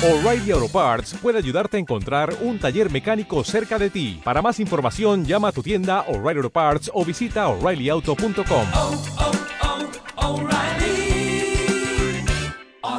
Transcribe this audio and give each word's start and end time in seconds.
O'Reilly 0.00 0.52
Auto 0.52 0.68
Parts 0.68 1.14
puede 1.20 1.38
ayudarte 1.38 1.76
a 1.76 1.80
encontrar 1.80 2.32
un 2.42 2.60
taller 2.60 2.88
mecánico 2.88 3.42
cerca 3.42 3.80
de 3.80 3.90
ti. 3.90 4.20
Para 4.22 4.40
más 4.40 4.60
información, 4.60 5.24
llama 5.24 5.48
a 5.48 5.52
tu 5.52 5.60
tienda 5.60 6.02
O'Reilly 6.02 6.38
Auto 6.38 6.50
Parts 6.50 6.88
o 6.94 7.04
visita 7.04 7.48
oreillyauto.com. 7.48 8.66
oh, 8.76 9.02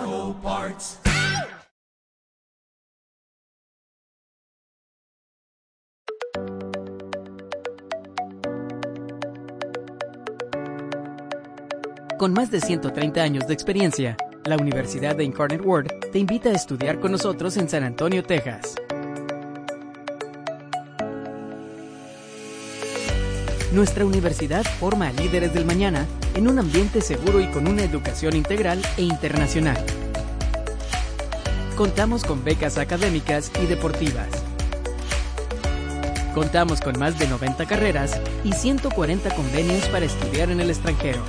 oh, 0.04 0.34
Parts. 0.44 1.00
Con 12.18 12.34
más 12.34 12.52
de 12.52 12.60
130 12.60 13.22
años 13.22 13.48
de 13.48 13.54
experiencia, 13.54 14.18
la 14.46 14.58
Universidad 14.58 15.16
de 15.16 15.24
Incarnate 15.24 15.62
Word 15.62 15.88
te 16.12 16.20
invita 16.20 16.50
a 16.50 16.54
estudiar 16.54 17.00
con 17.00 17.12
nosotros 17.12 17.58
en 17.58 17.70
San 17.70 17.84
Antonio, 17.84 18.24
Texas. 18.24 18.76
Nuestra 23.74 24.06
universidad 24.06 24.64
forma 24.64 25.10
a 25.10 25.14
líderes 25.14 25.54
del 25.54 25.66
mañana 25.66 26.06
en 26.36 26.48
un 26.48 26.58
ambiente 26.58 27.02
seguro 27.02 27.40
y 27.40 27.48
con 27.48 27.68
una 27.68 27.84
educación 27.84 28.36
integral 28.36 28.82
e 28.98 29.04
internacional. 29.04 29.78
Contamos 31.76 32.24
con 32.24 32.44
becas 32.44 32.78
académicas 32.78 33.52
y 33.62 33.68
deportivas. 33.68 34.30
Contamos 36.34 36.82
con 36.82 36.98
más 36.98 37.20
de 37.20 37.28
90 37.28 37.66
carreras 37.68 38.20
y 38.44 38.54
140 38.54 39.36
convenios 39.36 39.88
para 39.90 40.06
estudiar 40.06 40.50
en 40.50 40.62
el 40.62 40.70
extranjero. 40.70 41.22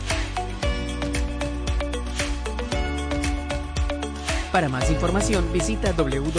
Para 4.53 4.69
más 4.69 4.91
información 4.91 5.53
visita 5.53 5.93
www.uiw.edu. 5.93 6.31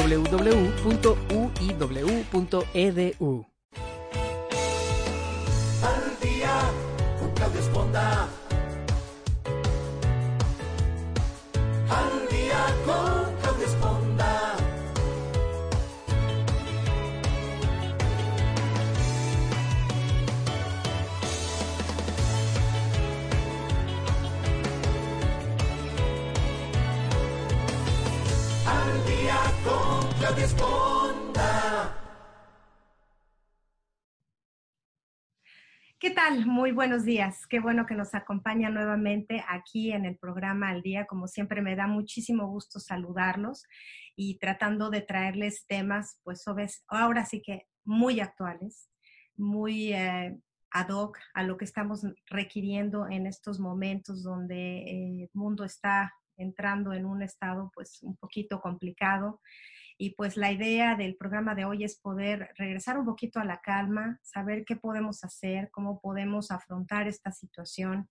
Muy 36.62 36.74
buenos 36.74 37.06
días. 37.06 37.48
Qué 37.48 37.60
bueno 37.60 37.88
que 37.88 37.96
nos 37.96 38.14
acompaña 38.14 38.70
nuevamente 38.70 39.44
aquí 39.50 39.92
en 39.92 40.06
el 40.06 40.16
programa 40.20 40.70
Al 40.70 40.84
Día. 40.84 41.08
Como 41.08 41.28
siempre, 41.28 41.60
me 41.60 41.76
da 41.76 41.88
muchísimo 41.88 42.46
gusto 42.46 42.80
saludarlos 42.80 43.64
y 44.16 44.38
tratando 44.38 44.92
de 44.92 45.02
traerles 45.02 45.66
temas, 45.66 46.20
pues 46.24 46.44
ahora 46.88 47.26
sí 47.26 47.42
que 47.42 47.66
muy 47.84 48.20
actuales, 48.20 48.92
muy 49.36 49.92
eh, 49.92 50.38
ad 50.70 50.90
hoc 50.90 51.18
a 51.34 51.42
lo 51.42 51.58
que 51.58 51.66
estamos 51.66 52.06
requiriendo 52.28 53.08
en 53.10 53.26
estos 53.26 53.60
momentos 53.60 54.22
donde 54.22 54.84
eh, 54.84 55.24
el 55.24 55.30
mundo 55.34 55.64
está 55.64 56.14
entrando 56.38 56.94
en 56.94 57.08
un 57.08 57.24
estado 57.24 57.72
pues 57.74 58.04
un 58.04 58.16
poquito 58.18 58.62
complicado 58.62 59.42
y 59.98 60.16
pues 60.16 60.38
la 60.38 60.52
idea 60.52 60.96
del 60.96 61.16
programa 61.16 61.56
de 61.56 61.66
hoy 61.66 61.84
es 61.84 62.00
poder 62.00 62.50
regresar 62.58 62.98
un 62.98 63.06
poquito 63.06 63.40
a 63.40 63.46
la 63.46 63.62
calma, 63.62 64.20
saber 64.22 64.64
qué 64.66 64.76
podemos 64.76 65.24
hacer, 65.24 65.70
cómo 65.72 66.00
podemos 66.00 66.52
afrontar 66.52 67.08
esta 67.08 67.32
situación 67.32 68.10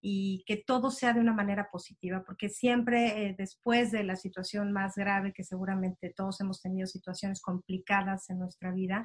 y 0.00 0.44
que 0.46 0.56
todo 0.56 0.90
sea 0.90 1.12
de 1.12 1.20
una 1.20 1.34
manera 1.34 1.68
positiva, 1.70 2.22
porque 2.24 2.48
siempre 2.48 3.26
eh, 3.26 3.34
después 3.36 3.90
de 3.90 4.04
la 4.04 4.16
situación 4.16 4.72
más 4.72 4.94
grave, 4.96 5.32
que 5.32 5.44
seguramente 5.44 6.12
todos 6.16 6.40
hemos 6.40 6.62
tenido 6.62 6.86
situaciones 6.86 7.42
complicadas 7.42 8.30
en 8.30 8.38
nuestra 8.38 8.72
vida, 8.72 9.04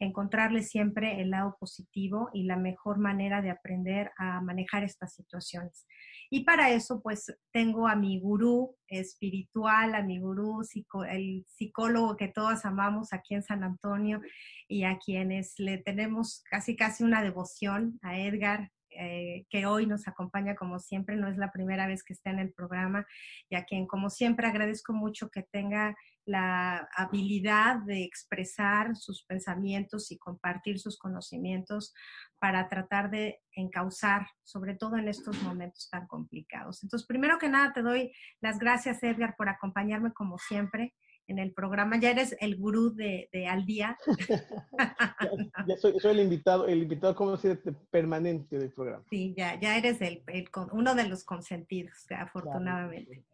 encontrarle 0.00 0.62
siempre 0.62 1.20
el 1.20 1.30
lado 1.30 1.56
positivo 1.58 2.30
y 2.32 2.44
la 2.44 2.56
mejor 2.56 2.98
manera 2.98 3.42
de 3.42 3.50
aprender 3.50 4.10
a 4.16 4.40
manejar 4.40 4.84
estas 4.84 5.14
situaciones. 5.14 5.86
Y 6.30 6.44
para 6.44 6.70
eso, 6.70 7.00
pues 7.02 7.34
tengo 7.52 7.88
a 7.88 7.96
mi 7.96 8.20
gurú 8.20 8.76
espiritual, 8.86 9.94
a 9.94 10.02
mi 10.02 10.18
gurú, 10.20 10.62
psico- 10.62 11.04
el 11.04 11.44
psicólogo 11.48 12.16
que 12.16 12.28
todos 12.28 12.64
amamos 12.64 13.12
aquí 13.12 13.34
en 13.34 13.42
San 13.42 13.64
Antonio 13.64 14.20
y 14.68 14.84
a 14.84 14.98
quienes 14.98 15.54
le 15.58 15.78
tenemos 15.78 16.42
casi 16.50 16.76
casi 16.76 17.02
una 17.04 17.22
devoción, 17.22 17.98
a 18.02 18.18
Edgar, 18.18 18.70
eh, 19.00 19.46
que 19.48 19.64
hoy 19.64 19.86
nos 19.86 20.08
acompaña 20.08 20.56
como 20.56 20.80
siempre, 20.80 21.16
no 21.16 21.28
es 21.28 21.36
la 21.36 21.52
primera 21.52 21.86
vez 21.86 22.02
que 22.02 22.12
está 22.12 22.30
en 22.30 22.40
el 22.40 22.52
programa 22.52 23.06
y 23.48 23.54
a 23.54 23.64
quien 23.64 23.86
como 23.86 24.10
siempre 24.10 24.48
agradezco 24.48 24.92
mucho 24.92 25.30
que 25.30 25.44
tenga 25.44 25.94
la 26.24 26.88
habilidad 26.96 27.76
de 27.86 28.02
expresar 28.02 28.96
sus 28.96 29.24
pensamientos 29.24 30.10
y 30.10 30.18
compartir 30.18 30.80
sus 30.80 30.98
conocimientos 30.98 31.94
para 32.40 32.68
tratar 32.68 33.08
de 33.10 33.40
encauzar, 33.52 34.26
sobre 34.42 34.74
todo 34.74 34.96
en 34.96 35.08
estos 35.08 35.40
momentos 35.42 35.88
tan 35.88 36.06
complicados. 36.06 36.82
Entonces, 36.82 37.06
primero 37.06 37.38
que 37.38 37.48
nada, 37.48 37.72
te 37.72 37.82
doy 37.82 38.12
las 38.40 38.58
gracias, 38.58 39.02
Edgar, 39.02 39.36
por 39.36 39.48
acompañarme 39.48 40.12
como 40.12 40.38
siempre 40.38 40.92
en 41.28 41.38
el 41.38 41.52
programa. 41.52 42.00
Ya 42.00 42.10
eres 42.10 42.36
el 42.40 42.56
gurú 42.56 42.94
de, 42.94 43.28
de 43.32 43.46
Al 43.46 43.64
Día. 43.64 43.96
Ya 45.66 45.76
soy, 45.76 45.98
soy 46.00 46.12
el 46.12 46.20
invitado, 46.20 46.66
el 46.66 46.82
invitado, 46.82 47.14
¿cómo 47.14 47.32
decir, 47.32 47.60
permanente 47.90 48.58
del 48.58 48.72
programa. 48.72 49.04
Sí, 49.10 49.34
ya, 49.36 49.58
ya 49.60 49.76
eres 49.76 50.00
el, 50.00 50.22
el 50.28 50.48
uno 50.72 50.94
de 50.94 51.08
los 51.08 51.24
consentidos, 51.24 52.06
afortunadamente. 52.10 53.24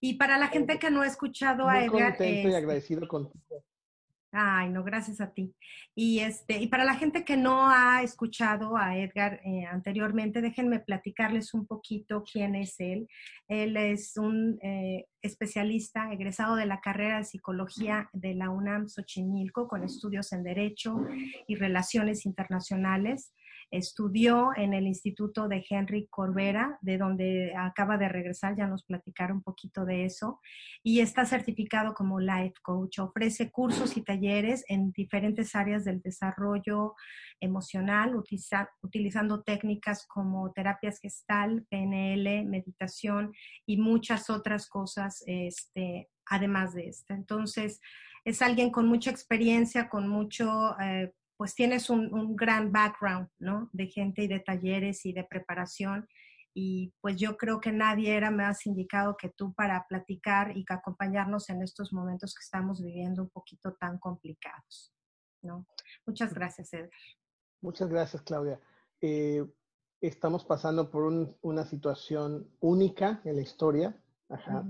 Y 0.00 0.14
para 0.14 0.38
la 0.38 0.48
gente 0.48 0.78
que 0.78 0.90
no 0.90 1.02
ha 1.02 1.06
escuchado 1.06 1.68
a 1.68 1.74
Muy 1.74 1.84
Edgar, 1.84 2.16
contento 2.16 2.24
y 2.24 2.46
este, 2.46 2.56
agradecido 2.56 3.08
contigo. 3.08 3.64
Ay, 4.30 4.68
no, 4.68 4.84
gracias 4.84 5.22
a 5.22 5.32
ti. 5.32 5.54
Y 5.94 6.18
este, 6.20 6.58
y 6.58 6.66
para 6.66 6.84
la 6.84 6.96
gente 6.96 7.24
que 7.24 7.38
no 7.38 7.70
ha 7.70 8.02
escuchado 8.02 8.76
a 8.76 8.98
Edgar 8.98 9.40
eh, 9.42 9.64
anteriormente, 9.64 10.42
déjenme 10.42 10.80
platicarles 10.80 11.54
un 11.54 11.66
poquito 11.66 12.24
quién 12.30 12.54
es 12.54 12.78
él. 12.78 13.08
Él 13.48 13.76
es 13.78 14.18
un 14.18 14.58
eh, 14.62 15.06
especialista 15.22 16.12
egresado 16.12 16.56
de 16.56 16.66
la 16.66 16.80
carrera 16.80 17.18
de 17.18 17.24
psicología 17.24 18.10
de 18.12 18.34
la 18.34 18.50
UNAM 18.50 18.88
Xochimilco 18.88 19.66
con 19.66 19.82
estudios 19.82 20.30
en 20.32 20.42
Derecho 20.42 20.96
y 21.46 21.54
Relaciones 21.54 22.26
Internacionales. 22.26 23.32
Estudió 23.70 24.50
en 24.56 24.72
el 24.74 24.86
Instituto 24.86 25.48
de 25.48 25.64
Henry 25.68 26.06
Corbera, 26.08 26.78
de 26.80 26.98
donde 26.98 27.54
acaba 27.56 27.98
de 27.98 28.08
regresar, 28.08 28.56
ya 28.56 28.66
nos 28.66 28.84
platicaron 28.84 29.38
un 29.38 29.42
poquito 29.42 29.84
de 29.84 30.04
eso, 30.04 30.40
y 30.82 31.00
está 31.00 31.24
certificado 31.24 31.94
como 31.94 32.20
Life 32.20 32.54
Coach. 32.62 32.98
Ofrece 32.98 33.50
cursos 33.50 33.96
y 33.96 34.02
talleres 34.02 34.64
en 34.68 34.90
diferentes 34.92 35.54
áreas 35.54 35.84
del 35.84 36.00
desarrollo 36.00 36.94
emocional, 37.40 38.14
utiliza- 38.14 38.70
utilizando 38.82 39.42
técnicas 39.42 40.06
como 40.06 40.52
terapias 40.52 40.98
gestal, 41.00 41.66
PNL, 41.68 42.44
meditación 42.46 43.32
y 43.66 43.76
muchas 43.76 44.30
otras 44.30 44.68
cosas, 44.68 45.22
este, 45.26 46.08
además 46.26 46.74
de 46.74 46.88
esta. 46.88 47.14
Entonces, 47.14 47.80
es 48.24 48.42
alguien 48.42 48.70
con 48.70 48.86
mucha 48.88 49.10
experiencia, 49.10 49.88
con 49.88 50.08
mucho, 50.08 50.78
eh, 50.80 51.12
pues 51.38 51.54
tienes 51.54 51.88
un, 51.88 52.12
un 52.12 52.36
gran 52.36 52.72
background, 52.72 53.28
¿no? 53.38 53.70
De 53.72 53.86
gente 53.86 54.24
y 54.24 54.28
de 54.28 54.40
talleres 54.40 55.06
y 55.06 55.12
de 55.12 55.24
preparación. 55.24 56.06
Y 56.52 56.92
pues 57.00 57.16
yo 57.16 57.36
creo 57.36 57.60
que 57.60 57.70
nadie 57.70 58.16
era 58.16 58.32
más 58.32 58.66
indicado 58.66 59.16
que 59.16 59.28
tú 59.30 59.54
para 59.54 59.86
platicar 59.88 60.56
y 60.56 60.64
que 60.64 60.74
acompañarnos 60.74 61.48
en 61.50 61.62
estos 61.62 61.92
momentos 61.92 62.34
que 62.34 62.42
estamos 62.42 62.82
viviendo 62.82 63.22
un 63.22 63.30
poquito 63.30 63.74
tan 63.74 63.98
complicados, 63.98 64.92
¿no? 65.42 65.66
Muchas 66.04 66.34
gracias, 66.34 66.72
Edgar. 66.72 66.90
Muchas 67.62 67.88
gracias, 67.88 68.22
Claudia. 68.22 68.60
Eh, 69.00 69.46
estamos 70.00 70.44
pasando 70.44 70.90
por 70.90 71.04
un- 71.04 71.36
una 71.42 71.64
situación 71.64 72.50
única 72.58 73.20
en 73.24 73.36
la 73.36 73.42
historia. 73.42 73.96
Ajá. 74.28 74.64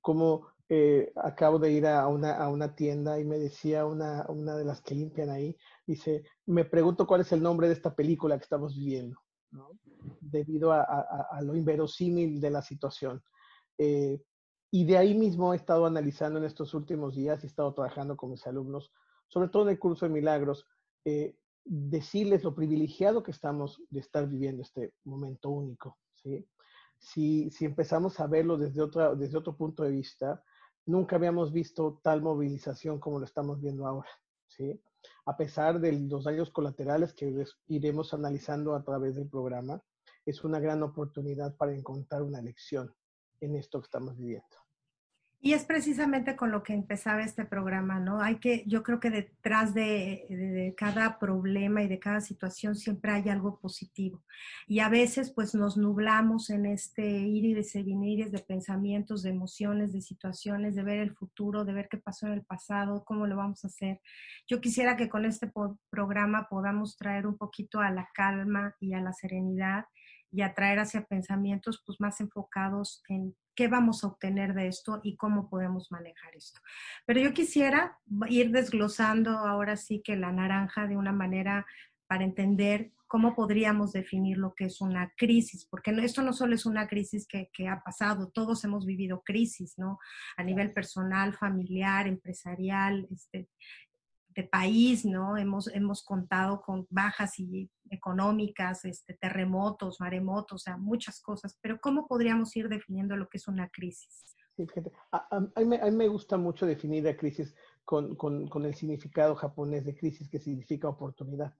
Como 0.00 0.46
eh, 0.68 1.12
acabo 1.16 1.58
de 1.58 1.70
ir 1.72 1.86
a 1.86 2.06
una, 2.08 2.36
a 2.36 2.48
una 2.48 2.74
tienda 2.74 3.18
y 3.20 3.24
me 3.24 3.38
decía 3.38 3.84
una, 3.86 4.24
una 4.28 4.56
de 4.56 4.64
las 4.64 4.80
que 4.82 4.94
limpian 4.94 5.30
ahí, 5.30 5.56
dice, 5.86 6.24
me 6.46 6.64
pregunto 6.64 7.06
cuál 7.06 7.20
es 7.20 7.32
el 7.32 7.42
nombre 7.42 7.68
de 7.68 7.74
esta 7.74 7.94
película 7.94 8.36
que 8.38 8.44
estamos 8.44 8.74
viviendo, 8.74 9.18
¿no? 9.50 9.70
Debido 10.20 10.72
a, 10.72 10.80
a- 10.82 11.28
a 11.32 11.42
lo 11.42 11.54
inverosímil 11.54 12.40
de 12.40 12.50
la 12.50 12.62
situación. 12.62 13.22
Eh, 13.78 14.22
y 14.70 14.84
de 14.86 14.96
ahí 14.98 15.14
mismo 15.14 15.52
he 15.52 15.56
estado 15.56 15.86
analizando 15.86 16.38
en 16.38 16.44
estos 16.46 16.74
últimos 16.74 17.14
días 17.14 17.42
y 17.42 17.46
he 17.46 17.48
estado 17.48 17.72
trabajando 17.74 18.16
con 18.16 18.30
mis 18.30 18.46
alumnos, 18.46 18.92
sobre 19.28 19.48
todo 19.48 19.64
en 19.64 19.70
el 19.70 19.78
curso 19.78 20.06
de 20.06 20.12
milagros, 20.12 20.66
eh, 21.04 21.36
decirles 21.64 22.42
lo 22.44 22.54
privilegiado 22.54 23.22
que 23.22 23.30
estamos 23.30 23.82
de 23.90 24.00
estar 24.00 24.26
viviendo 24.28 24.62
este 24.62 24.94
momento 25.04 25.50
único. 25.50 25.98
¿sí? 26.14 26.46
Si, 26.98 27.50
si 27.50 27.64
empezamos 27.66 28.18
a 28.20 28.26
verlo 28.26 28.56
desde, 28.56 28.82
otra, 28.82 29.14
desde 29.14 29.38
otro 29.38 29.56
punto 29.56 29.82
de 29.84 29.90
vista, 29.90 30.42
nunca 30.86 31.16
habíamos 31.16 31.52
visto 31.52 32.00
tal 32.02 32.22
movilización 32.22 32.98
como 32.98 33.18
lo 33.18 33.24
estamos 33.24 33.60
viendo 33.60 33.86
ahora, 33.86 34.10
¿sí? 34.48 34.80
A 35.26 35.36
pesar 35.36 35.80
de 35.80 35.92
los 35.92 36.24
daños 36.24 36.50
colaterales 36.50 37.12
que 37.12 37.44
iremos 37.66 38.14
analizando 38.14 38.74
a 38.74 38.82
través 38.82 39.14
del 39.16 39.28
programa, 39.28 39.82
es 40.26 40.44
una 40.44 40.60
gran 40.60 40.82
oportunidad 40.82 41.56
para 41.56 41.74
encontrar 41.74 42.22
una 42.22 42.40
lección 42.40 42.94
en 43.40 43.56
esto 43.56 43.80
que 43.80 43.86
estamos 43.86 44.16
viviendo. 44.16 44.63
Y 45.44 45.52
es 45.52 45.66
precisamente 45.66 46.36
con 46.36 46.50
lo 46.50 46.62
que 46.62 46.72
empezaba 46.72 47.22
este 47.22 47.44
programa, 47.44 48.00
¿no? 48.00 48.22
Hay 48.22 48.36
que, 48.36 48.64
yo 48.66 48.82
creo 48.82 48.98
que 48.98 49.10
detrás 49.10 49.74
de, 49.74 50.72
cada 50.74 51.18
problema 51.18 51.82
y 51.82 51.86
de 51.86 51.98
cada 51.98 52.22
situación 52.22 52.76
siempre 52.76 53.12
hay 53.12 53.28
algo 53.28 53.60
positivo. 53.60 54.24
Y 54.66 54.78
a 54.78 54.88
veces 54.88 55.30
pues 55.30 55.54
nos 55.54 55.76
nublamos 55.76 56.48
en 56.48 56.64
este 56.64 57.06
ir 57.06 57.44
y 57.44 57.82
venir 57.82 58.30
de 58.30 58.38
pensamientos, 58.38 59.22
de 59.22 59.30
emociones, 59.32 59.92
de 59.92 60.00
situaciones, 60.00 60.76
de 60.76 60.82
ver 60.82 61.00
el 61.00 61.14
futuro, 61.14 61.66
de 61.66 61.74
ver 61.74 61.88
qué 61.90 61.98
pasó 61.98 62.26
en 62.26 62.32
el 62.32 62.42
pasado, 62.46 63.04
cómo 63.04 63.26
lo 63.26 63.36
vamos 63.36 63.64
a 63.64 63.68
hacer. 63.68 64.00
Yo 64.48 64.62
quisiera 64.62 64.96
que 64.96 65.10
con 65.10 65.26
este 65.26 65.52
programa 65.90 66.48
podamos 66.48 66.96
traer 66.96 67.26
un 67.26 67.36
poquito 67.36 67.80
a 67.80 67.90
la 67.90 68.08
calma 68.14 68.76
y 68.80 68.94
a 68.94 69.02
la 69.02 69.12
serenidad 69.12 69.84
y 70.32 70.40
atraer 70.40 70.78
hacia 70.78 71.04
pensamientos 71.04 71.82
pues 71.84 72.00
más 72.00 72.18
enfocados 72.22 73.02
en 73.10 73.36
qué 73.54 73.68
vamos 73.68 74.04
a 74.04 74.08
obtener 74.08 74.54
de 74.54 74.68
esto 74.68 75.00
y 75.02 75.16
cómo 75.16 75.48
podemos 75.48 75.90
manejar 75.90 76.34
esto. 76.34 76.60
Pero 77.06 77.20
yo 77.20 77.32
quisiera 77.32 77.98
ir 78.28 78.50
desglosando 78.50 79.30
ahora 79.30 79.76
sí 79.76 80.02
que 80.04 80.16
la 80.16 80.32
naranja 80.32 80.86
de 80.86 80.96
una 80.96 81.12
manera 81.12 81.66
para 82.06 82.24
entender 82.24 82.92
cómo 83.06 83.34
podríamos 83.34 83.92
definir 83.92 84.38
lo 84.38 84.54
que 84.54 84.64
es 84.64 84.80
una 84.80 85.12
crisis, 85.16 85.66
porque 85.66 85.92
esto 86.02 86.20
no 86.22 86.32
solo 86.32 86.54
es 86.54 86.66
una 86.66 86.88
crisis 86.88 87.28
que, 87.28 87.48
que, 87.52 87.68
ha 87.68 87.80
pasado, 87.80 88.28
todos 88.28 88.64
hemos 88.64 88.84
vivido 88.86 89.22
crisis, 89.24 89.78
¿no? 89.78 90.00
A 90.36 90.42
nivel 90.42 90.72
personal, 90.72 91.32
familiar, 91.34 92.08
empresarial, 92.08 93.06
este, 93.12 93.48
de 94.34 94.44
país, 94.44 95.04
¿no? 95.04 95.36
Hemos, 95.36 95.68
hemos 95.68 96.02
contado 96.02 96.60
con 96.62 96.86
bajas 96.90 97.38
y 97.38 97.70
económicas, 97.90 98.84
este, 98.84 99.14
terremotos, 99.14 100.00
maremotos, 100.00 100.62
o 100.62 100.64
sea, 100.64 100.76
muchas 100.76 101.20
cosas, 101.20 101.58
pero 101.60 101.78
¿cómo 101.80 102.06
podríamos 102.06 102.54
ir 102.56 102.68
definiendo 102.68 103.16
lo 103.16 103.28
que 103.28 103.38
es 103.38 103.46
una 103.46 103.68
crisis? 103.68 104.36
Sí, 104.56 104.66
fíjate, 104.66 104.92
a, 105.12 105.36
a, 105.36 105.60
mí, 105.60 105.66
me, 105.66 105.80
a, 105.80 105.84
mí, 105.86 105.92
me, 105.92 106.08
gusta 106.08 106.36
mucho 106.36 106.66
definir 106.66 107.04
la 107.04 107.16
crisis 107.16 107.54
con, 107.84 108.14
con, 108.16 108.48
con, 108.48 108.64
el 108.64 108.74
significado 108.74 109.34
japonés 109.34 109.84
de 109.84 109.96
crisis, 109.96 110.28
que 110.28 110.38
significa 110.38 110.88
oportunidad. 110.88 111.54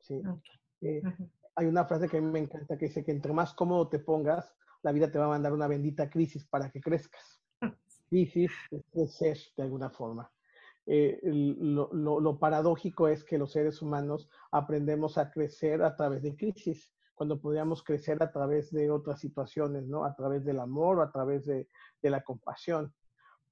¿sí? 0.00 0.14
Okay. 0.18 0.60
Eh, 0.80 1.02
uh 1.04 1.08
-huh. 1.08 1.30
Hay 1.56 1.66
una 1.66 1.84
frase 1.84 2.08
que 2.08 2.18
a 2.18 2.20
mí 2.20 2.30
me 2.30 2.38
encanta 2.38 2.78
que 2.78 2.86
dice 2.86 3.04
que 3.04 3.10
entre 3.12 3.32
más 3.32 3.54
cómodo 3.54 3.88
te 3.88 3.98
pongas, 3.98 4.54
la 4.82 4.92
vida 4.92 5.10
te 5.10 5.18
va 5.18 5.26
a 5.26 5.28
mandar 5.28 5.52
una 5.52 5.68
bendita 5.68 6.08
crisis 6.08 6.44
para 6.46 6.70
que 6.70 6.80
crezcas. 6.80 7.40
Crisis 8.08 8.50
es 8.70 8.82
crecer 8.90 9.38
de 9.56 9.62
alguna 9.62 9.90
forma 9.90 10.30
eh, 10.92 11.20
lo, 11.22 12.38
paradójico 12.40 13.06
es 13.06 13.22
que 13.22 13.38
los 13.38 13.52
seres 13.52 13.80
humanos 13.80 14.28
aprendemos 14.50 15.18
a 15.18 15.30
crecer 15.30 15.84
a 15.84 15.94
través 15.94 16.20
de 16.22 16.34
crisis, 16.34 16.92
cuando 17.14 17.40
podríamos 17.40 17.84
crecer 17.84 18.20
a 18.20 18.32
través 18.32 18.72
de 18.72 18.90
otras 18.90 19.20
situaciones, 19.20 19.86
¿no? 19.86 20.04
A 20.04 20.16
través 20.16 20.44
del 20.44 20.58
amor 20.58 20.98
o 20.98 21.02
a 21.02 21.12
través 21.12 21.46
de, 21.46 21.68
de 22.02 22.10
la 22.10 22.24
compasión. 22.24 22.92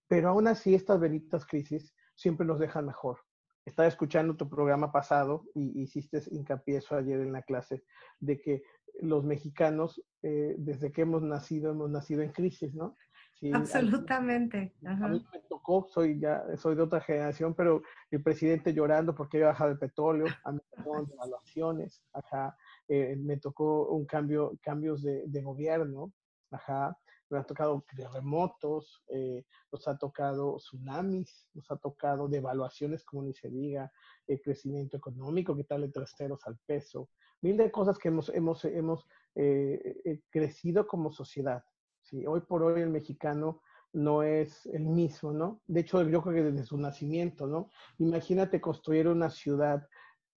Pero 0.08 0.30
aún 0.30 0.48
así, 0.48 0.74
estas 0.74 0.98
benditas 0.98 1.46
crisis 1.46 1.94
siempre 2.16 2.44
nos 2.44 2.58
dejan 2.58 2.86
mejor. 2.86 3.20
Estaba 3.64 3.86
escuchando 3.86 4.34
tu 4.34 4.48
programa 4.48 4.90
pasado 4.90 5.44
y 5.54 5.80
hiciste 5.80 6.20
hincapié 6.32 6.78
eso 6.78 6.96
ayer 6.96 7.20
en 7.20 7.32
la 7.32 7.42
clase, 7.42 7.84
de 8.18 8.40
que 8.40 8.64
los 9.00 9.24
mexicanos, 9.24 10.02
eh, 10.22 10.56
desde 10.58 10.90
que 10.90 11.02
hemos 11.02 11.22
nacido, 11.22 11.70
hemos 11.70 11.88
nacido 11.88 12.22
en 12.22 12.32
crisis, 12.32 12.74
¿no? 12.74 12.96
Sí, 13.38 13.52
Absolutamente. 13.54 14.74
A 14.84 14.94
mí, 14.94 15.04
a 15.04 15.08
mí, 15.08 15.26
me 15.32 15.38
tocó, 15.48 15.86
soy 15.88 16.18
ya, 16.18 16.44
soy 16.56 16.74
de 16.74 16.82
otra 16.82 17.00
generación, 17.00 17.54
pero 17.54 17.82
el 18.10 18.20
presidente 18.20 18.74
llorando 18.74 19.14
porque 19.14 19.36
había 19.36 19.48
bajado 19.48 19.70
el 19.70 19.78
petróleo, 19.78 20.26
a 20.44 20.50
mí 20.50 20.58
me 20.58 20.82
tocó 20.82 21.04
devaluaciones, 21.04 22.02
ajá, 22.12 22.56
eh, 22.88 23.14
me 23.16 23.36
tocó 23.36 23.90
un 23.90 24.06
cambio, 24.06 24.58
cambios 24.60 25.02
de, 25.02 25.22
de, 25.28 25.42
gobierno, 25.42 26.12
ajá, 26.50 26.98
me 27.30 27.38
han 27.38 27.46
tocado 27.46 27.84
terremotos, 27.96 29.04
eh, 29.08 29.44
nos 29.70 29.86
ha 29.86 29.96
tocado 29.96 30.56
tsunamis, 30.56 31.46
nos 31.54 31.70
ha 31.70 31.76
tocado 31.76 32.26
devaluaciones, 32.26 33.04
como 33.04 33.22
ni 33.22 33.34
se 33.34 33.50
diga, 33.50 33.92
eh, 34.26 34.40
crecimiento 34.40 34.96
económico, 34.96 35.54
quitarle 35.54 35.90
trasteros 35.90 36.44
al 36.46 36.58
peso, 36.66 37.08
mil 37.40 37.56
de 37.56 37.70
cosas 37.70 37.98
que 37.98 38.08
hemos, 38.08 38.30
hemos, 38.30 38.64
hemos 38.64 39.06
eh, 39.36 40.22
crecido 40.28 40.88
como 40.88 41.12
sociedad. 41.12 41.62
Sí, 42.08 42.24
hoy 42.26 42.40
por 42.40 42.62
hoy 42.62 42.80
el 42.80 42.88
mexicano 42.88 43.60
no 43.92 44.22
es 44.22 44.64
el 44.64 44.86
mismo, 44.86 45.30
¿no? 45.30 45.60
De 45.66 45.80
hecho, 45.80 46.02
yo 46.08 46.22
creo 46.22 46.34
que 46.34 46.42
desde 46.42 46.64
su 46.64 46.78
nacimiento, 46.78 47.46
¿no? 47.46 47.68
Imagínate 47.98 48.62
construir 48.62 49.08
una 49.08 49.28
ciudad, 49.28 49.86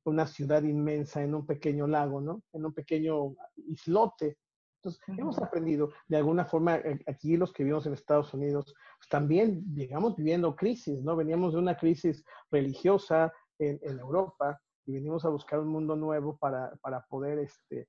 una 0.03 0.27
ciudad 0.27 0.63
inmensa 0.63 1.23
en 1.23 1.33
un 1.33 1.45
pequeño 1.45 1.87
lago, 1.87 2.19
¿no? 2.19 2.43
En 2.51 2.65
un 2.65 2.73
pequeño 2.73 3.35
islote. 3.55 4.37
Entonces, 4.79 5.01
uh 5.07 5.11
-huh. 5.13 5.19
hemos 5.21 5.37
aprendido, 5.37 5.93
de 6.09 6.17
alguna 6.17 6.43
forma, 6.43 6.77
aquí 7.07 7.37
los 7.37 7.53
que 7.53 7.63
vivimos 7.63 7.85
en 7.85 7.93
Estados 7.93 8.33
Unidos, 8.33 8.73
pues 8.97 9.07
también 9.09 9.63
llegamos 9.73 10.17
viviendo 10.17 10.57
crisis, 10.57 11.01
¿no? 11.01 11.15
Veníamos 11.15 11.53
de 11.53 11.59
una 11.59 11.77
crisis 11.77 12.25
religiosa 12.51 13.31
en, 13.59 13.79
en 13.83 13.97
Europa 13.97 14.59
y 14.85 14.91
venimos 14.91 15.23
a 15.23 15.29
buscar 15.29 15.59
un 15.61 15.69
mundo 15.69 15.95
nuevo 15.95 16.35
para, 16.35 16.75
para 16.81 17.05
poder 17.07 17.39
este, 17.39 17.87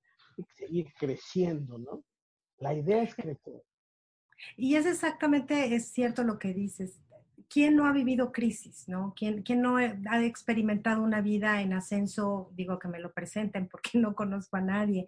seguir 0.55 0.93
creciendo, 0.97 1.79
¿no? 1.79 2.05
La 2.59 2.75
idea 2.75 3.03
es 3.03 3.13
crecer. 3.17 3.61
Y 4.57 4.77
es 4.77 4.87
exactamente, 4.87 5.75
es 5.75 5.89
cierto 5.89 6.25
lo 6.25 6.39
que 6.39 6.55
dices. 6.55 7.01
¿Quién 7.53 7.77
no 7.77 7.85
ha 7.85 7.93
vivido 7.93 8.33
crisis, 8.33 8.89
no? 8.89 9.13
¿Quién, 9.15 9.43
quién 9.43 9.61
no 9.61 9.77
ha 9.77 10.25
experimentado 10.25 11.03
una 11.03 11.21
vida 11.21 11.61
en 11.61 11.75
ascenso? 11.75 12.51
Digo 12.55 12.79
que 12.79 12.89
me 12.89 12.99
lo 12.99 13.13
presenten 13.13 13.69
porque 13.69 13.91
no 13.99 14.15
conozco 14.15 14.57
a 14.57 14.63
nadie, 14.63 15.07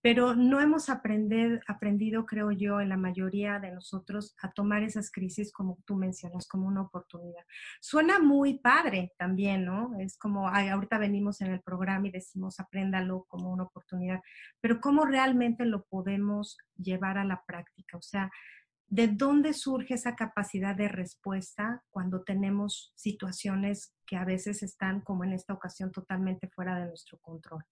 pero 0.00 0.36
no 0.36 0.60
hemos 0.60 0.88
aprender, 0.88 1.60
aprendido, 1.66 2.24
creo 2.24 2.52
yo, 2.52 2.80
en 2.80 2.88
la 2.88 2.96
mayoría 2.96 3.58
de 3.58 3.72
nosotros 3.72 4.36
a 4.40 4.52
tomar 4.52 4.84
esas 4.84 5.10
crisis 5.10 5.52
como 5.52 5.76
tú 5.84 5.96
mencionas, 5.96 6.46
como 6.46 6.68
una 6.68 6.82
oportunidad. 6.82 7.44
Suena 7.80 8.20
muy 8.20 8.60
padre 8.60 9.12
también, 9.18 9.64
¿no? 9.64 9.98
Es 9.98 10.16
como, 10.16 10.48
ay, 10.48 10.68
ahorita 10.68 10.98
venimos 10.98 11.40
en 11.40 11.50
el 11.50 11.62
programa 11.62 12.06
y 12.06 12.12
decimos, 12.12 12.60
apréndalo 12.60 13.24
como 13.26 13.50
una 13.52 13.64
oportunidad, 13.64 14.20
pero 14.60 14.80
¿cómo 14.80 15.04
realmente 15.04 15.64
lo 15.64 15.82
podemos 15.82 16.58
llevar 16.76 17.18
a 17.18 17.24
la 17.24 17.42
práctica? 17.44 17.96
O 17.96 18.02
sea, 18.02 18.30
¿de 18.92 19.08
dónde 19.08 19.54
surge 19.54 19.94
esa 19.94 20.14
capacidad 20.14 20.76
de 20.76 20.86
respuesta 20.86 21.82
cuando 21.90 22.24
tenemos 22.24 22.92
situaciones 22.94 23.94
que 24.06 24.16
a 24.16 24.26
veces 24.26 24.62
están, 24.62 25.00
como 25.00 25.24
en 25.24 25.32
esta 25.32 25.54
ocasión, 25.54 25.90
totalmente 25.90 26.50
fuera 26.50 26.78
de 26.78 26.88
nuestro 26.88 27.16
control? 27.22 27.64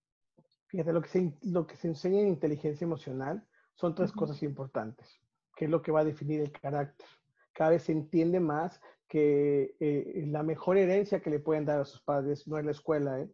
Fíjate, 0.69 0.95
lo 0.95 1.03
que 1.03 1.09
se, 1.11 1.35
lo 1.43 1.67
que 1.67 1.77
se 1.77 1.89
enseña 1.89 2.21
en 2.21 2.29
inteligencia 2.29 2.87
emocional 2.87 3.47
son 3.75 3.95
tres 3.95 4.12
uh 4.12 4.15
-huh. 4.15 4.19
cosas 4.19 4.43
importantes, 4.43 5.21
que 5.55 5.67
es 5.67 5.71
lo 5.71 5.83
que 5.83 5.93
va 5.93 6.00
a 6.00 6.05
definir 6.05 6.41
el 6.41 6.53
carácter. 6.53 7.07
Cada 7.53 7.73
vez 7.73 7.83
se 7.83 7.93
entiende 7.93 8.41
más 8.41 8.81
que 9.07 9.77
eh, 9.79 10.25
la 10.27 10.43
mejor 10.43 10.79
herencia 10.79 11.21
que 11.21 11.29
le 11.29 11.41
pueden 11.41 11.67
dar 11.67 11.81
a 11.81 11.85
sus 11.85 12.00
padres 12.00 12.49
no 12.49 12.57
es 12.57 12.65
la 12.65 12.71
escuela. 12.71 13.21
¿eh? 13.21 13.31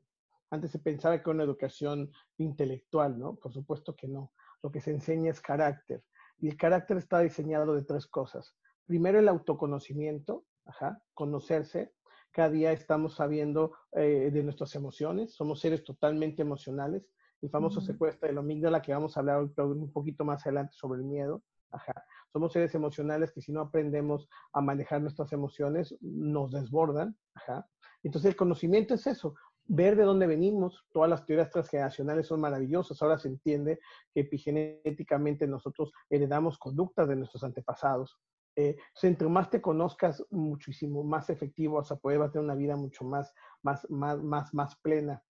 Antes 0.50 0.72
se 0.72 0.80
pensaba 0.80 1.14
que 1.18 1.30
era 1.30 1.36
una 1.36 1.44
educación 1.44 2.10
intelectual, 2.38 3.16
¿no? 3.16 3.36
Por 3.36 3.52
supuesto 3.52 3.94
que 3.94 4.08
no. 4.08 4.32
Lo 4.60 4.72
que 4.72 4.80
se 4.80 4.90
enseña 4.90 5.30
es 5.30 5.40
carácter 5.40 6.02
y 6.38 6.48
el 6.48 6.56
carácter 6.56 6.96
está 6.98 7.20
diseñado 7.20 7.74
de 7.74 7.82
tres 7.82 8.06
cosas. 8.06 8.54
Primero, 8.86 9.18
el 9.18 9.28
autoconocimiento, 9.28 10.44
ajá, 10.64 11.02
conocerse. 11.14 11.92
Cada 12.30 12.50
día 12.50 12.72
estamos 12.72 13.14
sabiendo 13.14 13.72
eh, 13.92 14.30
de 14.32 14.42
nuestras 14.42 14.74
emociones, 14.74 15.34
somos 15.34 15.60
seres 15.60 15.82
totalmente 15.82 16.42
emocionales. 16.42 17.08
El 17.40 17.50
famoso 17.50 17.80
uh 17.80 17.82
-huh. 17.82 17.86
secuestro 17.86 18.28
de 18.28 18.34
la 18.34 18.40
amígdala, 18.40 18.82
que 18.82 18.92
vamos 18.92 19.16
a 19.16 19.20
hablar 19.20 19.42
un 19.42 19.92
poquito 19.92 20.24
más 20.24 20.46
adelante 20.46 20.72
sobre 20.74 21.00
el 21.00 21.06
miedo. 21.06 21.42
Ajá. 21.70 21.94
Somos 22.32 22.52
seres 22.52 22.74
emocionales 22.74 23.32
que 23.32 23.40
si 23.40 23.52
no 23.52 23.60
aprendemos 23.60 24.28
a 24.52 24.60
manejar 24.60 25.00
nuestras 25.00 25.32
emociones, 25.32 25.96
nos 26.00 26.50
desbordan. 26.52 27.16
Ajá. 27.34 27.66
Entonces 28.02 28.30
el 28.30 28.36
conocimiento 28.36 28.94
es 28.94 29.06
eso, 29.06 29.34
ver 29.68 29.96
de 29.96 30.04
dónde 30.04 30.26
venimos. 30.26 30.86
Todas 30.92 31.10
las 31.10 31.24
teorías 31.24 31.50
transgeneracionales 31.50 32.26
son 32.26 32.40
maravillosas. 32.40 33.00
Ahora 33.02 33.18
se 33.18 33.28
entiende 33.28 33.78
que 34.12 34.20
epigenéticamente 34.20 35.46
nosotros 35.46 35.92
heredamos 36.10 36.58
conductas 36.58 37.08
de 37.08 37.16
nuestros 37.16 37.44
antepasados. 37.44 38.18
Eh, 38.56 38.76
entre 39.02 39.28
más 39.28 39.50
te 39.50 39.60
conozcas, 39.60 40.24
muchísimo 40.30 41.04
más 41.04 41.28
efectivo 41.28 41.76
vas 41.76 41.92
a 41.92 41.96
poder 41.96 42.30
tener 42.30 42.44
una 42.44 42.54
vida 42.54 42.74
mucho 42.74 43.04
más, 43.04 43.34
más, 43.62 43.86
más, 43.90 44.22
más, 44.22 44.54
más 44.54 44.76
plena. 44.80 45.22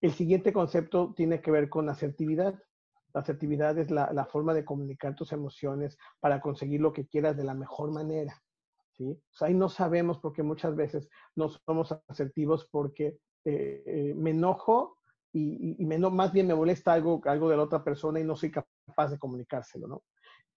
El 0.00 0.12
siguiente 0.12 0.52
concepto 0.52 1.12
tiene 1.16 1.40
que 1.40 1.50
ver 1.50 1.68
con 1.68 1.88
asertividad. 1.88 2.54
La 3.12 3.22
asertividad 3.22 3.76
es 3.78 3.90
la, 3.90 4.12
la 4.12 4.26
forma 4.26 4.54
de 4.54 4.64
comunicar 4.64 5.16
tus 5.16 5.32
emociones 5.32 5.98
para 6.20 6.40
conseguir 6.40 6.80
lo 6.80 6.92
que 6.92 7.06
quieras 7.06 7.36
de 7.36 7.42
la 7.42 7.54
mejor 7.54 7.90
manera. 7.90 8.40
¿sí? 8.92 9.10
O 9.10 9.36
sea, 9.36 9.48
ahí 9.48 9.54
no 9.54 9.68
sabemos 9.68 10.18
porque 10.18 10.44
muchas 10.44 10.76
veces 10.76 11.08
no 11.34 11.48
somos 11.48 11.92
asertivos 12.06 12.68
porque 12.70 13.18
eh, 13.50 14.14
me 14.16 14.30
enojo 14.30 14.98
y, 15.32 15.76
y, 15.78 15.86
me, 15.86 15.98
más 15.98 16.32
bien 16.32 16.46
me 16.46 16.54
molesta 16.54 16.92
algo, 16.92 17.20
algo 17.24 17.48
de 17.48 17.56
la 17.56 17.62
otra 17.62 17.84
persona 17.84 18.20
y 18.20 18.24
no 18.24 18.36
soy 18.36 18.50
capaz 18.50 19.10
de 19.10 19.18
comunicárselo, 19.18 19.86
¿no? 19.86 20.02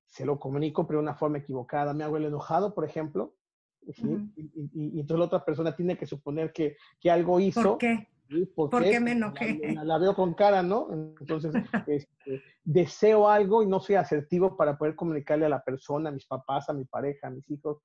Se 0.06 0.26
lo 0.26 0.40
comunico, 0.40 0.86
pero 0.88 1.00
de 1.00 1.04
una 1.04 1.16
forma 1.16 1.38
equivocada. 1.38 1.94
Me 1.94 2.04
hago 2.04 2.18
el 2.18 2.26
enojado, 2.26 2.74
por 2.74 2.86
ejemplo, 2.86 3.36
¿sí? 3.94 4.32
y, 4.36 4.42
y, 4.42 4.70
y, 4.74 5.00
entonces 5.00 5.20
la 5.20 5.26
otra 5.26 5.46
persona 5.46 5.76
tiene 5.76 5.98
que 5.98 6.06
suponer 6.06 6.52
que, 6.52 6.78
que 7.00 7.10
algo 7.10 7.40
hizo. 7.40 7.62
¿Por 7.62 7.78
qué? 7.78 8.08
¿Por, 8.56 8.70
¿Por 8.70 8.84
qué 8.84 9.00
me 9.00 9.12
enojé? 9.12 9.60
La, 9.74 9.84
la, 9.84 9.98
veo 9.98 10.16
con 10.16 10.34
cara, 10.34 10.64
¿no? 10.64 10.88
Entonces, 11.20 11.54
este, 11.88 12.42
deseo 12.64 13.28
algo 13.28 13.62
y 13.62 13.68
no 13.68 13.80
soy 13.80 13.96
asertivo 13.96 14.56
para 14.56 14.78
poder 14.78 14.96
comunicarle 14.96 15.46
a 15.46 15.50
la 15.50 15.64
persona, 15.64 16.10
a 16.10 16.14
mis 16.14 16.26
papás, 16.26 16.70
a 16.70 16.74
mi 16.74 16.86
pareja, 16.86 17.28
a 17.28 17.32
mis 17.32 17.50
hijos, 17.50 17.82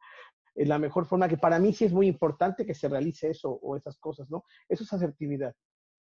la 0.64 0.78
mejor 0.78 1.06
forma, 1.06 1.28
que 1.28 1.36
para 1.36 1.58
mí 1.58 1.72
sí 1.72 1.84
es 1.84 1.92
muy 1.92 2.06
importante 2.06 2.64
que 2.64 2.74
se 2.74 2.88
realice 2.88 3.30
eso 3.30 3.50
o 3.50 3.76
esas 3.76 3.98
cosas, 3.98 4.30
¿no? 4.30 4.44
Eso 4.68 4.84
es 4.84 4.92
asertividad. 4.92 5.54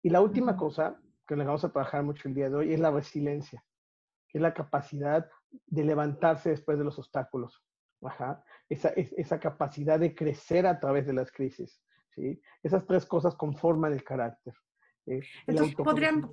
Y 0.03 0.11
la 0.11 0.21
última 0.21 0.57
cosa 0.57 1.01
que 1.27 1.37
le 1.37 1.45
vamos 1.45 1.65
a 1.65 1.73
trabajar 1.73 2.03
mucho 2.03 2.29
el 2.29 2.35
día 2.35 2.51
de 2.51 2.57
hoy 2.57 2.73
es 2.75 2.81
la 2.81 2.91
resiliencia, 2.91 3.65
que 4.29 4.39
es 4.39 4.43
la 4.43 4.53
capacidad 4.53 5.31
de 5.67 5.85
levantarse 5.85 6.51
después 6.51 6.79
de 6.79 6.85
los 6.85 6.99
obstáculos. 6.99 7.65
Ajá. 8.03 8.45
Esa, 8.69 8.89
esa 8.91 9.39
capacidad 9.39 9.99
de 9.99 10.15
crecer 10.15 10.67
a 10.67 10.81
través 10.81 11.07
de 11.07 11.13
las 11.13 11.31
crisis. 11.31 11.81
¿sí? 12.11 12.41
Esas 12.63 12.85
tres 12.87 13.07
cosas 13.07 13.35
conforman 13.37 13.93
el 13.93 14.03
carácter. 14.03 14.55
Eh, 15.07 15.21
Entonces, 15.47 15.77
podrían... 15.77 16.31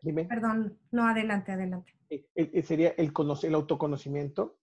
Dime. 0.00 0.24
Perdón, 0.24 0.78
no, 0.90 1.06
adelante, 1.06 1.52
adelante. 1.52 1.92
Eh, 2.10 2.26
eh, 2.34 2.62
sería 2.62 2.90
el, 2.96 3.12
el 3.42 3.54
autoconocimiento, 3.54 4.58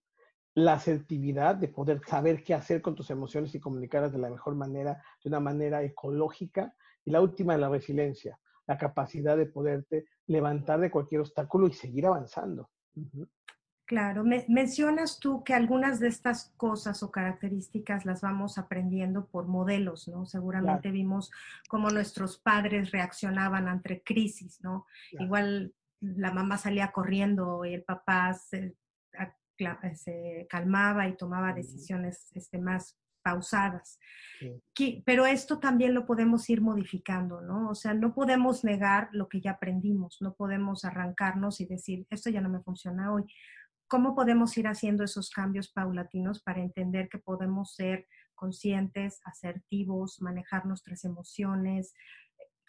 la 0.54 0.74
asertividad 0.74 1.54
de 1.54 1.68
poder 1.68 2.00
saber 2.06 2.42
qué 2.42 2.54
hacer 2.54 2.82
con 2.82 2.94
tus 2.94 3.10
emociones 3.10 3.54
y 3.54 3.60
comunicarlas 3.60 4.12
de 4.12 4.18
la 4.18 4.30
mejor 4.30 4.54
manera, 4.54 5.02
de 5.22 5.28
una 5.28 5.40
manera 5.40 5.82
ecológica. 5.82 6.74
Y 7.04 7.10
la 7.10 7.20
última, 7.20 7.56
la 7.56 7.68
resiliencia, 7.68 8.38
la 8.66 8.76
capacidad 8.76 9.36
de 9.36 9.46
poderte 9.46 10.06
levantar 10.26 10.80
de 10.80 10.90
cualquier 10.90 11.22
obstáculo 11.22 11.66
y 11.66 11.72
seguir 11.72 12.06
avanzando. 12.06 12.70
Uh 12.94 13.00
-huh. 13.00 13.28
Claro, 13.90 14.22
me, 14.22 14.44
mencionas 14.46 15.18
tú 15.18 15.42
que 15.42 15.52
algunas 15.52 15.98
de 15.98 16.06
estas 16.06 16.52
cosas 16.56 17.02
o 17.02 17.10
características 17.10 18.04
las 18.04 18.20
vamos 18.20 18.56
aprendiendo 18.56 19.26
por 19.26 19.48
modelos, 19.48 20.06
¿no? 20.06 20.26
Seguramente 20.26 20.82
claro. 20.82 20.94
vimos 20.94 21.32
cómo 21.68 21.90
nuestros 21.90 22.38
padres 22.38 22.92
reaccionaban 22.92 23.66
ante 23.66 24.00
crisis, 24.04 24.60
¿no? 24.62 24.86
Claro. 25.10 25.24
Igual 25.24 25.74
la 26.00 26.32
mamá 26.32 26.56
salía 26.56 26.92
corriendo 26.92 27.64
y 27.64 27.74
el 27.74 27.82
papá 27.82 28.32
se, 28.34 28.76
se 29.94 30.46
calmaba 30.48 31.08
y 31.08 31.16
tomaba 31.16 31.52
decisiones 31.52 32.30
este, 32.34 32.58
más 32.58 32.96
pausadas. 33.22 33.98
Sí. 34.74 35.02
Pero 35.04 35.26
esto 35.26 35.58
también 35.58 35.94
lo 35.94 36.06
podemos 36.06 36.48
ir 36.48 36.60
modificando, 36.60 37.40
¿no? 37.40 37.70
O 37.70 37.74
sea, 37.74 37.94
no 37.94 38.14
podemos 38.14 38.64
negar 38.64 39.08
lo 39.12 39.28
que 39.28 39.40
ya 39.40 39.52
aprendimos, 39.52 40.18
no 40.20 40.34
podemos 40.34 40.84
arrancarnos 40.84 41.60
y 41.60 41.66
decir, 41.66 42.06
esto 42.10 42.30
ya 42.30 42.40
no 42.40 42.48
me 42.48 42.60
funciona 42.60 43.12
hoy. 43.12 43.24
¿Cómo 43.88 44.14
podemos 44.14 44.56
ir 44.56 44.68
haciendo 44.68 45.04
esos 45.04 45.30
cambios 45.30 45.70
paulatinos 45.72 46.42
para 46.42 46.60
entender 46.60 47.08
que 47.08 47.18
podemos 47.18 47.74
ser 47.74 48.06
conscientes, 48.34 49.20
asertivos, 49.24 50.22
manejar 50.22 50.64
nuestras 50.64 51.04
emociones? 51.04 51.92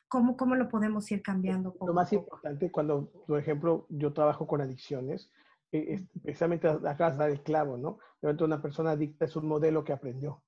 ¿Cómo, 0.08 0.36
cómo 0.36 0.56
lo 0.56 0.68
podemos 0.68 1.10
ir 1.12 1.22
cambiando? 1.22 1.72
Poco 1.72 1.88
lo 1.88 1.94
más 1.94 2.12
importante, 2.12 2.70
cuando, 2.70 3.10
por 3.28 3.40
ejemplo, 3.40 3.86
yo 3.90 4.12
trabajo 4.12 4.46
con 4.46 4.60
adicciones, 4.60 5.32
es, 5.72 6.04
precisamente 6.22 6.68
acá 6.68 7.12
dar 7.12 7.30
el 7.30 7.42
clavo, 7.42 7.78
¿no? 7.78 8.00
De 8.22 8.44
una 8.44 8.62
persona 8.62 8.92
adicta 8.92 9.26
es 9.26 9.36
un 9.36 9.48
modelo 9.48 9.84
que 9.84 9.94
aprendió 9.94 10.44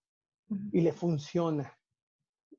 y 0.72 0.82
le 0.82 0.92
funciona, 0.92 1.78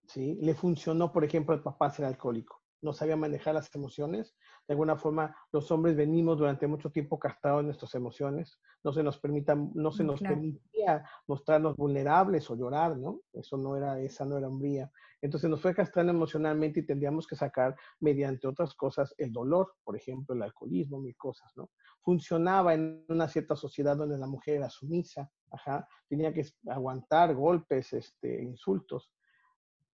¿sí? 0.06 0.38
Le 0.40 0.54
funcionó, 0.54 1.12
por 1.12 1.24
ejemplo, 1.24 1.54
el 1.54 1.62
papá 1.62 1.90
ser 1.90 2.06
alcohólico, 2.06 2.62
no 2.82 2.92
sabía 2.92 3.16
manejar 3.16 3.54
las 3.54 3.72
emociones. 3.74 4.34
De 4.66 4.72
alguna 4.72 4.96
forma, 4.96 5.36
los 5.52 5.70
hombres 5.70 5.94
venimos 5.94 6.38
durante 6.38 6.66
mucho 6.66 6.90
tiempo 6.90 7.18
castrados 7.18 7.60
en 7.60 7.66
nuestras 7.66 7.94
emociones, 7.94 8.58
no 8.82 8.92
se 8.92 9.02
nos 9.02 9.18
permita, 9.18 9.54
no 9.54 9.92
se 9.92 10.04
nos 10.04 10.20
claro. 10.20 10.34
permitía 10.34 11.04
mostrarnos 11.26 11.76
vulnerables 11.76 12.50
o 12.50 12.56
llorar, 12.56 12.96
¿no? 12.96 13.20
Eso 13.32 13.58
no 13.58 13.76
era, 13.76 14.00
esa 14.00 14.24
no 14.24 14.38
era 14.38 14.48
hombría. 14.48 14.90
Entonces 15.20 15.48
nos 15.48 15.60
fue 15.60 15.74
castrando 15.74 16.12
emocionalmente 16.12 16.80
y 16.80 16.86
tendríamos 16.86 17.26
que 17.26 17.36
sacar 17.36 17.74
mediante 18.00 18.46
otras 18.46 18.74
cosas 18.74 19.14
el 19.18 19.32
dolor, 19.32 19.74
por 19.82 19.96
ejemplo, 19.96 20.34
el 20.34 20.42
alcoholismo, 20.42 21.00
mil 21.00 21.16
cosas, 21.16 21.50
¿no? 21.56 21.70
Funcionaba 22.02 22.74
en 22.74 23.04
una 23.08 23.28
cierta 23.28 23.56
sociedad 23.56 23.96
donde 23.96 24.18
la 24.18 24.26
mujer 24.26 24.56
era 24.56 24.70
sumisa, 24.70 25.30
ajá, 25.50 25.86
tenía 26.08 26.32
que 26.32 26.46
aguantar 26.68 27.34
golpes, 27.34 27.92
este, 27.92 28.42
insultos. 28.42 29.12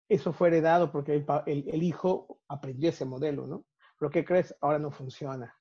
Eso 0.07 0.31
fue 0.33 0.49
heredado 0.49 0.91
porque 0.91 1.15
el, 1.15 1.25
el, 1.47 1.69
el 1.69 1.83
hijo 1.83 2.39
aprendió 2.47 2.89
ese 2.89 3.05
modelo, 3.05 3.47
¿no? 3.47 3.65
Pero 3.97 4.11
¿qué 4.11 4.25
crees? 4.25 4.55
Ahora 4.61 4.79
no 4.79 4.91
funciona, 4.91 5.55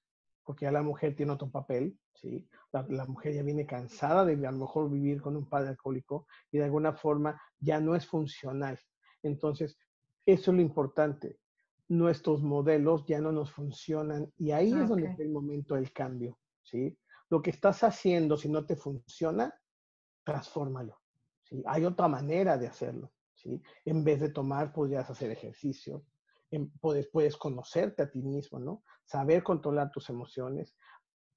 porque 0.45 0.65
ya 0.65 0.73
la 0.73 0.83
mujer 0.83 1.15
tiene 1.15 1.33
otro 1.33 1.51
papel, 1.51 1.99
¿sí? 2.15 2.49
La, 2.73 2.85
la, 2.89 3.07
mujer 3.07 3.35
ya 3.35 3.43
viene 3.43 3.67
cansada 3.67 4.25
de 4.25 4.35
a 4.47 4.51
lo 4.51 4.59
mejor 4.59 4.91
vivir 4.91 5.21
con 5.23 5.37
un 5.37 5.49
padre 5.49 5.71
alcohólico 5.71 6.27
y 6.51 6.59
de 6.59 6.65
alguna 6.65 6.93
forma 6.93 7.41
ya 7.59 7.81
no 7.81 7.95
es 7.95 8.07
funcional. 8.07 8.79
Entonces, 9.23 9.79
eso 10.27 10.51
es 10.51 10.57
lo 10.57 10.63
importante. 10.63 11.39
Nuestros 11.89 12.43
modelos 12.43 13.05
ya 13.07 13.21
no 13.21 13.31
nos 13.31 13.53
funcionan 13.53 14.33
y 14.37 14.51
ahí 14.53 14.73
okay. 14.73 14.83
es 14.83 14.89
donde 14.89 15.07
está 15.09 15.23
el 15.23 15.31
momento 15.31 15.75
del 15.75 15.93
cambio, 15.93 16.39
¿sí? 16.63 16.99
Lo 17.29 17.43
que 17.43 17.51
estás 17.51 17.83
haciendo, 17.85 18.37
si 18.37 18.49
no 18.49 18.65
te 18.65 18.77
funciona, 18.77 19.55
transfórmalo, 20.25 21.01
¿sí? 21.43 21.63
Hay 21.67 21.85
otra 21.85 22.09
manera 22.09 22.57
de 22.57 22.69
hacerlo, 22.69 23.13
¿sí? 23.35 23.61
En 23.85 24.03
vez 24.03 24.21
de 24.21 24.31
tomar, 24.31 24.73
podrías 24.73 25.09
hacer 25.11 25.31
ejercicio, 25.31 26.05
puedes, 26.81 27.09
puedes 27.09 27.37
conocerte 27.37 28.03
a 28.03 28.11
ti 28.11 28.23
mismo, 28.23 28.59
¿no? 28.59 28.83
Saber 29.05 29.43
controlar 29.43 29.91
tus 29.91 30.09
emociones, 30.11 30.77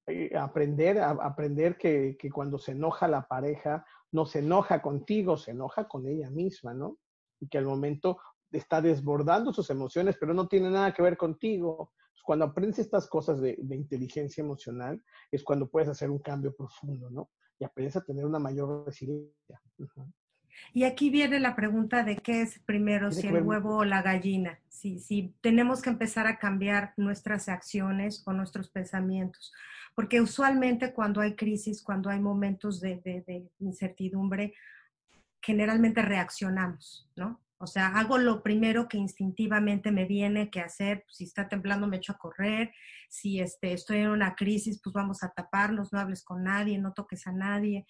eh, 0.07 0.35
aprender, 0.37 0.99
aprender 0.99 1.77
que, 1.77 2.15
que 2.17 2.29
cuando 2.29 2.57
se 2.57 2.71
enoja 2.71 3.07
la 3.07 3.27
pareja, 3.27 3.85
no 4.11 4.25
se 4.25 4.39
enoja 4.39 4.81
contigo, 4.81 5.37
se 5.37 5.51
enoja 5.51 5.87
con 5.87 6.07
ella 6.07 6.29
misma, 6.29 6.73
¿no? 6.73 6.97
y 7.39 7.47
que 7.47 7.57
al 7.57 7.65
momento 7.65 8.19
está 8.51 8.81
desbordando 8.81 9.53
sus 9.53 9.69
emociones, 9.69 10.15
pero 10.19 10.33
no 10.33 10.47
tiene 10.47 10.69
nada 10.69 10.93
que 10.93 11.01
ver 11.01 11.17
contigo. 11.17 11.93
Cuando 12.23 12.45
aprendes 12.45 12.79
estas 12.79 13.07
cosas 13.07 13.39
de, 13.39 13.57
inteligencia 13.69 14.43
emocional, 14.43 15.01
es 15.31 15.43
cuando 15.43 15.69
puedes 15.69 15.89
hacer 15.89 16.09
un 16.09 16.19
cambio 16.19 16.53
profundo, 16.53 17.09
¿no? 17.09 17.29
Y 17.59 17.63
aprendes 17.63 17.95
a 17.95 18.03
tener 18.03 18.25
una 18.25 18.39
mayor 18.39 18.85
resiliencia. 18.85 19.61
Y 20.73 20.83
aquí 20.83 21.09
viene 21.09 21.39
la 21.39 21.55
pregunta 21.55 22.03
de 22.03 22.17
qué 22.17 22.41
es 22.41 22.59
primero, 22.59 23.11
si 23.11 23.27
el 23.27 23.41
huevo 23.41 23.77
o 23.77 23.85
la 23.85 24.01
gallina. 24.01 24.59
Si, 24.69 24.99
si 24.99 25.33
tenemos 25.41 25.81
que 25.81 25.89
empezar 25.89 26.27
a 26.27 26.37
cambiar 26.37 26.93
nuestras 26.97 27.49
acciones 27.49 28.23
o 28.25 28.33
nuestros 28.33 28.69
pensamientos. 28.69 29.53
Porque 29.95 30.21
usualmente 30.21 30.93
cuando 30.93 31.21
hay 31.21 31.35
crisis, 31.35 31.81
cuando 31.81 32.09
hay 32.09 32.19
momentos 32.19 32.79
de, 32.79 32.97
de, 32.97 33.21
de 33.21 33.49
incertidumbre, 33.59 34.53
generalmente 35.41 36.01
reaccionamos, 36.01 37.09
¿no? 37.15 37.41
O 37.59 37.65
sea, 37.65 37.87
hago 37.87 38.19
lo 38.19 38.43
primero 38.43 38.87
que 38.87 38.97
instintivamente 38.97 39.91
me 39.91 40.05
viene 40.05 40.51
que 40.51 40.61
hacer, 40.61 41.05
si 41.09 41.23
está 41.23 41.49
temblando 41.49 41.87
me 41.87 41.97
echo 41.97 42.11
a 42.11 42.17
correr, 42.17 42.71
si 43.09 43.39
este, 43.39 43.73
estoy 43.73 43.99
en 43.99 44.09
una 44.09 44.35
crisis, 44.35 44.79
pues 44.83 44.93
vamos 44.93 45.23
a 45.23 45.29
taparnos, 45.29 45.91
no 45.91 45.99
hables 45.99 46.23
con 46.23 46.43
nadie, 46.43 46.77
no 46.77 46.93
toques 46.93 47.25
a 47.25 47.31
nadie. 47.31 47.87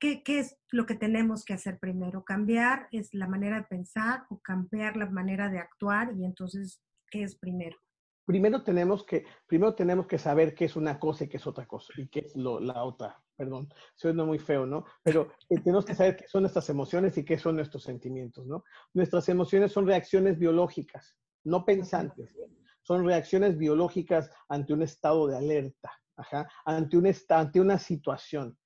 ¿Qué, 0.00 0.22
¿Qué, 0.22 0.38
es 0.40 0.58
lo 0.70 0.86
que 0.86 0.94
tenemos 0.94 1.44
que 1.44 1.54
hacer 1.54 1.78
primero? 1.78 2.24
¿Cambiar 2.24 2.88
es 2.92 3.12
la 3.12 3.28
manera 3.28 3.56
de 3.58 3.64
pensar 3.64 4.24
o 4.30 4.40
cambiar 4.40 4.96
la 4.96 5.08
manera 5.10 5.48
de 5.48 5.58
actuar? 5.58 6.12
Y 6.16 6.24
entonces, 6.24 6.82
¿qué 7.10 7.22
es 7.22 7.36
primero? 7.36 7.76
Primero 8.24 8.62
tenemos 8.62 9.04
que, 9.04 9.24
primero 9.46 9.74
tenemos 9.74 10.06
que 10.06 10.18
saber 10.18 10.54
qué 10.54 10.64
es 10.64 10.76
una 10.76 10.98
cosa 10.98 11.24
y 11.24 11.28
qué 11.28 11.36
es 11.36 11.46
otra 11.46 11.66
cosa, 11.66 11.92
y 11.96 12.08
qué 12.08 12.20
es 12.20 12.34
lo, 12.36 12.58
la 12.58 12.82
otra 12.82 13.22
perdón, 13.36 13.68
suena 13.94 14.24
muy 14.24 14.38
feo, 14.38 14.66
¿no? 14.66 14.84
Pero 15.02 15.30
eh, 15.50 15.60
tenemos 15.60 15.84
que 15.84 15.94
saber 15.94 16.16
qué 16.16 16.26
son 16.26 16.42
nuestras 16.42 16.68
emociones 16.70 17.16
y 17.18 17.24
qué 17.24 17.38
son 17.38 17.56
nuestros 17.56 17.82
sentimientos, 17.82 18.46
¿no? 18.46 18.64
Nuestras 18.94 19.28
emociones 19.28 19.72
son 19.72 19.86
reacciones 19.86 20.38
biológicas, 20.38 21.18
no 21.44 21.64
pensantes, 21.64 22.34
son 22.82 23.04
reacciones 23.04 23.58
biológicas 23.58 24.30
ante 24.48 24.72
un 24.72 24.82
estado 24.82 25.26
de 25.26 25.36
alerta, 25.36 25.92
ajá, 26.16 26.48
ante, 26.64 26.96
un 26.96 27.12
ante 27.28 27.60
una 27.60 27.78
situación. 27.78 28.56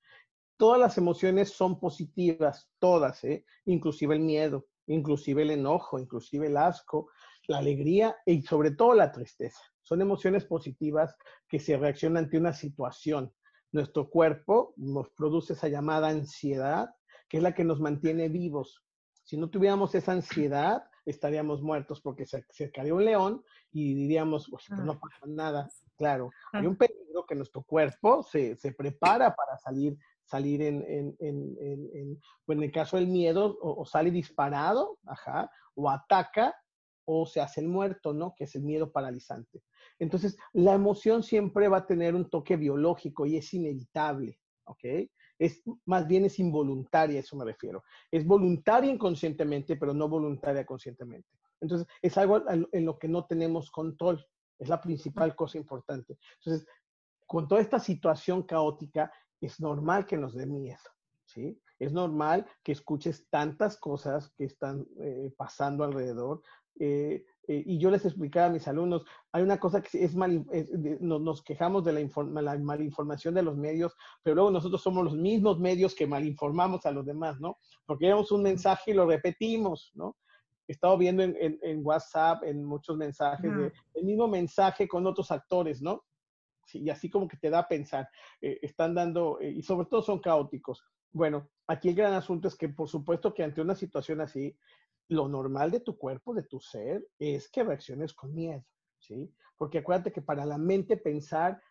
Todas 0.61 0.79
las 0.79 0.95
emociones 0.99 1.49
son 1.49 1.79
positivas, 1.79 2.69
todas, 2.77 3.23
¿eh? 3.23 3.43
inclusive 3.65 4.13
el 4.13 4.21
miedo, 4.21 4.67
inclusive 4.85 5.41
el 5.41 5.49
enojo, 5.49 5.97
inclusive 5.97 6.45
el 6.45 6.55
asco, 6.55 7.09
la 7.47 7.57
alegría 7.57 8.15
y 8.27 8.43
sobre 8.43 8.69
todo 8.69 8.93
la 8.93 9.11
tristeza. 9.11 9.59
Son 9.81 10.03
emociones 10.03 10.45
positivas 10.45 11.15
que 11.47 11.59
se 11.59 11.77
reaccionan 11.77 12.25
ante 12.25 12.37
una 12.37 12.53
situación, 12.53 13.33
nuestro 13.71 14.07
cuerpo 14.07 14.75
nos 14.77 15.09
produce 15.09 15.53
esa 15.53 15.67
llamada 15.67 16.09
ansiedad, 16.09 16.91
que 17.27 17.37
es 17.37 17.43
la 17.43 17.55
que 17.55 17.63
nos 17.63 17.79
mantiene 17.79 18.29
vivos. 18.29 18.83
Si 19.23 19.37
no 19.37 19.49
tuviéramos 19.49 19.95
esa 19.95 20.11
ansiedad, 20.11 20.83
estaríamos 21.05 21.61
muertos 21.61 22.01
porque 22.01 22.25
se 22.25 22.45
acercaría 22.49 22.93
un 22.93 23.05
león 23.05 23.43
y 23.71 23.93
diríamos, 23.93 24.47
pues 24.49 24.69
no 24.69 24.99
pasa 24.99 25.25
nada. 25.27 25.69
Claro, 25.97 26.29
hay 26.51 26.65
un 26.65 26.75
peligro 26.75 27.25
que 27.25 27.35
nuestro 27.35 27.63
cuerpo 27.63 28.23
se, 28.23 28.55
se 28.55 28.73
prepara 28.73 29.35
para 29.35 29.57
salir, 29.57 29.97
salir 30.23 30.61
en, 30.61 30.83
en, 30.87 31.15
en, 31.19 31.57
en, 31.93 32.21
en 32.47 32.63
el 32.63 32.71
caso 32.71 32.97
del 32.97 33.07
miedo, 33.07 33.57
o, 33.61 33.81
o 33.81 33.85
sale 33.85 34.11
disparado, 34.11 34.97
ajá, 35.05 35.49
o 35.75 35.89
ataca, 35.89 36.55
o 37.05 37.25
se 37.25 37.41
hace 37.41 37.61
el 37.61 37.67
muerto, 37.67 38.13
¿no? 38.13 38.33
Que 38.35 38.45
es 38.45 38.55
el 38.55 38.63
miedo 38.63 38.91
paralizante. 38.91 39.63
Entonces, 39.99 40.37
la 40.53 40.73
emoción 40.73 41.23
siempre 41.23 41.67
va 41.67 41.77
a 41.77 41.87
tener 41.87 42.15
un 42.15 42.29
toque 42.29 42.57
biológico 42.57 43.25
y 43.25 43.37
es 43.37 43.53
inevitable, 43.53 44.39
¿ok? 44.65 44.83
Es 45.41 45.63
más 45.85 46.07
bien 46.07 46.25
es 46.25 46.37
involuntaria, 46.37 47.19
eso 47.19 47.35
me 47.35 47.45
refiero. 47.45 47.83
Es 48.11 48.23
voluntaria 48.27 48.91
inconscientemente, 48.91 49.75
pero 49.75 49.91
no 49.91 50.07
voluntaria 50.07 50.63
conscientemente. 50.67 51.27
Entonces, 51.59 51.87
es 51.99 52.15
algo 52.19 52.43
en 52.47 52.85
lo 52.85 52.99
que 52.99 53.07
no 53.07 53.25
tenemos 53.25 53.71
control. 53.71 54.23
Es 54.59 54.69
la 54.69 54.79
principal 54.79 55.35
cosa 55.35 55.57
importante. 55.57 56.19
Entonces, 56.37 56.67
con 57.25 57.47
toda 57.47 57.59
esta 57.59 57.79
situación 57.79 58.43
caótica, 58.43 59.11
es 59.39 59.59
normal 59.59 60.05
que 60.05 60.15
nos 60.15 60.35
dé 60.35 60.45
miedo, 60.45 60.77
¿sí? 61.25 61.59
Es 61.79 61.91
normal 61.91 62.45
que 62.61 62.73
escuches 62.73 63.27
tantas 63.31 63.77
cosas 63.77 64.29
que 64.37 64.43
están 64.43 64.85
eh, 64.99 65.33
pasando 65.35 65.83
alrededor. 65.83 66.43
Eh, 66.79 67.25
eh, 67.51 67.63
y 67.65 67.77
yo 67.77 67.91
les 67.91 68.05
explicaba 68.05 68.45
a 68.45 68.49
mis 68.49 68.65
alumnos, 68.65 69.03
hay 69.33 69.43
una 69.43 69.59
cosa 69.59 69.81
que 69.81 70.05
es 70.05 70.15
mal, 70.15 70.45
nos, 71.01 71.43
quejamos 71.43 71.83
de 71.83 71.91
la, 71.91 72.41
la, 72.41 72.57
malinformación 72.57 73.33
de 73.33 73.43
los 73.43 73.57
medios, 73.57 73.93
pero 74.23 74.35
luego 74.35 74.51
nosotros 74.51 74.81
somos 74.81 75.03
los 75.03 75.17
mismos 75.17 75.59
medios 75.59 75.93
que 75.93 76.07
malinformamos 76.07 76.85
a 76.85 76.91
los 76.91 77.05
demás, 77.05 77.41
¿no? 77.41 77.57
Porque 77.85 78.07
vemos 78.07 78.31
un 78.31 78.43
mensaje 78.43 78.91
y 78.91 78.93
lo 78.93 79.05
repetimos, 79.05 79.91
¿no? 79.95 80.15
He 80.65 80.71
estado 80.71 80.97
viendo 80.97 81.23
en, 81.23 81.35
en, 81.61 81.85
WhatsApp, 81.85 82.43
en 82.43 82.63
muchos 82.63 82.95
mensajes, 82.95 83.51
de, 83.53 83.73
el 83.95 84.05
mismo 84.05 84.29
mensaje 84.29 84.87
con 84.87 85.05
otros 85.05 85.29
actores, 85.29 85.81
¿no? 85.81 86.05
y 86.73 86.89
así 86.89 87.09
como 87.09 87.27
que 87.27 87.35
te 87.35 87.49
da 87.49 87.59
a 87.59 87.67
pensar, 87.67 88.07
eh, 88.39 88.59
están 88.61 88.95
dando, 88.95 89.41
eh, 89.41 89.51
y 89.51 89.61
sobre 89.61 89.87
todo 89.87 90.01
son 90.01 90.19
caóticos. 90.19 90.81
Bueno, 91.11 91.49
aquí 91.67 91.89
el 91.89 91.95
gran 91.95 92.13
asunto 92.13 92.47
es 92.47 92.55
que 92.55 92.69
por 92.69 92.87
supuesto 92.87 93.33
que 93.33 93.43
ante 93.43 93.59
una 93.59 93.75
situación 93.75 94.21
así, 94.21 94.55
lo 95.11 95.27
normal 95.27 95.71
de 95.71 95.81
tu 95.81 95.97
cuerpo, 95.97 96.33
de 96.33 96.43
tu 96.43 96.59
ser, 96.59 97.05
es 97.19 97.49
que 97.49 97.63
reacciones 97.63 98.13
con 98.13 98.33
miedo, 98.33 98.63
¿sí? 98.97 99.33
Porque 99.57 99.79
acuérdate 99.79 100.11
que 100.11 100.21
para 100.21 100.45
la 100.45 100.57
mente 100.57 100.95
pensar, 100.95 101.61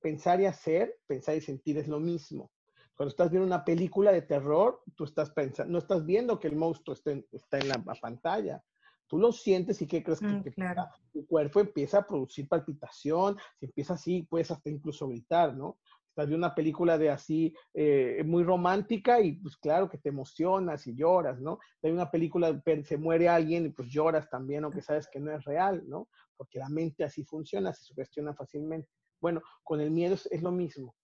pensar 0.00 0.40
y 0.40 0.46
hacer, 0.46 0.98
pensar 1.06 1.36
y 1.36 1.40
sentir 1.40 1.78
es 1.78 1.86
lo 1.86 2.00
mismo. 2.00 2.50
Cuando 2.96 3.10
estás 3.10 3.30
viendo 3.30 3.46
una 3.46 3.64
película 3.64 4.10
de 4.12 4.22
terror, 4.22 4.82
tú 4.96 5.04
estás 5.04 5.30
pensando, 5.30 5.72
no 5.72 5.78
estás 5.78 6.04
viendo 6.04 6.40
que 6.40 6.48
el 6.48 6.56
monstruo 6.56 6.94
está 6.94 7.58
en 7.58 7.68
la 7.68 7.82
pantalla, 8.00 8.62
tú 9.06 9.18
lo 9.18 9.32
sientes 9.32 9.80
y 9.82 9.86
qué 9.86 10.02
crees 10.02 10.20
que 10.20 10.26
mm, 10.26 10.42
claro. 10.54 10.86
tu 11.12 11.26
cuerpo 11.26 11.60
empieza 11.60 11.98
a 11.98 12.06
producir 12.06 12.48
palpitación, 12.48 13.36
si 13.58 13.66
empieza 13.66 13.94
así, 13.94 14.22
puedes 14.22 14.50
hasta 14.50 14.70
incluso 14.70 15.08
gritar, 15.08 15.54
¿no? 15.56 15.78
Estás 16.10 16.28
viendo 16.28 16.46
una 16.46 16.54
película 16.54 16.98
de 16.98 17.08
así, 17.08 17.54
eh, 17.72 18.22
muy 18.26 18.42
romántica 18.42 19.20
y 19.20 19.32
pues 19.34 19.56
claro 19.56 19.88
que 19.88 19.96
te 19.96 20.08
emocionas 20.08 20.86
y 20.88 20.94
lloras, 20.94 21.40
¿no? 21.40 21.60
Hay 21.82 21.92
una 21.92 22.10
película, 22.10 22.60
se 22.84 22.96
muere 22.96 23.28
alguien 23.28 23.66
y 23.66 23.68
pues 23.70 23.88
lloras 23.88 24.28
también, 24.28 24.64
aunque 24.64 24.82
sabes 24.82 25.08
que 25.08 25.20
no 25.20 25.32
es 25.32 25.44
real, 25.44 25.84
¿no? 25.88 26.08
Porque 26.36 26.58
la 26.58 26.68
mente 26.68 27.04
así 27.04 27.24
funciona, 27.24 27.72
se 27.72 27.84
sugestiona 27.84 28.34
fácilmente. 28.34 28.88
Bueno, 29.20 29.40
con 29.62 29.80
el 29.80 29.92
miedo 29.92 30.14
es, 30.14 30.26
es 30.26 30.42
lo 30.42 30.50
mismo. 30.50 30.96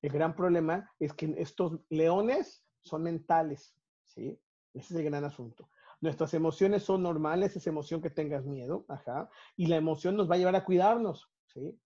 El 0.00 0.10
gran 0.10 0.34
problema 0.34 0.90
es 0.98 1.12
que 1.12 1.34
estos 1.36 1.80
leones 1.90 2.64
son 2.82 3.02
mentales, 3.02 3.76
¿sí? 4.06 4.40
Ese 4.72 4.94
es 4.94 5.00
el 5.00 5.04
gran 5.04 5.24
asunto. 5.24 5.68
Nuestras 6.00 6.34
emociones 6.34 6.82
son 6.82 7.02
normales, 7.02 7.54
esa 7.54 7.70
emoción 7.70 8.02
que 8.02 8.10
tengas 8.10 8.44
miedo, 8.44 8.84
ajá, 8.88 9.28
y 9.56 9.66
la 9.66 9.76
emoción 9.76 10.16
nos 10.16 10.30
va 10.30 10.34
a 10.34 10.38
llevar 10.38 10.56
a 10.56 10.64
cuidarnos, 10.64 11.30
¿sí? 11.46 11.78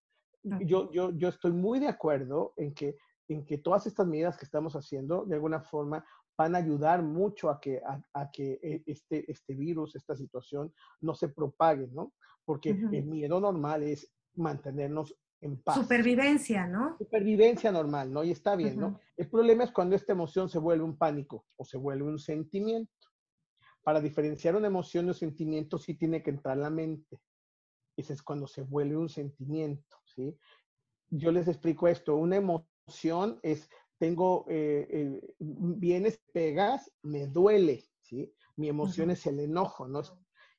Yo, 0.42 0.90
yo, 0.92 1.10
yo 1.10 1.28
estoy 1.28 1.52
muy 1.52 1.78
de 1.78 1.88
acuerdo 1.88 2.54
en 2.56 2.72
que, 2.72 2.96
en 3.28 3.44
que 3.44 3.58
todas 3.58 3.86
estas 3.86 4.06
medidas 4.06 4.36
que 4.36 4.44
estamos 4.44 4.74
haciendo, 4.74 5.24
de 5.24 5.34
alguna 5.34 5.60
forma, 5.60 6.04
van 6.36 6.54
a 6.54 6.58
ayudar 6.58 7.02
mucho 7.02 7.50
a 7.50 7.60
que, 7.60 7.82
a, 7.84 8.30
que 8.30 8.60
eh, 8.62 8.82
este, 8.86 9.30
este 9.30 9.54
virus, 9.54 9.96
esta 9.96 10.14
situación, 10.14 10.72
no 11.00 11.14
se 11.14 11.28
propague, 11.28 11.88
¿no? 11.88 12.14
Porque 12.44 12.70
el 12.70 13.04
miedo 13.04 13.40
normal 13.40 13.82
es 13.82 14.10
mantenernos 14.34 15.14
en 15.40 15.60
paz. 15.60 15.74
Supervivencia, 15.74 16.66
¿no? 16.66 16.96
Supervivencia 16.96 17.72
normal, 17.72 18.12
¿no? 18.12 18.22
Y 18.24 18.30
está 18.30 18.56
bien, 18.56 18.78
¿no? 18.78 19.00
El 19.16 19.28
problema 19.28 19.64
es 19.64 19.72
cuando 19.72 19.96
esta 19.96 20.12
emoción 20.12 20.48
se 20.48 20.58
vuelve 20.58 20.84
un 20.84 20.96
pánico 20.96 21.44
o 21.56 21.64
se 21.64 21.76
vuelve 21.76 22.04
un 22.04 22.18
sentimiento 22.18 22.92
para 23.88 24.02
diferenciar 24.02 24.54
una 24.54 24.66
emoción 24.66 25.06
de 25.06 25.12
un 25.12 25.18
sentimiento 25.18 25.78
sí 25.78 25.94
tiene 25.94 26.22
que 26.22 26.28
entrar 26.28 26.58
la 26.58 26.68
mente. 26.68 27.22
Ese 27.96 28.12
es 28.12 28.22
cuando 28.22 28.46
se 28.46 28.60
vuelve 28.60 28.98
un 28.98 29.08
sentimiento, 29.08 29.96
¿sí? 30.18 30.36
Yo 31.10 31.30
les 31.30 31.46
explico 31.46 31.86
esto. 31.88 32.16
Una 32.16 32.36
emoción 32.36 33.38
es, 33.42 33.70
tengo, 33.98 34.44
eh, 34.48 34.86
eh, 34.90 35.34
vienes, 35.38 36.20
pegas, 36.32 36.90
me 37.02 37.28
duele, 37.28 37.84
¿sí? 38.02 38.34
Mi 38.56 38.68
emoción 38.68 39.10
es 39.10 39.24
el 39.26 39.38
enojo, 39.38 39.86
¿no? 39.86 40.02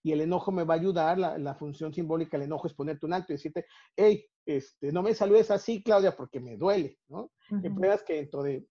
Y 0.02 0.13
el 0.13 0.22
enojo 0.22 0.54
me 0.54 0.63
va 0.63 0.76
a 0.76 0.78
ayudar, 0.78 1.17
la, 1.17 1.56
función 1.56 1.93
simbólica 1.93 2.38
del 2.38 2.45
enojo 2.45 2.67
es 2.67 2.74
ponerte 2.74 3.06
un 3.06 3.13
acto 3.13 3.34
y 3.34 3.36
decirte, 3.36 3.65
hey, 3.98 4.26
este, 4.45 4.93
no 4.93 5.04
me 5.04 5.13
saludes 5.13 5.52
así, 5.52 5.84
Claudia, 5.84 6.15
porque 6.15 6.39
me 6.39 6.56
duele, 6.56 6.98
¿no? 7.10 7.32
Que 7.62 7.69
puedas 7.69 8.04
que 8.04 8.13
dentro 8.13 8.41
de 8.41 8.65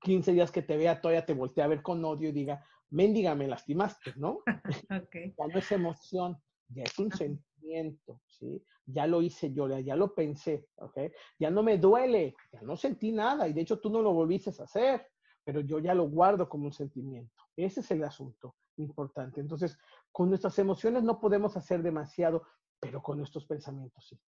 15 0.00 0.32
días 0.32 0.50
que 0.50 0.62
te 0.62 0.78
vea, 0.78 0.98
todavía 0.98 1.26
te 1.26 1.34
voltee 1.34 1.62
a 1.62 1.68
ver 1.68 1.82
con 1.82 2.02
odio 2.02 2.30
y 2.30 2.32
diga, 2.32 2.64
mendiga, 2.88 3.34
me 3.34 3.46
lastimaste, 3.46 4.14
¿no? 4.16 4.38
Ya 5.38 5.46
no 5.46 5.58
es 5.58 5.72
emoción, 5.72 6.38
ya 6.68 6.84
es 6.84 6.98
un 6.98 7.10
sentimiento, 7.56 8.20
¿sí? 8.26 8.62
Ya 8.86 9.06
lo 9.06 9.22
hice 9.22 9.52
yo, 9.52 9.66
ya 9.78 9.96
lo 9.96 10.14
pensé, 10.14 10.68
¿ok? 10.76 10.98
Ya 11.38 11.50
no 11.50 11.62
me 11.62 11.78
duele, 11.78 12.34
ya 12.52 12.62
no 12.62 12.76
sentí 12.76 13.12
nada 13.12 13.48
y 13.48 13.52
de 13.52 13.62
hecho 13.62 13.80
tú 13.80 13.90
no 13.90 14.02
lo 14.02 14.12
volviste 14.12 14.50
a 14.50 14.64
hacer, 14.64 15.06
pero 15.44 15.60
yo 15.60 15.78
ya 15.78 15.94
lo 15.94 16.08
guardo 16.08 16.48
como 16.48 16.66
un 16.66 16.72
sentimiento. 16.72 17.44
Ese 17.56 17.80
es 17.80 17.90
el 17.90 18.04
asunto 18.04 18.56
importante. 18.76 19.40
Entonces, 19.40 19.78
con 20.12 20.28
nuestras 20.28 20.58
emociones 20.58 21.02
no 21.02 21.18
podemos 21.18 21.56
hacer 21.56 21.82
demasiado, 21.82 22.42
pero 22.78 23.02
con 23.02 23.18
nuestros 23.18 23.46
pensamientos 23.46 24.06
sí. 24.06 24.20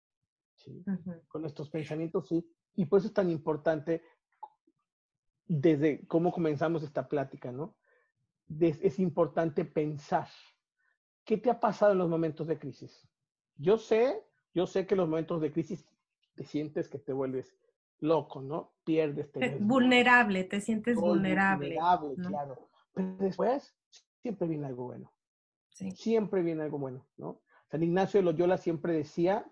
¿sí? 0.55 0.85
Con 1.29 1.43
nuestros 1.43 1.69
pensamientos 1.71 2.29
sí. 2.29 2.49
Y 2.75 2.87
por 2.87 2.99
eso 2.99 3.09
es 3.09 3.15
tan 3.15 3.31
importante 3.31 4.03
desde 5.47 6.07
cómo 6.07 6.33
comenzamos 6.33 6.83
esta 6.83 7.09
plática, 7.09 7.53
¿no? 7.53 7.77
es 8.61 8.99
importante 9.01 9.65
pensar. 9.65 10.29
¿Qué 11.25 11.37
te 11.37 11.51
ha 11.51 11.59
pasado 11.59 11.93
en 11.93 11.99
los 11.99 12.09
momentos 12.09 12.47
de 12.47 12.59
crisis? 12.59 13.09
Yo 13.57 13.79
sé, 13.79 14.23
yo 14.55 14.67
sé 14.67 14.87
que 14.87 14.95
en 14.95 14.99
los 14.99 15.09
momentos 15.09 15.41
de 15.41 15.53
crisis 15.53 15.87
te 16.35 16.45
sientes 16.45 16.89
que 16.89 16.99
te 16.99 17.13
vuelves 17.13 17.57
loco, 18.01 18.43
¿no? 18.43 18.73
Pierdes. 18.85 19.33
Te 19.33 19.57
vulnerable, 19.59 20.45
te 20.45 20.61
sientes 20.61 20.97
vulnerable. 20.97 21.69
Vulnerable, 21.69 22.15
claro. 22.17 22.69
Pero 22.93 23.17
después 23.19 23.75
siempre 24.21 24.47
viene 24.47 24.67
algo 24.67 24.85
bueno. 24.85 25.13
Sí. 25.71 25.91
Siempre 25.91 26.43
viene 26.43 26.63
algo 26.63 26.79
bueno, 26.79 27.07
¿no? 27.17 27.41
San 27.71 27.83
Ignacio 27.83 28.21
de 28.21 28.25
Loyola 28.25 28.57
siempre 28.59 28.93
decía 28.93 29.45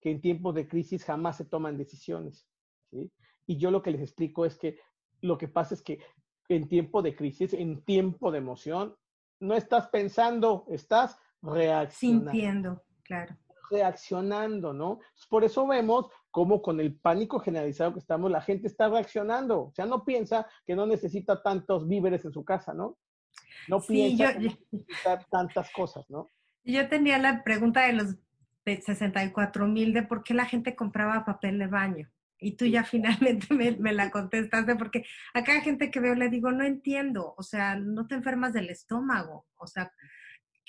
que 0.00 0.10
en 0.10 0.20
tiempos 0.20 0.54
de 0.54 0.66
crisis 0.66 1.04
jamás 1.04 1.36
se 1.36 1.44
toman 1.44 1.76
decisiones, 1.76 2.48
¿sí? 2.90 3.12
Y 3.46 3.58
yo 3.58 3.70
lo 3.70 3.82
que 3.82 3.90
les 3.90 4.00
explico 4.00 4.44
es 4.44 4.58
que 4.58 4.78
lo 5.20 5.38
que 5.38 5.48
pasa 5.48 5.74
es 5.74 5.82
que 5.82 6.00
en 6.48 6.68
tiempo 6.68 7.02
de 7.02 7.14
crisis, 7.14 7.52
en 7.52 7.82
tiempo 7.84 8.30
de 8.30 8.38
emoción, 8.38 8.96
no 9.40 9.54
estás 9.54 9.88
pensando, 9.88 10.66
estás 10.68 11.18
reaccionando. 11.42 12.30
Sintiendo, 12.30 12.82
claro. 13.02 13.36
Reaccionando, 13.70 14.72
¿no? 14.72 15.00
Por 15.28 15.44
eso 15.44 15.66
vemos 15.66 16.06
cómo 16.30 16.62
con 16.62 16.80
el 16.80 16.94
pánico 16.94 17.40
generalizado 17.40 17.92
que 17.92 18.00
estamos, 18.00 18.30
la 18.30 18.40
gente 18.40 18.66
está 18.66 18.88
reaccionando. 18.88 19.66
O 19.66 19.72
sea, 19.74 19.86
no 19.86 20.04
piensa 20.04 20.46
que 20.66 20.74
no 20.74 20.86
necesita 20.86 21.42
tantos 21.42 21.88
víveres 21.88 22.24
en 22.24 22.32
su 22.32 22.44
casa, 22.44 22.74
¿no? 22.74 22.98
No 23.68 23.80
piensa 23.80 24.32
que 24.34 24.56
necesita 24.72 25.24
tantas 25.30 25.70
cosas, 25.72 26.08
¿no? 26.08 26.30
Yo 26.64 26.88
tenía 26.88 27.18
la 27.18 27.42
pregunta 27.44 27.86
de 27.86 27.92
los 27.94 28.16
de 28.68 28.82
64 28.82 29.66
mil 29.66 29.92
de 29.94 30.02
por 30.02 30.22
qué 30.22 30.34
la 30.34 30.44
gente 30.44 30.76
compraba 30.76 31.24
papel 31.24 31.58
de 31.58 31.66
baño. 31.66 32.10
Y 32.40 32.56
tú 32.56 32.66
ya 32.66 32.84
finalmente 32.84 33.54
me, 33.54 33.92
la 33.92 34.10
contestaste 34.10 34.76
porque 34.76 35.04
a 35.34 35.42
cada 35.44 35.60
gente 35.60 35.90
que 35.90 36.00
veo 36.00 36.14
le 36.14 36.28
digo, 36.28 36.50
no 36.52 36.64
entiendo, 36.64 37.34
o 37.36 37.42
sea, 37.42 37.76
no 37.76 38.06
te 38.06 38.14
enfermas 38.14 38.52
del 38.52 38.70
estómago, 38.70 39.46
o 39.56 39.66
sea, 39.66 39.92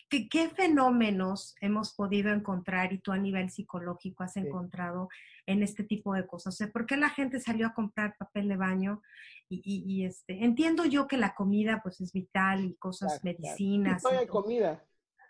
¿qué, 0.10 0.28
qué 0.28 0.50
fenómenos 0.50 1.56
hemos 1.62 1.94
podido 1.94 2.32
encontrar 2.32 2.92
y 2.92 3.00
tú 3.00 3.12
a 3.12 3.18
nivel 3.18 3.50
psicológico 3.50 4.24
has 4.24 4.36
encontrado 4.38 5.10
en 5.46 5.64
este 5.64 5.84
tipo 5.84 6.14
de 6.14 6.26
cosas? 6.28 6.56
O 6.56 6.58
sea, 6.58 6.68
¿por 6.72 6.86
qué 6.86 6.98
la 6.98 7.10
gente 7.10 7.40
salió 7.40 7.68
a 7.68 7.74
comprar 7.74 8.16
papel 8.18 8.48
de 8.50 8.58
baño? 8.58 9.02
Y, 9.48 9.84
y, 9.86 10.06
este, 10.06 10.44
entiendo 10.44 10.86
yo 10.86 11.08
que 11.08 11.18
la 11.18 11.34
comida 11.34 11.82
pues 11.82 12.02
es 12.02 12.12
vital 12.12 12.66
y 12.66 12.76
cosas, 12.76 13.24
medicinas. 13.24 14.02
Claro. 14.02 14.20
hay 14.20 14.28
comida. 14.28 14.84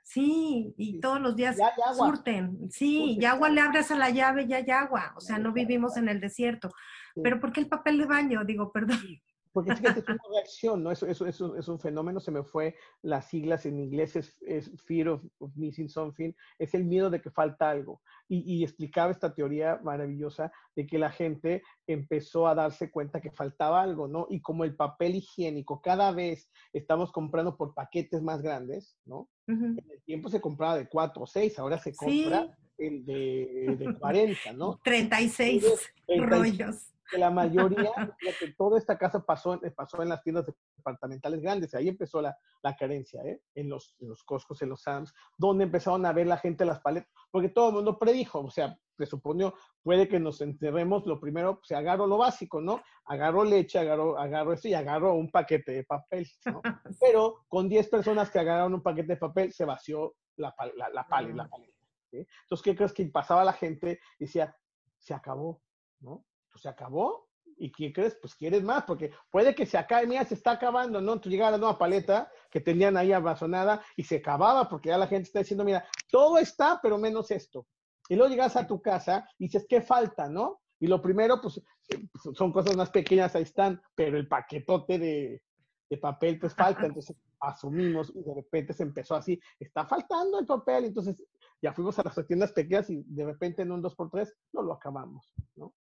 Sí, 0.03 0.73
y 0.75 0.99
todos 0.99 1.21
los 1.21 1.35
días 1.35 1.57
surten. 1.95 2.71
Sí, 2.71 3.17
y 3.19 3.25
agua 3.25 3.47
le 3.49 3.61
abres 3.61 3.91
a 3.91 3.95
la 3.95 4.09
llave, 4.09 4.47
ya 4.47 4.57
hay 4.57 4.71
agua. 4.71 5.13
O 5.15 5.21
sea, 5.21 5.37
no 5.37 5.53
vivimos 5.53 5.97
en 5.97 6.09
el 6.09 6.19
desierto. 6.19 6.71
Pero 7.21 7.39
¿por 7.39 7.51
qué 7.51 7.59
el 7.59 7.67
papel 7.67 7.99
de 7.99 8.05
baño? 8.05 8.43
Digo, 8.43 8.71
perdón. 8.71 8.99
Porque 9.51 9.73
que 9.73 9.87
es 9.87 10.07
una 10.07 10.19
reacción, 10.33 10.83
¿no? 10.83 10.91
Eso, 10.91 11.07
eso, 11.07 11.25
eso, 11.25 11.55
es 11.55 11.67
un 11.67 11.79
fenómeno, 11.79 12.19
se 12.19 12.31
me 12.31 12.43
fue 12.43 12.75
las 13.01 13.29
siglas 13.29 13.65
en 13.65 13.79
inglés, 13.79 14.15
es, 14.15 14.37
fear 14.83 15.09
of, 15.09 15.23
missing 15.55 15.89
something, 15.89 16.31
es 16.59 16.73
el 16.73 16.85
miedo 16.85 17.09
de 17.09 17.21
que 17.21 17.31
falta 17.31 17.69
algo. 17.69 18.01
Y, 18.27 18.43
y, 18.45 18.63
explicaba 18.63 19.11
esta 19.11 19.33
teoría 19.33 19.79
maravillosa 19.83 20.51
de 20.75 20.85
que 20.85 20.99
la 20.99 21.11
gente 21.11 21.63
empezó 21.87 22.47
a 22.47 22.53
darse 22.53 22.91
cuenta 22.91 23.21
que 23.21 23.31
faltaba 23.31 23.81
algo, 23.81 24.07
¿no? 24.07 24.27
Y 24.29 24.41
como 24.41 24.63
el 24.63 24.75
papel 24.75 25.15
higiénico, 25.15 25.81
cada 25.81 26.11
vez 26.11 26.49
estamos 26.71 27.11
comprando 27.11 27.57
por 27.57 27.73
paquetes 27.73 28.21
más 28.21 28.41
grandes, 28.41 28.97
¿no? 29.05 29.29
En 29.47 29.83
el 29.89 30.03
tiempo 30.05 30.29
se 30.29 30.39
compraba 30.39 30.77
de 30.77 30.87
cuatro 30.87 31.23
o 31.23 31.27
seis, 31.27 31.57
ahora 31.57 31.79
se 31.79 31.95
compra 31.95 32.55
el 32.77 33.03
de, 33.03 33.75
de 33.79 33.95
40, 33.95 34.53
¿no? 34.53 34.79
36 34.83 35.91
rollos 36.07 36.93
que 37.09 37.17
la 37.17 37.29
mayoría, 37.29 37.91
que 38.39 38.53
toda 38.57 38.77
esta 38.77 38.97
casa 38.97 39.25
pasó, 39.25 39.59
pasó 39.75 40.01
en 40.01 40.09
las 40.09 40.23
tiendas 40.23 40.45
departamentales 40.77 41.41
grandes, 41.41 41.73
ahí 41.75 41.87
empezó 41.87 42.21
la, 42.21 42.37
la 42.61 42.75
carencia, 42.75 43.21
¿eh? 43.23 43.41
en, 43.55 43.69
los, 43.69 43.95
en 43.99 44.09
los 44.09 44.23
Costcos, 44.23 44.61
en 44.61 44.69
los 44.69 44.81
Sams, 44.81 45.13
donde 45.37 45.65
empezaron 45.65 46.05
a 46.05 46.13
ver 46.13 46.27
la 46.27 46.37
gente 46.37 46.65
las 46.65 46.79
paletas, 46.79 47.09
porque 47.31 47.49
todo 47.49 47.69
el 47.69 47.75
mundo 47.75 47.97
predijo, 47.97 48.39
o 48.39 48.51
sea, 48.51 48.77
presuponió, 48.95 49.53
puede 49.81 50.07
que 50.07 50.19
nos 50.19 50.41
enterremos, 50.41 51.05
lo 51.05 51.19
primero, 51.19 51.61
se 51.63 51.73
pues, 51.73 51.79
agarro 51.79 52.05
lo 52.05 52.17
básico, 52.17 52.59
¿no? 52.59 52.81
Agarro 53.05 53.43
leche, 53.43 53.79
agarro, 53.79 54.19
agarro 54.19 54.53
esto 54.53 54.67
y 54.67 54.73
agarro 54.73 55.13
un 55.13 55.31
paquete 55.31 55.71
de 55.71 55.83
papel, 55.85 56.27
¿no? 56.45 56.61
Pero 57.01 57.45
con 57.47 57.69
10 57.69 57.87
personas 57.89 58.29
que 58.29 58.39
agarraron 58.39 58.73
un 58.73 58.83
paquete 58.83 59.13
de 59.13 59.17
papel, 59.17 59.53
se 59.53 59.65
vació 59.65 60.15
la, 60.35 60.53
la, 60.75 60.89
la, 60.89 61.07
paleta, 61.07 61.35
la 61.35 61.49
paleta. 61.49 61.73
Entonces, 62.11 62.63
¿qué 62.63 62.75
crees 62.75 62.93
que 62.93 63.05
pasaba 63.05 63.43
la 63.43 63.53
gente? 63.53 63.99
Decía, 64.19 64.55
se 64.97 65.13
acabó, 65.13 65.61
¿no? 66.01 66.25
Pues 66.59 66.63
se 66.63 66.69
acabó. 66.69 67.29
¿Y 67.61 67.71
qué 67.71 67.91
crees? 67.91 68.17
Pues 68.21 68.35
quieres 68.35 68.63
más, 68.63 68.83
porque 68.83 69.11
puede 69.29 69.53
que 69.53 69.65
se 69.65 69.77
acabe, 69.77 70.07
mira, 70.07 70.23
se 70.23 70.33
está 70.33 70.51
acabando, 70.51 71.01
¿no? 71.01 71.13
Entonces 71.13 71.31
llegaba 71.31 71.51
la 71.51 71.57
nueva 71.57 71.77
paleta 71.77 72.31
que 72.49 72.61
tenían 72.61 72.95
ahí 72.95 73.11
abrazonada 73.11 73.81
y 73.97 74.03
se 74.03 74.17
acababa 74.17 74.69
porque 74.69 74.89
ya 74.89 74.97
la 74.97 75.07
gente 75.07 75.27
está 75.27 75.39
diciendo, 75.39 75.65
mira, 75.65 75.85
todo 76.09 76.37
está, 76.37 76.79
pero 76.81 76.97
menos 76.97 77.31
esto. 77.31 77.67
Y 78.07 78.15
luego 78.15 78.29
llegas 78.29 78.55
a 78.55 78.65
tu 78.65 78.81
casa 78.81 79.27
y 79.37 79.45
dices, 79.45 79.65
¿qué 79.67 79.81
falta, 79.81 80.29
no? 80.29 80.61
Y 80.79 80.87
lo 80.87 81.01
primero, 81.01 81.41
pues, 81.41 81.61
pues 81.87 82.37
son 82.37 82.53
cosas 82.53 82.77
más 82.77 82.89
pequeñas, 82.91 83.35
ahí 83.35 83.43
están, 83.43 83.81
pero 83.93 84.17
el 84.17 84.29
paquetote 84.29 84.97
de, 84.97 85.41
de 85.89 85.97
papel, 85.97 86.39
pues 86.39 86.55
falta. 86.55 86.85
Entonces 86.85 87.17
asumimos 87.41 88.11
y 88.15 88.21
de 88.23 88.35
repente 88.35 88.73
se 88.73 88.83
empezó 88.83 89.15
así, 89.15 89.39
está 89.59 89.85
faltando 89.85 90.39
el 90.39 90.45
papel. 90.45 90.85
Entonces 90.85 91.21
ya 91.61 91.73
fuimos 91.73 91.99
a 91.99 92.03
las 92.03 92.25
tiendas 92.25 92.53
pequeñas 92.53 92.89
y 92.89 93.03
de 93.03 93.25
repente 93.25 93.63
en 93.63 93.71
un 93.73 93.83
2x3 93.83 94.33
no 94.53 94.61
lo 94.61 94.73
acabamos, 94.73 95.29
¿no? 95.55 95.73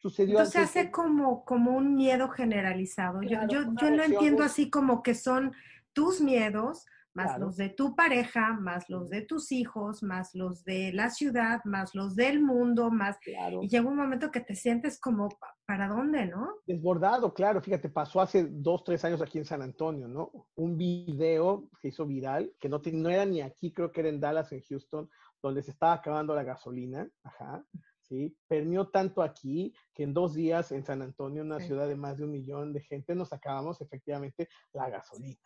Sucedió 0.00 0.38
Entonces 0.38 0.70
se 0.70 0.80
hace 0.80 0.90
como, 0.90 1.44
como 1.44 1.76
un 1.76 1.94
miedo 1.94 2.28
generalizado. 2.28 3.22
yo, 3.22 3.40
yo, 3.48 3.62
yo 3.80 3.90
lo 3.90 4.02
entiendo 4.04 4.44
así 4.44 4.70
como 4.70 5.02
que 5.02 5.14
son 5.14 5.52
tus 5.92 6.20
miedos, 6.20 6.86
más 7.14 7.38
los 7.38 7.56
de 7.56 7.68
tu 7.70 7.96
pareja, 7.96 8.52
más 8.54 8.88
los 8.88 9.10
de 9.10 9.22
tus 9.22 9.50
hijos, 9.50 10.02
más 10.02 10.34
los 10.34 10.64
de 10.64 10.92
la 10.92 11.10
ciudad, 11.10 11.60
más 11.64 11.94
los 11.94 12.14
del 12.14 12.40
mundo, 12.40 12.90
más... 12.90 13.18
Y 13.60 13.68
llega 13.68 13.88
un 13.88 13.96
momento 13.96 14.30
que 14.30 14.40
te 14.40 14.54
sientes 14.54 15.00
como, 15.00 15.28
¿para 15.66 15.88
dónde, 15.88 16.26
no? 16.26 16.48
Desbordado, 16.66 17.34
claro. 17.34 17.60
Fíjate, 17.60 17.88
pasó 17.88 18.20
hace 18.20 18.46
dos, 18.48 18.84
tres 18.84 19.04
años 19.04 19.20
aquí 19.20 19.38
en 19.38 19.44
San 19.44 19.62
Antonio, 19.62 20.06
¿no? 20.06 20.30
Un 20.54 20.76
video 20.76 21.68
que 21.80 21.88
hizo 21.88 22.06
viral, 22.06 22.52
que 22.60 22.68
no, 22.68 22.80
no 22.92 23.10
era 23.10 23.24
ni 23.24 23.40
aquí, 23.40 23.72
creo 23.72 23.90
que 23.90 24.00
era 24.00 24.10
en 24.10 24.20
Dallas, 24.20 24.52
en 24.52 24.62
Houston, 24.62 25.10
donde 25.42 25.62
se 25.62 25.72
estaba 25.72 25.94
acabando 25.94 26.34
la 26.34 26.44
gasolina, 26.44 27.08
ajá, 27.24 27.64
¿sí? 28.08 28.36
Permió 28.46 28.88
tanto 28.88 29.22
aquí 29.22 29.74
que 29.94 30.04
en 30.04 30.14
dos 30.14 30.34
días 30.34 30.72
en 30.72 30.84
San 30.84 31.02
Antonio, 31.02 31.42
una 31.42 31.60
ciudad 31.60 31.88
de 31.88 31.96
más 31.96 32.18
de 32.18 32.24
un 32.24 32.32
millón 32.32 32.72
de 32.72 32.80
gente, 32.80 33.14
nos 33.14 33.32
acabamos 33.32 33.80
efectivamente 33.80 34.48
la 34.72 34.88
gasolina. 34.90 35.40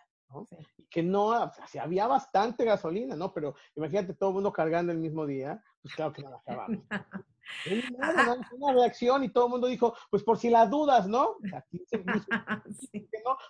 Y 0.77 0.85
que 0.85 1.03
no, 1.03 1.27
o 1.27 1.53
sea, 1.67 1.83
había 1.83 2.07
bastante 2.07 2.65
gasolina, 2.65 3.15
¿no? 3.17 3.35
Pero 3.35 3.55
imagínate 3.75 4.15
todo 4.15 4.31
el 4.31 4.35
mundo 4.37 4.53
cargando 4.53 4.91
el 4.91 4.99
mismo 4.99 5.27
día, 5.27 5.63
pues 5.83 5.95
claro 5.95 6.13
que 6.13 6.23
no 6.23 6.31
la 6.31 6.37
acabamos. 6.39 6.85
Una, 7.99 8.39
una, 8.53 8.73
reacción 8.73 9.25
y 9.25 9.29
todo 9.29 9.47
el 9.47 9.51
mundo 9.51 9.67
dijo, 9.67 9.95
pues 10.11 10.23
por 10.23 10.39
si 10.39 10.49
las 10.49 10.71
dudas, 10.71 11.07
¿no? 11.09 11.37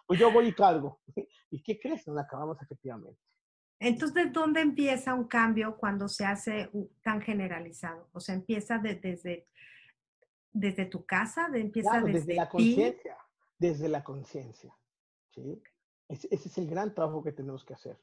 Pues 0.06 0.18
yo 0.18 0.32
voy 0.32 0.48
y 0.48 0.54
cargo. 0.54 1.00
¿Y 1.50 1.62
qué 1.62 1.78
crees? 1.78 2.06
No 2.08 2.14
la 2.14 2.22
acabamos 2.22 2.60
efectivamente. 2.62 3.20
Entonces, 3.84 4.32
¿dónde 4.32 4.60
empieza 4.60 5.12
un 5.12 5.24
cambio 5.24 5.76
cuando 5.76 6.08
se 6.08 6.24
hace 6.24 6.70
tan 7.02 7.20
generalizado? 7.20 8.08
O 8.12 8.20
sea, 8.20 8.36
empieza 8.36 8.78
desde, 8.78 9.48
desde 10.52 10.86
tu 10.86 11.04
casa, 11.04 11.48
de, 11.48 11.60
empieza 11.62 12.00
desde, 12.00 12.20
desde 12.20 12.34
la 12.36 12.48
conciencia, 12.48 13.16
desde 13.58 13.88
la 13.88 14.04
conciencia. 14.04 14.72
¿sí? 15.30 15.60
Ese, 16.08 16.28
es 16.30 16.58
el 16.58 16.68
gran 16.68 16.94
trabajo 16.94 17.24
que 17.24 17.32
tenemos 17.32 17.64
que 17.64 17.74
hacer. 17.74 17.98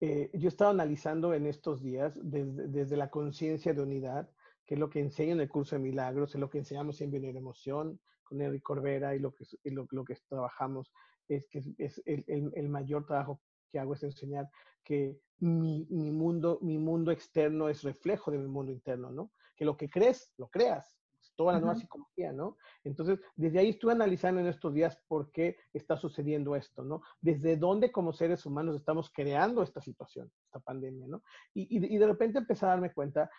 Eh, 0.00 0.30
yo 0.32 0.48
he 0.48 0.48
estado 0.48 0.70
analizando 0.70 1.34
en 1.34 1.44
estos 1.46 1.82
días 1.82 2.18
desde, 2.22 2.96
la 2.96 3.10
conciencia 3.10 3.74
de 3.74 3.82
unidad, 3.82 4.30
que 4.64 4.72
es 4.72 4.80
lo 4.80 4.88
que 4.88 5.00
enseño 5.00 5.32
en 5.32 5.40
el 5.40 5.50
curso 5.50 5.76
de 5.76 5.82
milagros, 5.82 6.34
es 6.34 6.40
lo 6.40 6.48
que 6.48 6.58
enseñamos 6.58 6.98
en 7.02 7.14
Emoción 7.36 8.00
con 8.24 8.40
Eric 8.40 8.62
Corbera 8.62 9.14
y 9.14 9.18
lo 9.18 9.34
que, 9.34 9.44
lo, 9.64 10.04
que 10.06 10.16
trabajamos, 10.30 10.90
es 11.28 11.46
que 11.48 11.62
es, 11.76 12.00
el, 12.06 12.24
el, 12.54 12.68
mayor 12.70 13.04
trabajo 13.04 13.42
que 13.70 13.78
hago 13.78 13.94
es 13.94 14.02
enseñar 14.02 14.48
que 14.84 15.18
mi, 15.38 15.86
mi, 15.90 16.10
mundo, 16.10 16.58
mi 16.62 16.78
mundo 16.78 17.10
externo 17.10 17.68
es 17.68 17.82
reflejo 17.82 18.30
de 18.30 18.38
mi 18.38 18.48
mundo 18.48 18.72
interno, 18.72 19.10
¿no? 19.10 19.32
Que 19.56 19.64
lo 19.64 19.76
que 19.76 19.88
crees, 19.88 20.32
lo 20.36 20.48
creas 20.48 21.00
toda 21.40 21.54
la 21.54 21.60
nueva 21.60 21.74
psicología, 21.74 22.32
¿no? 22.32 22.58
Entonces, 22.84 23.18
desde 23.34 23.58
ahí 23.58 23.70
estuve 23.70 23.92
analizando 23.92 24.42
en 24.42 24.46
estos 24.46 24.74
días 24.74 24.98
por 25.08 25.30
qué 25.30 25.56
está 25.72 25.96
sucediendo 25.96 26.54
esto, 26.54 26.84
¿no? 26.84 27.00
Desde 27.18 27.56
dónde 27.56 27.90
como 27.90 28.12
seres 28.12 28.44
humanos 28.44 28.76
estamos 28.76 29.10
creando 29.10 29.62
esta 29.62 29.80
situación, 29.80 30.30
esta 30.44 30.60
pandemia, 30.60 31.06
¿no? 31.08 31.22
Y, 31.54 31.94
y, 31.94 31.96
de 31.96 32.06
repente 32.06 32.38
empecé 32.38 32.66
a 32.66 32.70
darme 32.70 32.92
cuenta 32.92 33.30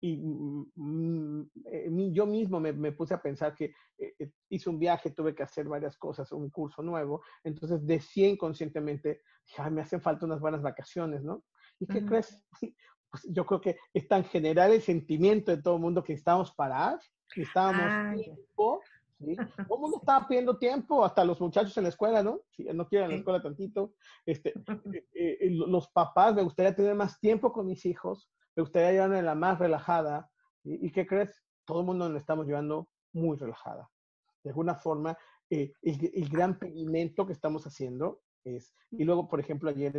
y 0.00 0.16
mm, 0.18 0.72
mm, 0.74 1.50
eh, 1.66 2.10
yo 2.12 2.26
mismo 2.26 2.60
me, 2.60 2.72
me, 2.72 2.92
puse 2.92 3.14
a 3.14 3.22
pensar 3.22 3.54
que 3.54 3.66
eh, 3.98 4.14
eh, 4.18 4.30
hice 4.50 4.68
un 4.70 4.78
viaje, 4.78 5.10
tuve 5.10 5.34
que 5.34 5.42
hacer 5.42 5.66
varias 5.66 5.96
cosas, 5.96 6.30
un 6.32 6.50
curso 6.50 6.82
nuevo, 6.82 7.22
entonces 7.44 7.86
decía 7.86 8.28
inconscientemente, 8.28 9.22
me 9.70 9.80
hacen 9.80 10.00
falta 10.00 10.26
unas 10.26 10.40
buenas 10.40 10.62
vacaciones, 10.62 11.22
¿no? 11.22 11.42
¿Y 11.78 11.86
qué 11.86 12.04
crees? 12.04 12.42
Pues 13.08 13.22
yo 13.30 13.46
creo 13.46 13.60
que 13.60 13.76
es 13.94 14.08
tan 14.08 14.24
general 14.24 14.72
el 14.72 14.82
sentimiento 14.82 15.54
de 15.54 15.62
todo 15.62 15.76
el 15.76 15.80
mundo 15.80 16.02
que 16.02 16.12
estamos 16.12 16.52
parar 16.56 16.98
estábamos 17.42 18.22
tiempo, 18.22 18.80
¿sí? 19.18 19.36
Todo 19.68 19.76
el 19.76 19.80
mundo 19.80 19.98
estaba 19.98 20.26
pidiendo 20.26 20.58
tiempo, 20.58 21.04
hasta 21.04 21.24
los 21.24 21.40
muchachos 21.40 21.76
en 21.76 21.84
la 21.84 21.88
escuela, 21.90 22.22
¿no? 22.22 22.40
Si 22.50 22.64
no 22.64 22.86
quieren 22.88 23.10
la 23.10 23.16
escuela 23.16 23.42
tantito. 23.42 23.94
Este, 24.24 24.52
eh, 25.14 25.38
eh, 25.40 25.50
los 25.50 25.88
papás, 25.88 26.34
me 26.34 26.42
gustaría 26.42 26.74
tener 26.74 26.94
más 26.94 27.18
tiempo 27.20 27.52
con 27.52 27.66
mis 27.66 27.84
hijos, 27.86 28.30
me 28.56 28.62
gustaría 28.62 28.92
llevarme 28.92 29.22
la 29.22 29.34
más 29.34 29.58
relajada. 29.58 30.30
¿Y, 30.64 30.90
qué 30.90 31.06
crees? 31.06 31.44
Todo 31.64 31.80
el 31.80 31.86
mundo 31.86 32.08
nos 32.08 32.20
estamos 32.20 32.46
llevando 32.46 32.88
muy 33.12 33.36
relajada. 33.36 33.88
De 34.42 34.50
alguna 34.50 34.74
forma, 34.74 35.16
eh, 35.50 35.72
el, 35.82 36.28
gran 36.28 36.58
pedimento 36.58 37.26
que 37.26 37.32
estamos 37.32 37.66
haciendo 37.66 38.22
es, 38.42 38.74
y 38.90 39.04
luego, 39.04 39.28
por 39.28 39.38
ejemplo, 39.38 39.70
ayer 39.70 39.94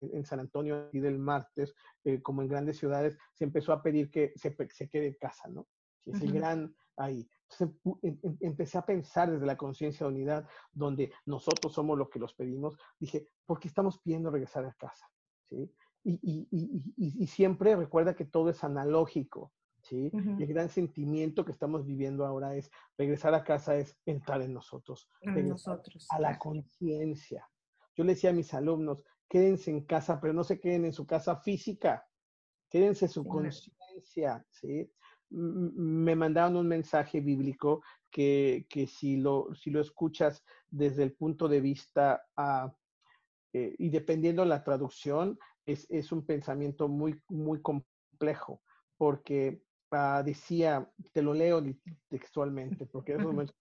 en 0.00 0.24
San 0.24 0.40
Antonio 0.40 0.88
y 0.92 1.00
del 1.00 1.18
martes, 1.18 1.74
como 2.22 2.42
en 2.42 2.48
grandes 2.48 2.78
ciudades, 2.78 3.18
se 3.32 3.44
empezó 3.44 3.72
a 3.72 3.82
pedir 3.82 4.10
que 4.10 4.32
se, 4.36 4.54
se 4.70 4.88
quede 4.88 5.08
en 5.08 5.14
casa, 5.14 5.48
¿no? 5.48 5.66
ese 6.06 6.26
gran 6.26 6.74
ahí. 6.96 7.28
Entonces 7.50 7.80
em, 8.02 8.18
em, 8.22 8.36
empecé 8.40 8.78
a 8.78 8.86
pensar 8.86 9.30
desde 9.30 9.46
la 9.46 9.56
conciencia 9.56 10.06
de 10.06 10.12
unidad, 10.12 10.48
donde 10.72 11.12
nosotros 11.26 11.72
somos 11.72 11.98
los 11.98 12.08
que 12.08 12.18
los 12.18 12.34
pedimos, 12.34 12.76
dije, 12.98 13.28
¿por 13.44 13.60
qué 13.60 13.68
estamos 13.68 13.98
pidiendo 14.00 14.30
regresar 14.30 14.64
a 14.64 14.74
casa? 14.74 15.08
¿Sí? 15.48 15.70
Y, 16.08 16.20
y, 16.22 16.48
y, 16.96 17.24
y 17.24 17.26
siempre 17.26 17.74
recuerda 17.74 18.14
que 18.14 18.24
todo 18.24 18.50
es 18.50 18.62
analógico. 18.62 19.52
¿sí? 19.82 20.10
Y 20.38 20.42
el 20.42 20.48
gran 20.48 20.68
sentimiento 20.68 21.44
que 21.44 21.52
estamos 21.52 21.84
viviendo 21.84 22.24
ahora 22.24 22.54
es 22.54 22.70
regresar 22.96 23.34
a 23.34 23.42
casa, 23.42 23.76
es 23.76 23.96
entrar 24.06 24.42
en 24.42 24.52
nosotros, 24.52 25.08
en 25.20 25.48
nosotros. 25.48 26.06
a 26.10 26.20
la 26.20 26.38
conciencia. 26.38 27.48
Yo 27.96 28.04
le 28.04 28.14
decía 28.14 28.30
a 28.30 28.34
mis 28.34 28.52
alumnos, 28.54 29.02
quédense 29.28 29.70
en 29.70 29.84
casa, 29.84 30.20
pero 30.20 30.32
no 30.32 30.44
se 30.44 30.60
queden 30.60 30.84
en 30.84 30.92
su 30.92 31.06
casa 31.06 31.36
física, 31.36 32.06
quédense 32.70 33.06
en 33.06 33.10
su 33.10 33.24
conciencia, 33.24 34.44
¿sí? 34.50 34.90
me 35.30 36.14
mandaron 36.14 36.56
un 36.56 36.68
mensaje 36.68 37.20
bíblico 37.20 37.82
que, 38.10 38.66
que 38.68 38.86
si, 38.86 39.16
lo, 39.16 39.52
si 39.54 39.70
lo 39.70 39.80
escuchas 39.80 40.44
desde 40.70 41.02
el 41.02 41.14
punto 41.14 41.48
de 41.48 41.60
vista 41.60 42.24
ah, 42.36 42.72
eh, 43.52 43.74
y 43.78 43.88
dependiendo 43.90 44.42
de 44.42 44.48
la 44.48 44.62
traducción, 44.62 45.38
es, 45.66 45.86
es, 45.90 46.12
un 46.12 46.24
pensamiento 46.24 46.88
muy, 46.88 47.20
muy 47.28 47.60
complejo, 47.60 48.62
porque 48.96 49.62
ah, 49.90 50.22
decía, 50.24 50.90
te 51.12 51.22
lo 51.22 51.34
leo 51.34 51.62
textualmente, 52.08 52.86
porque 52.86 53.16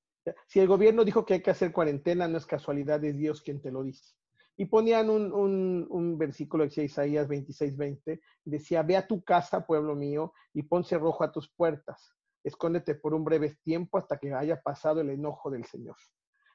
si 0.47 0.59
el 0.59 0.67
gobierno 0.67 1.03
dijo 1.03 1.25
que 1.25 1.35
hay 1.35 1.41
que 1.41 1.51
hacer 1.51 1.71
cuarentena, 1.71 2.27
no 2.27 2.37
es 2.37 2.45
casualidad, 2.45 3.03
es 3.03 3.17
Dios 3.17 3.41
quien 3.41 3.61
te 3.61 3.71
lo 3.71 3.83
dice. 3.83 4.15
Y 4.57 4.65
ponían 4.65 5.09
un, 5.09 5.33
un, 5.33 5.85
un 5.89 6.17
versículo 6.17 6.65
de 6.65 6.83
Isaías 6.83 7.27
26, 7.27 7.75
20, 7.75 8.21
decía, 8.45 8.83
ve 8.83 8.95
a 8.95 9.05
tu 9.05 9.21
casa, 9.23 9.65
pueblo 9.65 9.95
mío, 9.95 10.31
y 10.53 10.63
ponse 10.63 10.97
rojo 10.97 11.23
a 11.25 11.31
tus 11.31 11.51
puertas. 11.51 12.15
Escóndete 12.41 12.95
por 12.95 13.13
un 13.13 13.25
breve 13.25 13.57
tiempo 13.63 13.97
hasta 13.97 14.17
que 14.17 14.33
haya 14.33 14.61
pasado 14.61 15.01
el 15.01 15.09
enojo 15.09 15.49
del 15.49 15.65
Señor. 15.65 15.97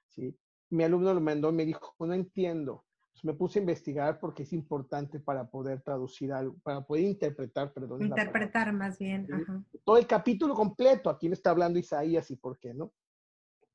¿Sí? 0.09 0.35
Mi 0.71 0.85
alumno 0.85 1.13
lo 1.13 1.21
mandó 1.21 1.51
y 1.51 1.53
me 1.53 1.67
dijo, 1.67 1.95
no 1.99 2.15
entiendo. 2.15 2.85
Me 3.23 3.35
puse 3.35 3.59
a 3.59 3.63
investigar 3.63 4.19
porque 4.19 4.45
es 4.45 4.53
importante 4.53 5.21
para 5.21 5.49
poder 5.49 5.83
traducir 5.83 6.33
algo, 6.33 6.57
para 6.63 6.81
poder 6.81 7.05
interpretar, 7.05 7.73
perdón. 7.73 8.03
Interpretar 8.03 8.73
más 8.73 8.99
bien. 8.99 9.27
Todo 9.85 9.99
el 9.99 10.07
capítulo 10.07 10.55
completo, 10.55 11.11
aquí 11.11 11.29
me 11.29 11.35
está 11.35 11.51
hablando 11.51 11.79
Isaías 11.79 12.31
y 12.31 12.37
por 12.37 12.59
qué, 12.59 12.75
¿no? 12.75 12.93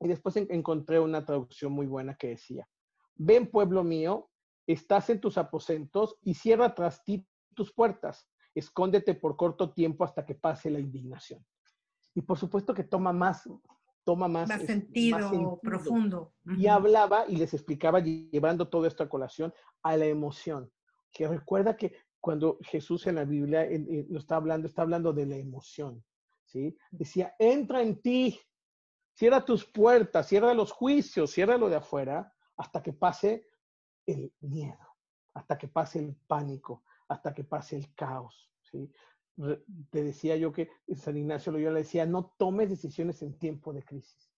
Y 0.00 0.08
después 0.08 0.36
encontré 0.36 1.00
una 1.00 1.24
traducción 1.24 1.72
muy 1.72 1.86
buena 1.86 2.14
que 2.16 2.28
decía, 2.28 2.68
Ven, 3.14 3.50
pueblo 3.50 3.82
mío, 3.82 4.30
estás 4.66 5.08
en 5.10 5.20
tus 5.20 5.38
aposentos 5.38 6.18
y 6.22 6.34
cierra 6.34 6.74
tras 6.74 7.02
ti 7.04 7.26
tus 7.54 7.72
puertas. 7.72 8.28
Escóndete 8.54 9.14
por 9.14 9.36
corto 9.36 9.72
tiempo 9.72 10.04
hasta 10.04 10.24
que 10.24 10.34
pase 10.34 10.70
la 10.70 10.80
indignación. 10.80 11.44
Y 12.14 12.22
por 12.22 12.38
supuesto 12.38 12.74
que 12.74 12.84
toma 12.84 13.12
más, 13.12 13.48
toma 14.06 14.28
más, 14.28 14.48
Más 14.48 14.62
sentido, 14.62 15.18
más 15.18 15.30
sentido. 15.30 15.58
profundo. 15.60 16.32
Y 16.56 16.68
hablaba 16.68 17.24
y 17.28 17.36
les 17.36 17.52
explicaba, 17.52 17.98
llevando 18.00 18.68
todo 18.68 18.86
esto 18.86 19.02
a 19.02 19.08
colación, 19.08 19.52
a 19.82 19.96
la 19.96 20.06
emoción. 20.06 20.70
Que 21.12 21.26
recuerda 21.26 21.76
que 21.76 21.92
cuando 22.20 22.58
Jesús 22.62 23.06
en 23.08 23.16
la 23.16 23.24
Biblia 23.24 23.64
en- 23.64 23.92
en- 23.92 24.06
nos 24.12 24.22
está 24.22 24.36
hablando, 24.36 24.68
está 24.68 24.82
hablando 24.82 25.12
de 25.12 25.26
la 25.26 25.36
emoción. 25.36 26.04
¿sí? 26.44 26.76
Decía, 26.92 27.34
entra 27.40 27.82
en 27.82 28.00
ti, 28.00 28.40
cierra 29.12 29.44
tus 29.44 29.64
puertas, 29.64 30.28
cierra 30.28 30.54
los 30.54 30.70
juicios, 30.70 31.32
cierra 31.32 31.56
lo 31.58 31.68
de 31.68 31.76
afuera, 31.76 32.32
hasta 32.56 32.80
que 32.82 32.92
pase 32.92 33.48
el 34.06 34.32
miedo, 34.40 34.86
hasta 35.34 35.58
que 35.58 35.66
pase 35.66 35.98
el 35.98 36.14
pánico, 36.28 36.84
hasta 37.08 37.34
que 37.34 37.42
pase 37.42 37.76
el 37.76 37.92
caos. 37.94 38.52
¿sí? 38.62 38.88
Te 39.90 40.02
decía 40.02 40.36
yo 40.36 40.52
que 40.52 40.70
San 40.94 41.16
Ignacio 41.16 41.52
Loyola 41.52 41.74
le 41.74 41.80
decía, 41.80 42.06
no 42.06 42.34
tomes 42.38 42.70
decisiones 42.70 43.20
en 43.22 43.38
tiempo 43.38 43.72
de 43.72 43.82
crisis. 43.82 44.32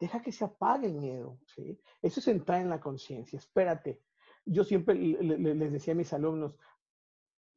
Deja 0.00 0.22
que 0.22 0.30
se 0.30 0.44
apague 0.44 0.86
el 0.86 0.94
miedo. 0.94 1.38
¿sí? 1.46 1.80
Eso 2.00 2.20
es 2.20 2.28
entrar 2.28 2.60
en 2.60 2.70
la 2.70 2.80
conciencia. 2.80 3.36
Espérate. 3.36 4.02
Yo 4.44 4.62
siempre 4.64 4.94
le- 4.94 5.38
le- 5.38 5.54
les 5.54 5.72
decía 5.72 5.92
a 5.92 5.96
mis 5.96 6.12
alumnos, 6.12 6.56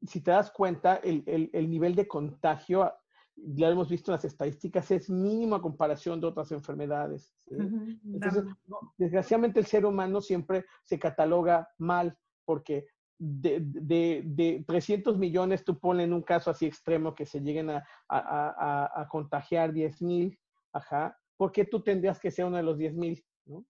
si 0.02 0.22
te 0.22 0.32
das 0.32 0.50
cuenta, 0.52 0.96
el, 0.98 1.24
el- 1.28 1.50
el 1.54 1.70
nivel 1.70 1.94
de 1.96 2.08
contagio, 2.08 2.92
ya 3.36 3.68
lo 3.68 3.74
hemos 3.74 3.90
visto 3.90 4.12
en 4.12 4.14
las 4.16 4.26
estadísticas, 4.26 4.90
es 4.92 5.10
mínimo 5.10 5.56
a 5.56 5.62
comparación 5.62 6.20
de 6.20 6.28
otras 6.28 6.52
enfermedades. 6.52 7.34
¿sí? 7.48 7.56
Entonces, 8.06 8.44
no, 8.68 8.94
desgraciadamente 8.98 9.60
el 9.60 9.68
ser 9.68 9.86
humano 9.86 10.20
siempre 10.22 10.66
se 10.84 10.98
cataloga 11.00 11.70
mal 11.78 12.18
porque 12.44 12.88
de, 13.24 13.60
de, 13.62 14.24
de 14.26 14.64
300 14.68 15.16
millones, 15.20 15.64
tú 15.64 15.80
pones 15.80 16.06
en 16.06 16.14
un 16.14 16.24
caso 16.24 16.50
así 16.50 16.66
extremo 16.66 17.14
que 17.14 17.28
se 17.28 17.40
lleguen 17.40 17.70
a, 17.70 17.86
a, 18.10 18.18
a- 18.18 19.02
a- 19.02 19.08
contagiar 19.08 19.72
10 19.74 20.02
mil, 20.02 20.40
ajá, 20.74 21.20
¿por 21.38 21.52
qué 21.52 21.66
tú 21.66 21.84
tendrías 21.84 22.20
que 22.20 22.32
ser 22.32 22.46
uno 22.46 22.58
de 22.58 22.64
los 22.64 22.80
10 22.80 22.96
mil? 22.96 23.24
¿No? 23.46 23.66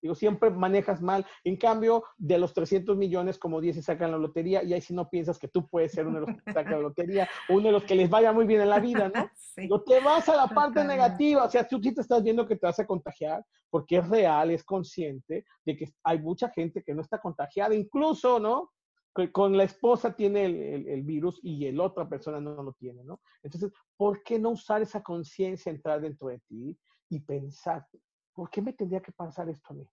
Digo, 0.00 0.14
siempre 0.14 0.50
manejas 0.50 1.02
mal. 1.02 1.26
En 1.44 1.56
cambio, 1.56 2.04
de 2.16 2.38
los 2.38 2.54
300 2.54 2.96
millones, 2.96 3.38
como 3.38 3.60
10 3.60 3.76
se 3.76 3.82
sacan 3.82 4.10
la 4.10 4.18
lotería, 4.18 4.62
y 4.62 4.72
ahí 4.72 4.80
si 4.80 4.94
no 4.94 5.08
piensas 5.08 5.38
que 5.38 5.48
tú 5.48 5.66
puedes 5.66 5.92
ser 5.92 6.06
uno 6.06 6.20
de 6.20 6.26
los 6.26 6.36
que 6.42 6.52
sacan 6.52 6.72
la 6.74 6.80
lotería, 6.80 7.28
uno 7.50 7.66
de 7.66 7.72
los 7.72 7.84
que 7.84 7.94
les 7.94 8.08
vaya 8.10 8.32
muy 8.32 8.46
bien 8.46 8.60
en 8.60 8.70
la 8.70 8.80
vida, 8.80 9.08
¿no? 9.08 9.28
Sí. 9.56 9.68
No 9.68 9.80
te 9.82 10.00
vas 10.00 10.28
a 10.28 10.36
la 10.36 10.48
parte 10.48 10.80
Totalmente. 10.80 10.96
negativa, 10.96 11.44
o 11.44 11.50
sea, 11.50 11.66
tú 11.66 11.80
sí 11.82 11.94
te 11.94 12.02
estás 12.02 12.22
viendo 12.22 12.46
que 12.46 12.56
te 12.56 12.66
vas 12.66 12.78
a 12.78 12.86
contagiar, 12.86 13.42
porque 13.70 13.96
es 13.96 14.08
real, 14.08 14.50
es 14.50 14.62
consciente 14.64 15.46
de 15.64 15.76
que 15.76 15.92
hay 16.04 16.18
mucha 16.20 16.50
gente 16.50 16.82
que 16.82 16.92
no 16.94 17.00
está 17.00 17.18
contagiada, 17.20 17.74
incluso, 17.74 18.38
¿no? 18.38 18.70
Con 19.32 19.56
la 19.56 19.64
esposa 19.64 20.14
tiene 20.14 20.44
el, 20.44 20.56
el- 20.56 20.88
el 20.88 21.02
virus 21.04 21.40
y 21.42 21.72
la 21.72 21.84
otra 21.84 22.06
persona 22.06 22.38
no 22.38 22.62
lo 22.62 22.74
tiene, 22.74 23.02
¿no? 23.02 23.22
Entonces, 23.42 23.72
¿por 23.96 24.22
qué 24.22 24.38
no 24.38 24.50
usar 24.50 24.82
esa 24.82 25.02
conciencia, 25.02 25.72
entrar 25.72 26.02
dentro 26.02 26.28
de 26.28 26.38
ti 26.40 26.78
y 27.08 27.20
pensar, 27.20 27.86
¿por 28.36 28.50
qué 28.50 28.62
me 28.62 28.74
tendría 28.74 29.00
que 29.00 29.12
pasar 29.12 29.48
esto 29.48 29.72
a 29.72 29.76
mí? 29.76 29.88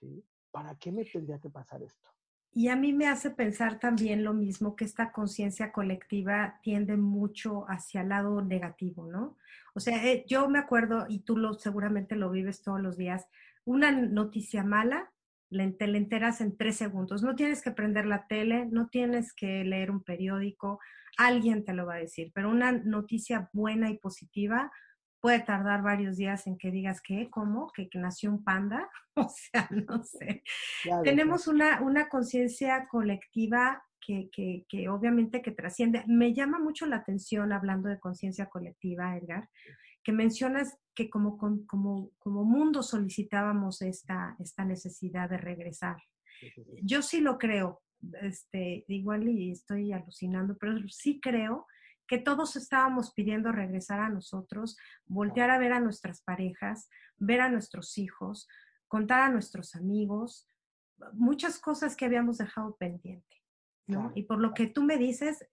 ¿Sí? 0.00 0.24
¿Para 0.52 0.76
qué 0.76 0.92
me 0.92 1.04
tendría 1.04 1.38
que 1.38 1.50
pasar 1.50 1.82
esto? 1.82 2.08
Y 2.52 2.68
a 2.68 2.76
mí 2.76 2.94
me 2.94 3.08
hace 3.08 3.30
pensar 3.30 3.78
también 3.78 4.24
lo 4.24 4.32
mismo, 4.32 4.76
que 4.76 4.86
esta 4.86 5.12
conciencia 5.12 5.72
colectiva 5.72 6.58
tiende 6.62 6.96
mucho 6.96 7.66
hacia 7.68 8.00
el 8.00 8.08
lado 8.08 8.40
negativo, 8.40 9.06
¿no? 9.06 9.36
O 9.74 9.80
sea, 9.80 10.02
eh, 10.06 10.24
yo 10.26 10.48
me 10.48 10.58
acuerdo, 10.58 11.04
y 11.06 11.18
tú 11.18 11.36
lo 11.36 11.52
seguramente 11.54 12.16
lo 12.16 12.30
vives 12.30 12.62
todos 12.62 12.80
los 12.80 12.96
días, 12.96 13.26
una 13.64 13.90
noticia 13.90 14.62
mala, 14.64 15.12
te 15.50 15.86
la 15.86 15.98
enteras 15.98 16.40
en 16.40 16.56
tres 16.56 16.76
segundos. 16.76 17.22
No 17.22 17.34
tienes 17.34 17.62
que 17.62 17.72
prender 17.72 18.06
la 18.06 18.26
tele, 18.26 18.66
no 18.66 18.88
tienes 18.88 19.34
que 19.34 19.64
leer 19.64 19.90
un 19.90 20.02
periódico, 20.02 20.80
alguien 21.18 21.64
te 21.64 21.74
lo 21.74 21.84
va 21.86 21.94
a 21.94 21.98
decir, 21.98 22.30
pero 22.34 22.50
una 22.50 22.72
noticia 22.72 23.50
buena 23.52 23.90
y 23.90 23.98
positiva 23.98 24.72
puede 25.20 25.40
tardar 25.40 25.82
varios 25.82 26.16
días 26.16 26.46
en 26.46 26.56
que 26.58 26.70
digas, 26.70 27.00
¿qué? 27.00 27.28
¿Cómo? 27.30 27.70
¿Que, 27.72 27.88
que 27.88 27.98
nació 27.98 28.30
un 28.30 28.44
panda? 28.44 28.88
O 29.18 29.30
sea, 29.30 29.66
no 29.70 30.04
sé 30.04 30.42
Claro, 30.82 31.02
tenemos 31.02 31.48
una, 31.48 31.80
una 31.80 32.06
conciencia 32.10 32.86
colectiva 32.86 33.82
que, 33.98 34.28
que, 34.30 34.66
que 34.68 34.90
obviamente 34.90 35.40
que 35.40 35.52
trasciende. 35.52 36.04
Me 36.06 36.34
llama 36.34 36.58
mucho 36.58 36.84
la 36.84 36.96
atención, 36.96 37.50
hablando 37.50 37.88
de 37.88 37.98
conciencia 37.98 38.46
colectiva, 38.50 39.16
Edgar, 39.16 39.48
que 40.04 40.12
mencionas 40.12 40.78
que 40.94 41.10
como, 41.10 41.36
como, 41.38 42.10
como 42.18 42.44
mundo 42.44 42.82
solicitábamos 42.82 43.82
esta, 43.82 44.36
esta 44.38 44.64
necesidad 44.64 45.28
de 45.28 45.38
regresar. 45.38 45.96
Yo 46.82 47.02
sí 47.02 47.20
lo 47.20 47.38
creo, 47.38 47.82
este, 48.22 48.84
igual 48.88 49.28
y 49.28 49.50
estoy 49.50 49.92
alucinando, 49.92 50.56
pero 50.58 50.78
sí 50.88 51.20
creo 51.20 51.66
que 52.06 52.18
todos 52.18 52.56
estábamos 52.56 53.12
pidiendo 53.12 53.52
regresar 53.52 54.00
a 54.00 54.08
nosotros, 54.08 54.76
voltear 55.06 55.50
a 55.50 55.58
ver 55.58 55.72
a 55.72 55.80
nuestras 55.80 56.22
parejas, 56.22 56.88
ver 57.16 57.40
a 57.40 57.48
nuestros 57.48 57.98
hijos, 57.98 58.48
contar 58.88 59.20
a 59.20 59.30
nuestros 59.30 59.74
amigos, 59.74 60.48
muchas 61.12 61.58
cosas 61.58 61.96
que 61.96 62.04
habíamos 62.04 62.38
dejado 62.38 62.76
pendiente, 62.76 63.42
¿no? 63.86 64.12
Y 64.14 64.22
por 64.22 64.38
lo 64.38 64.54
que 64.54 64.66
tú 64.66 64.82
me 64.82 64.96
dices, 64.96 65.46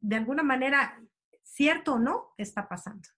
de 0.00 0.16
alguna 0.16 0.42
manera, 0.42 1.00
cierto 1.42 1.94
o 1.94 1.98
no, 1.98 2.34
está 2.36 2.68
pasando. 2.68 3.08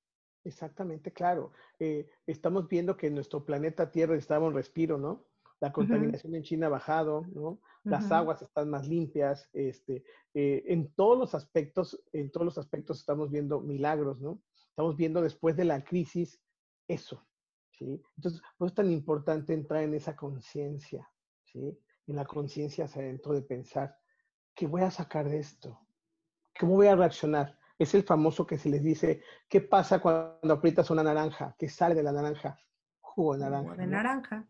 Exactamente, 0.44 1.12
claro. 1.12 1.52
Eh, 1.78 2.10
estamos 2.26 2.68
viendo 2.68 2.96
que 2.96 3.10
nuestro 3.10 3.44
planeta 3.44 3.90
Tierra 3.90 4.14
estaba 4.16 4.46
en 4.46 4.54
respiro, 4.54 4.98
¿no? 4.98 5.26
La 5.60 5.72
contaminación 5.72 6.34
en 6.34 6.42
China 6.42 6.66
ha 6.66 6.70
bajado, 6.70 7.26
¿no? 7.34 7.60
Las 7.84 8.10
aguas 8.10 8.42
están 8.42 8.70
más 8.70 8.88
limpias, 8.88 9.48
este, 9.52 10.04
eh, 10.32 10.62
en 10.66 10.92
todos 10.94 11.18
los 11.18 11.34
aspectos, 11.34 12.02
en 12.12 12.30
todos 12.30 12.44
los 12.44 12.58
aspectos 12.58 12.98
estamos 12.98 13.30
viendo 13.30 13.60
milagros, 13.60 14.20
¿no? 14.20 14.42
Estamos 14.70 14.96
viendo 14.96 15.20
después 15.20 15.56
de 15.56 15.64
la 15.64 15.84
crisis 15.84 16.42
eso, 16.88 17.26
¿sí? 17.70 18.02
Entonces, 18.16 18.40
por 18.56 18.66
eso 18.66 18.72
es 18.72 18.74
tan 18.74 18.90
importante 18.90 19.52
entrar 19.52 19.82
en 19.82 19.94
esa 19.94 20.16
conciencia, 20.16 21.08
¿sí? 21.44 21.78
En 22.06 22.16
la 22.16 22.24
conciencia 22.24 22.86
hacia 22.86 23.02
adentro 23.02 23.32
de 23.34 23.42
pensar, 23.42 23.96
¿qué 24.54 24.66
voy 24.66 24.82
a 24.82 24.90
sacar 24.90 25.28
de 25.28 25.38
esto? 25.38 25.78
¿Cómo 26.58 26.74
voy 26.74 26.86
a 26.86 26.96
reaccionar? 26.96 27.58
Es 27.78 27.94
el 27.94 28.04
famoso 28.04 28.46
que 28.46 28.58
se 28.58 28.68
les 28.68 28.82
dice, 28.82 29.22
¿qué 29.48 29.60
pasa 29.60 30.00
cuando 30.00 30.54
aprietas 30.54 30.90
una 30.90 31.02
naranja? 31.02 31.54
¿Qué 31.58 31.68
sale 31.68 31.94
de 31.94 32.02
la 32.02 32.12
naranja? 32.12 32.58
Jugo 33.00 33.34
de 33.34 33.40
naranja. 33.40 33.62
Jugo 33.62 33.76
de 33.76 33.86
¿no? 33.86 33.92
naranja. 33.92 34.48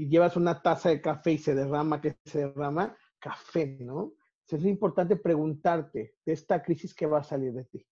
Y 0.00 0.08
llevas 0.08 0.34
una 0.34 0.62
taza 0.62 0.88
de 0.88 1.02
café 1.02 1.32
y 1.32 1.38
se 1.38 1.54
derrama, 1.54 2.00
¿qué 2.00 2.16
se 2.24 2.38
derrama? 2.38 2.96
Café, 3.18 3.76
¿no? 3.80 4.14
Entonces 4.46 4.64
es 4.64 4.72
importante 4.72 5.14
preguntarte 5.16 6.14
de 6.24 6.32
esta 6.32 6.62
crisis 6.62 6.94
que 6.94 7.04
va 7.04 7.18
a 7.18 7.22
salir 7.22 7.52
de 7.52 7.64
ti, 7.64 7.86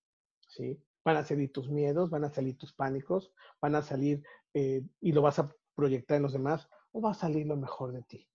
¿sí? 0.48 0.82
Van 1.04 1.18
a 1.18 1.24
salir 1.24 1.52
tus 1.52 1.68
miedos, 1.68 2.08
van 2.08 2.24
a 2.24 2.30
salir 2.30 2.56
tus 2.56 2.72
pánicos, 2.72 3.34
van 3.60 3.74
a 3.74 3.82
salir 3.82 4.22
eh, 4.54 4.82
y 5.02 5.12
lo 5.12 5.20
vas 5.20 5.38
a 5.38 5.54
proyectar 5.74 6.16
en 6.16 6.22
los 6.22 6.32
demás, 6.32 6.70
o 6.92 7.02
va 7.02 7.10
a 7.10 7.14
salir 7.14 7.46
lo 7.46 7.58
mejor 7.58 7.92
de 7.92 8.02
ti, 8.04 8.26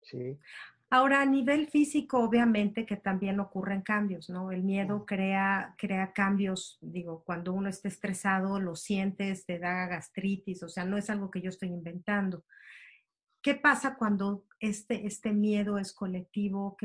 ¿sí? 0.00 0.40
Ahora, 0.88 1.20
a 1.20 1.26
nivel 1.26 1.68
físico, 1.68 2.20
obviamente 2.20 2.86
que 2.86 2.96
también 2.96 3.40
ocurren 3.40 3.82
cambios, 3.82 4.30
¿no? 4.30 4.52
El 4.52 4.62
miedo 4.62 5.04
crea, 5.04 5.74
crea 5.76 6.14
cambios, 6.14 6.78
digo, 6.80 7.22
cuando 7.26 7.52
uno 7.52 7.68
está 7.68 7.88
estresado, 7.88 8.58
lo 8.58 8.74
sientes, 8.74 9.44
te 9.44 9.58
da 9.58 9.86
gastritis, 9.86 10.62
o 10.62 10.68
sea, 10.70 10.86
no 10.86 10.96
es 10.96 11.10
algo 11.10 11.30
que 11.30 11.42
yo 11.42 11.50
estoy 11.50 11.68
inventando. 11.68 12.42
¿Qué 13.42 13.54
pasa 13.54 13.96
cuando 13.96 14.44
este, 14.60 15.06
este 15.06 15.32
miedo 15.32 15.78
es 15.78 15.92
colectivo, 15.92 16.76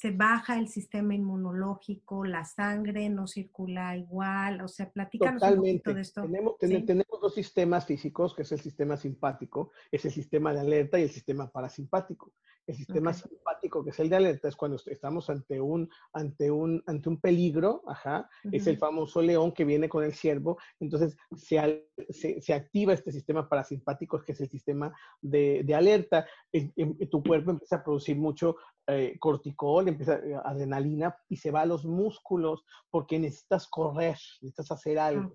se 0.00 0.12
baja 0.12 0.58
el 0.58 0.68
sistema 0.68 1.14
inmunológico, 1.14 2.24
la 2.24 2.44
sangre 2.44 3.10
no 3.10 3.26
circula 3.26 3.96
igual? 3.98 4.62
O 4.62 4.68
sea, 4.68 4.90
platícanos 4.90 5.34
un 5.34 5.48
Totalmente. 5.48 5.72
poquito 5.78 5.94
de 5.94 6.00
esto. 6.00 6.22
Tenemos, 6.22 6.58
ten- 6.58 6.70
¿sí? 6.70 6.82
tenemos 6.86 7.20
dos 7.20 7.34
sistemas 7.34 7.84
físicos, 7.84 8.34
que 8.34 8.42
es 8.42 8.52
el 8.52 8.60
sistema 8.60 8.96
simpático, 8.96 9.72
es 9.92 10.04
el 10.06 10.10
sistema 10.12 10.54
de 10.54 10.60
alerta 10.60 10.98
y 10.98 11.02
el 11.02 11.10
sistema 11.10 11.50
parasimpático. 11.50 12.32
El 12.66 12.76
sistema 12.76 13.12
simpático, 13.12 13.82
que 13.82 13.90
es 13.90 13.98
el 13.98 14.08
de 14.08 14.16
alerta, 14.16 14.46
es 14.48 14.54
cuando 14.54 14.76
estamos 14.86 15.28
ante 15.28 15.60
un, 15.60 15.88
ante 16.12 16.50
un, 16.52 16.82
ante 16.86 17.08
un 17.08 17.20
peligro, 17.20 17.82
ajá, 17.86 18.28
es 18.52 18.66
el 18.68 18.78
famoso 18.78 19.20
león 19.20 19.52
que 19.52 19.64
viene 19.64 19.88
con 19.88 20.04
el 20.04 20.12
ciervo, 20.14 20.56
entonces 20.78 21.16
se, 21.36 21.88
se, 22.10 22.40
se 22.40 22.54
activa 22.54 22.92
este 22.92 23.10
sistema 23.12 23.48
parasimpático, 23.48 24.22
que 24.22 24.32
es 24.32 24.40
el 24.40 24.48
sistema 24.48 24.94
de, 25.20 25.62
de 25.64 25.74
alerta, 25.74 26.26
En- 26.52 26.72
en- 26.76 26.96
tu 27.10 27.22
cuerpo 27.24 27.50
empieza 27.50 27.76
a 27.76 27.82
producir 27.84 28.16
mucho 28.16 28.56
eh, 28.86 29.16
corticol, 29.18 29.88
empieza 29.88 30.16
eh, 30.16 30.34
adrenalina 30.44 31.16
y 31.28 31.36
se 31.36 31.50
va 31.50 31.62
a 31.62 31.66
los 31.66 31.84
músculos 31.84 32.64
porque 32.90 33.18
necesitas 33.18 33.66
correr, 33.68 34.16
necesitas 34.40 34.70
hacer 34.72 34.98
algo. 34.98 35.28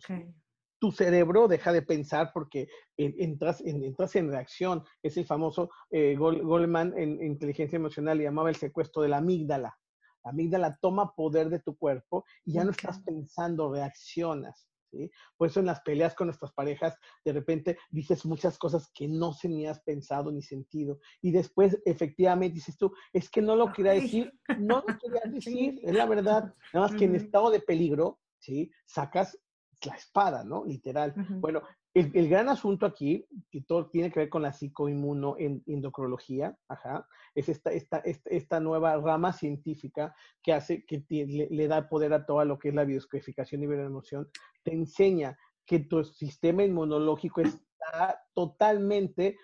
Tu 0.80 0.92
cerebro 0.92 1.48
deja 1.48 1.72
de 1.72 1.82
pensar 1.82 2.32
porque 2.34 2.68
en- 2.98 3.16
entras, 3.18 3.62
en, 3.62 3.84
entras 3.84 4.16
en 4.18 4.30
reacción. 4.30 4.84
Es 5.02 5.16
el 5.18 5.26
famoso 5.26 5.70
eh, 5.90 6.16
Gol- 6.18 6.44
Goleman 6.44 6.94
en, 6.98 7.22
en 7.22 7.28
inteligencia 7.28 7.78
emocional, 7.78 8.18
le 8.18 8.26
llamaba 8.26 8.50
el 8.50 8.56
secuestro 8.56 9.02
de 9.02 9.10
la 9.10 9.18
amígdala. 9.18 9.78
La 10.24 10.32
amígdala 10.32 10.78
toma 10.82 11.14
poder 11.16 11.50
de 11.50 11.60
tu 11.60 11.78
cuerpo 11.78 12.26
y 12.44 12.54
ya 12.54 12.64
no 12.66 12.72
estás 12.72 13.00
pensando, 13.06 13.72
reaccionas. 13.72 14.68
¿Sí? 14.96 15.12
Por 15.38 15.50
eso 15.50 15.60
en 15.60 15.66
las 15.66 15.82
peleas 15.82 16.16
con 16.16 16.28
nuestras 16.28 16.54
parejas, 16.54 16.98
de 17.24 17.34
repente 17.34 17.78
dices 17.90 18.26
muchas 18.26 18.58
cosas 18.58 18.90
que 18.94 19.08
no 19.08 19.34
has 19.70 19.80
pensado 19.82 20.32
ni 20.32 20.42
sentido. 20.42 21.00
Y 21.22 21.32
después, 21.32 21.78
efectivamente, 21.86 22.56
dices 22.56 22.78
tú, 22.78 22.94
es 23.14 23.30
que 23.30 23.42
no 23.42 23.56
lo 23.56 23.72
quería 23.72 23.94
decir, 23.94 24.32
no 24.58 24.84
lo 24.88 24.98
quería 24.98 25.22
decir, 25.26 25.80
es 25.84 25.94
la 25.94 26.06
verdad. 26.06 26.54
Nada 26.74 26.88
más 26.88 26.96
que 26.96 27.06
en 27.06 27.16
estado 27.16 27.52
de 27.52 27.60
peligro, 27.60 28.20
¿sí? 28.40 28.72
Sacas 28.86 29.38
la 29.84 29.96
espada, 29.96 30.44
¿no? 30.44 30.66
Literal. 30.66 31.14
Bueno, 31.40 31.62
el, 31.96 32.12
el, 32.14 32.28
gran 32.28 32.50
asunto 32.50 32.86
aquí, 32.86 33.26
que 33.50 33.62
todo 33.62 33.90
tiene 33.90 34.12
que 34.12 34.20
ver 34.20 34.30
con 34.30 34.42
la 34.42 34.52
psicoinmuno 34.52 35.38
en 35.40 35.64
endocrinología, 35.66 36.56
ajá, 36.68 37.08
es 37.34 37.48
esta, 37.48 37.72
esta, 37.72 38.00
esta, 38.00 38.30
esta, 38.30 38.60
nueva 38.60 38.98
rama 38.98 39.32
científica 39.32 40.14
que 40.44 40.52
hace, 40.52 40.86
que 40.86 41.06
le, 41.10 41.48
le, 41.50 41.68
da 41.70 41.88
poder 41.88 42.12
a 42.14 42.26
todo 42.26 42.44
lo 42.44 42.60
que 42.60 42.70
es 42.70 42.76
la 42.76 42.84
bioscodificación 42.84 43.64
y 43.64 43.68
la 43.68 43.84
emoción, 43.84 44.30
te 44.62 44.74
enseña 44.74 45.40
que 45.66 45.80
tu 45.80 46.04
sistema 46.04 46.66
inmunológico 46.66 47.40
está 47.40 48.22
totalmente, 48.34 49.38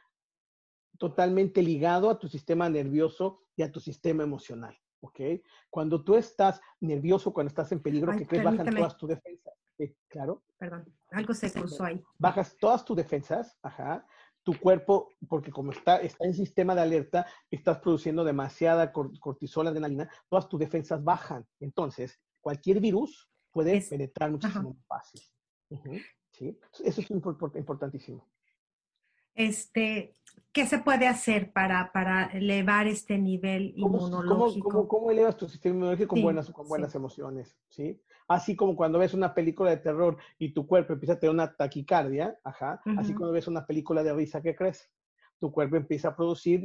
totalmente 0.97 1.63
ligado 1.63 2.09
a 2.09 2.19
tu 2.19 2.27
sistema 2.27 2.69
nervioso 2.69 3.43
y 3.55 3.63
a 3.63 3.71
tu 3.71 3.79
sistema 3.79 4.23
emocional, 4.23 4.77
¿ok? 4.99 5.21
Cuando 5.69 6.03
tú 6.03 6.15
estás 6.15 6.59
nervioso, 6.81 7.31
cuando 7.31 7.47
estás 7.47 7.71
en 7.71 7.81
peligro, 7.81 8.11
Ay, 8.11 8.19
que 8.19 8.27
crees 8.27 8.43
bajan 8.43 8.75
todas 8.75 8.97
tus 8.97 9.07
defensas. 9.07 9.53
Claro. 10.07 10.43
Perdón, 10.57 10.85
algo 11.11 11.33
se 11.33 11.51
cruzó 11.51 11.83
ahí. 11.85 12.03
bajas 12.19 12.55
todas 12.59 12.85
tus 12.85 12.95
defensas, 12.97 13.57
ajá, 13.63 14.05
tu 14.43 14.59
cuerpo, 14.59 15.09
porque 15.29 15.51
como 15.51 15.71
está, 15.71 15.97
está 16.01 16.25
en 16.25 16.33
sistema 16.33 16.73
de 16.75 16.81
alerta, 16.81 17.25
estás 17.49 17.79
produciendo 17.79 18.23
demasiada 18.23 18.91
cor- 18.91 19.17
cortisol, 19.19 19.67
adrenalina, 19.67 20.09
todas 20.29 20.47
tus 20.49 20.59
defensas 20.59 21.03
bajan. 21.03 21.45
Entonces, 21.59 22.19
cualquier 22.39 22.79
virus 22.79 23.29
puede 23.51 23.77
Es- 23.77 23.89
penetrar 23.89 24.31
muchísimo 24.31 24.69
ajá. 24.69 24.77
más 24.77 24.85
fácil. 24.87 25.21
¿sí? 26.31 26.59
Eso 26.83 27.01
es 27.01 27.09
impor- 27.11 27.55
importantísimo. 27.57 28.27
Este, 29.33 30.13
¿qué 30.51 30.65
se 30.65 30.79
puede 30.79 31.07
hacer 31.07 31.53
para, 31.53 31.91
para 31.93 32.25
elevar 32.25 32.87
este 32.87 33.17
nivel 33.17 33.73
¿Cómo, 33.81 33.97
inmunológico? 33.97 34.69
cómo, 34.69 34.87
cómo 34.87 35.11
elevas 35.11 35.37
tu 35.37 35.47
sistema 35.47 35.75
inmunológico 35.75 36.09
con 36.09 36.17
Sí, 36.17 36.23
buenas, 36.23 36.49
con 36.51 36.65
sí. 36.65 36.69
buenas 36.69 36.95
emociones? 36.95 37.57
¿sí? 37.69 38.01
Así 38.31 38.55
como 38.55 38.75
cuando 38.75 38.97
ves 38.97 39.13
una 39.13 39.33
película 39.33 39.71
de 39.71 39.77
terror 39.77 40.17
y 40.39 40.53
tu 40.53 40.65
cuerpo 40.65 40.93
empieza 40.93 41.13
a 41.13 41.19
tener 41.19 41.33
una 41.33 41.53
taquicardia, 41.53 42.39
ajá, 42.43 42.81
así 42.97 43.13
cuando 43.13 43.33
ves 43.33 43.47
una 43.47 43.65
película 43.65 44.03
de 44.03 44.13
risa, 44.13 44.41
¿qué 44.41 44.55
crees? 44.55 44.89
Tu 45.37 45.51
cuerpo 45.51 45.75
empieza 45.75 46.09
a 46.09 46.15
producir 46.15 46.63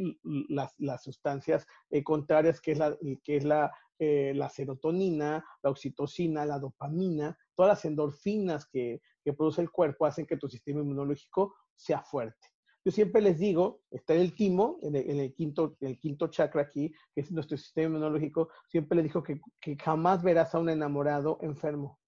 las, 0.49 0.75
las 0.79 1.03
sustancias 1.03 1.67
eh, 1.91 2.05
contrarias, 2.05 2.61
que 2.61 2.73
es, 2.73 2.79
la, 2.79 2.97
que 3.25 3.37
es 3.37 3.45
la, 3.45 3.73
eh, 3.99 4.33
la 4.37 4.49
serotonina, 4.49 5.45
la 5.63 5.71
oxitocina, 5.71 6.47
la 6.47 6.61
dopamina, 6.61 7.37
todas 7.57 7.71
las 7.71 7.85
endorfinas 7.85 8.67
que, 8.67 9.01
que 9.25 9.33
produce 9.33 9.61
el 9.61 9.71
cuerpo 9.71 10.07
hacen 10.07 10.27
que 10.27 10.37
tu 10.37 10.49
sistema 10.49 10.81
inmunológico 10.81 11.57
sea 11.75 12.03
fuerte. 12.03 12.47
Yo 12.87 12.93
siempre 12.93 13.21
les 13.21 13.37
digo, 13.41 13.83
está 13.91 14.15
en 14.15 14.21
el 14.21 14.33
timo, 14.37 14.79
en 14.81 14.95
el, 14.95 15.11
en 15.11 15.19
el 15.19 15.35
quinto, 15.35 15.77
en 15.81 15.89
el 15.89 15.99
quinto 15.99 16.29
chakra 16.29 16.63
aquí, 16.63 16.93
que 17.13 17.21
es 17.23 17.33
nuestro 17.33 17.57
sistema 17.59 17.89
inmunológico, 17.89 18.49
siempre 18.69 18.95
les 18.95 19.07
digo 19.07 19.25
que, 19.25 19.41
que 19.61 19.77
jamás 19.77 20.23
verás 20.23 20.55
a 20.55 20.61
un 20.61 20.69
enamorado 20.69 21.37
enfermo. 21.43 21.99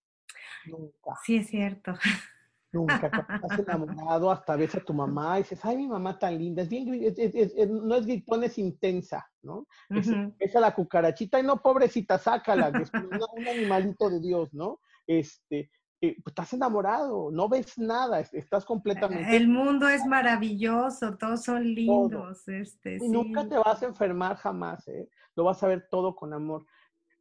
Nunca, 0.67 1.19
Sí, 1.27 1.38
es 1.38 1.49
cierto. 1.49 1.95
nunca. 2.73 3.11
Estás 3.43 3.59
enamorado, 3.59 4.31
hasta 4.31 4.55
ves 4.55 4.73
a 4.77 4.81
tu 4.85 4.95
mamá 4.95 5.41
y 5.41 5.43
dices, 5.43 5.64
ay, 5.64 5.79
mi 5.79 5.88
mamá 5.88 6.17
tan 6.17 6.38
linda. 6.38 6.62
Es 6.62 6.69
bien, 6.69 6.95
es- 7.03 7.19
es- 7.19 7.35
es- 7.35 7.55
es- 7.57 7.69
no 7.71 7.97
es 7.97 8.07
gritón, 8.07 8.45
es 8.45 8.57
intensa, 8.57 9.29
¿no? 9.43 9.67
Es- 9.91 10.09
ves 10.38 10.55
a 10.55 10.61
la 10.61 10.73
cucarachita 10.77 11.41
y 11.41 11.43
no, 11.43 11.61
pobrecita, 11.61 12.19
sácala, 12.19 12.71
que 12.83 12.83
es 12.85 12.91
un 12.95 13.49
animalito 13.49 14.09
de 14.11 14.21
Dios, 14.21 14.55
¿no? 14.55 14.81
Este, 15.09 15.73
pues 16.00 16.26
estás 16.28 16.52
enamorado, 16.52 17.30
no 17.32 17.48
ves 17.48 17.76
nada, 17.76 18.20
es- 18.20 18.32
estás 18.32 18.64
completamente... 18.64 19.37
El 19.37 19.48
mundo 19.48 19.88
es 19.88 20.04
maravilloso, 20.06 21.16
todos 21.16 21.42
son 21.42 21.64
lindos. 21.74 22.46
Este, 22.46 22.96
Y 22.96 23.00
sí. 23.00 23.08
nunca 23.08 23.48
te 23.48 23.58
vas 23.58 23.82
a 23.82 23.87
enfermar 23.87 24.37
jamás, 24.37 24.87
¿eh? 24.88 25.08
Lo 25.34 25.44
vas 25.44 25.62
a 25.62 25.68
ver 25.68 25.88
todo 25.90 26.14
con 26.14 26.32
amor. 26.32 26.64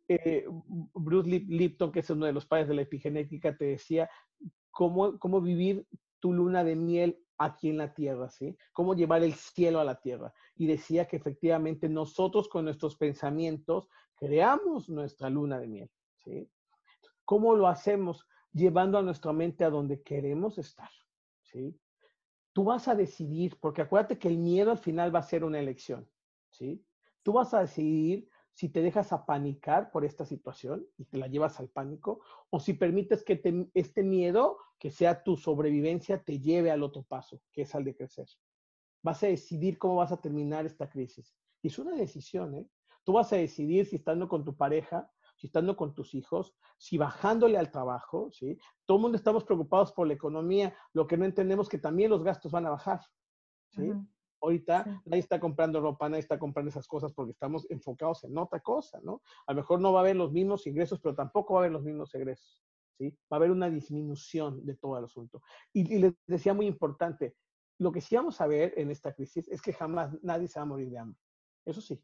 Eh, 0.07 0.45
Bruce 0.93 1.27
Lip- 1.29 1.49
Lipton, 1.49 1.91
que 1.91 2.01
es 2.01 2.09
uno 2.09 2.25
de 2.27 2.33
los 2.33 2.45
padres 2.45 2.67
de 2.67 2.75
la 2.75 2.83
epigenética, 2.83 3.57
te 3.57 3.65
decía 3.65 4.09
cómo, 4.69 5.17
cómo 5.17 5.41
vivir 5.41 5.85
tu 6.19 6.31
luna 6.33 6.63
de 6.63 6.75
miel 6.75 7.19
aquí 7.39 7.69
en 7.69 7.77
la 7.77 7.93
tierra, 7.93 8.29
¿sí? 8.29 8.57
Cómo 8.73 8.93
llevar 8.95 9.23
el 9.23 9.33
cielo 9.33 9.79
a 9.79 9.83
la 9.83 9.99
tierra. 9.99 10.33
Y 10.55 10.67
decía 10.67 11.05
que 11.07 11.17
efectivamente 11.17 11.89
nosotros 11.89 12.47
con 12.47 12.65
nuestros 12.65 12.95
pensamientos 12.95 13.89
creamos 14.15 14.87
nuestra 14.89 15.29
luna 15.29 15.59
de 15.59 15.67
miel, 15.67 15.91
¿sí? 16.23 16.47
¿Cómo 17.25 17.55
lo 17.55 17.67
hacemos? 17.67 18.25
Llevando 18.53 18.97
a 18.97 19.01
nuestra 19.03 19.33
mente 19.33 19.63
a 19.63 19.69
donde 19.69 20.01
queremos 20.03 20.57
estar, 20.57 20.89
¿sí? 21.41 21.79
Tú 22.53 22.63
vas 22.63 22.87
a 22.87 22.95
decidir, 22.95 23.59
porque 23.59 23.83
acuérdate 23.83 24.17
que 24.17 24.27
el 24.27 24.37
miedo 24.37 24.71
al 24.71 24.79
final 24.79 25.13
va 25.13 25.19
a 25.19 25.23
ser 25.23 25.43
una 25.43 25.59
elección, 25.59 26.09
¿sí? 26.49 26.85
Tú 27.23 27.33
vas 27.33 27.53
a 27.53 27.61
decidir 27.61 28.29
si 28.53 28.69
te 28.69 28.81
dejas 28.81 29.13
apanicar 29.13 29.91
por 29.91 30.03
esta 30.05 30.25
situación 30.25 30.87
y 30.97 31.05
te 31.05 31.17
la 31.17 31.27
llevas 31.27 31.59
al 31.59 31.69
pánico, 31.69 32.21
o 32.49 32.59
si 32.59 32.73
permites 32.73 33.23
que 33.23 33.35
te- 33.35 33.69
este 33.75 34.03
miedo, 34.03 34.57
que 34.79 34.89
sea 34.91 35.23
tu 35.23 35.37
sobrevivencia, 35.37 36.23
te 36.23 36.39
lleve 36.39 36.71
al 36.71 36.81
otro 36.83 37.03
paso, 37.03 37.43
que 37.51 37.61
es 37.63 37.75
al 37.75 37.83
de 37.83 37.95
crecer. 37.95 38.27
Vas 39.03 39.23
a 39.23 39.27
decidir 39.27 39.77
cómo 39.77 39.95
vas 39.97 40.11
a 40.11 40.21
terminar 40.21 40.65
esta 40.65 40.89
crisis. 40.89 41.35
Y 41.61 41.67
es 41.67 41.79
una 41.79 41.95
decisión, 41.95 42.55
¿eh? 42.55 42.69
Tú 43.03 43.13
vas 43.13 43.31
a 43.33 43.37
decidir 43.37 43.85
si 43.85 43.95
estando 43.97 44.27
con 44.27 44.43
tu 44.43 44.57
pareja, 44.57 45.11
si 45.37 45.47
estando 45.47 45.77
con 45.77 45.93
tus 45.93 46.13
hijos, 46.15 46.55
si 46.77 46.97
bajándole 46.97 47.57
al 47.57 47.71
trabajo, 47.71 48.29
¿sí? 48.31 48.57
Todo 48.85 48.97
el 48.97 49.01
mundo 49.03 49.17
estamos 49.17 49.43
preocupados 49.45 49.93
por 49.93 50.07
la 50.07 50.13
economía, 50.13 50.75
lo 50.93 51.07
que 51.07 51.15
no 51.15 51.25
entendemos 51.25 51.69
que 51.69 51.77
también 51.77 52.09
los 52.09 52.23
gastos 52.23 52.51
van 52.51 52.65
a 52.65 52.71
bajar, 52.71 53.01
¿sí? 53.69 53.93
Ahorita 54.41 54.83
Sí. 54.83 54.89
nadie 55.05 55.19
está 55.19 55.39
comprando 55.39 55.79
ropa, 55.81 56.09
nadie 56.09 56.19
está 56.21 56.37
comprando 56.37 56.69
esas 56.69 56.87
cosas 56.87 57.13
porque 57.13 57.31
estamos 57.31 57.65
enfocados 57.69 58.23
en 58.23 58.37
otra 58.37 58.59
cosa, 58.59 58.99
¿no? 59.03 59.21
A 59.47 59.53
lo 59.53 59.57
mejor 59.57 59.79
no 59.79 59.93
va 59.93 59.99
a 59.99 60.03
haber 60.03 60.15
los 60.15 60.31
mismos 60.31 60.67
ingresos, 60.67 60.99
pero 60.99 61.15
tampoco 61.15 61.53
va 61.53 61.59
a 61.59 61.63
haber 61.63 61.71
los 61.71 61.83
mismos 61.83 62.13
egresos, 62.15 62.63
¿sí? 62.97 63.11
Va 63.31 63.35
a 63.35 63.35
haber 63.37 63.51
una 63.51 63.69
disminución 63.69 64.65
de 64.65 64.75
todo 64.75 64.97
el 64.97 65.05
asunto. 65.05 65.41
Y, 65.73 65.93
y 65.95 65.99
les 65.99 66.13
decía 66.27 66.53
muy 66.53 66.67
importante, 66.67 67.35
lo 67.79 67.91
que 67.91 68.01
sí 68.01 68.15
vamos 68.15 68.41
a 68.41 68.47
ver 68.47 68.73
en 68.77 68.89
esta 68.89 69.13
crisis 69.13 69.47
es 69.49 69.61
que 69.61 69.73
jamás 69.73 70.17
nadie 70.23 70.47
se 70.47 70.59
va 70.59 70.63
a 70.63 70.67
morir 70.67 70.89
de 70.89 70.97
hambre. 70.97 71.19
Eso 71.65 71.81
sí, 71.81 72.03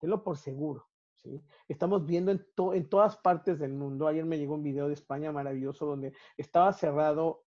tenlo 0.00 0.22
por 0.22 0.36
seguro, 0.36 0.88
¿sí? 1.16 1.42
Estamos 1.68 2.06
viendo 2.06 2.30
en, 2.32 2.46
to- 2.54 2.74
en 2.74 2.88
todas 2.88 3.16
partes 3.16 3.58
del 3.58 3.72
mundo. 3.72 4.06
Ayer 4.06 4.24
me 4.24 4.38
llegó 4.38 4.54
un 4.54 4.62
video 4.62 4.88
de 4.88 4.94
España 4.94 5.32
maravilloso 5.32 5.86
donde 5.86 6.12
estaba 6.36 6.72
cerrado 6.72 7.44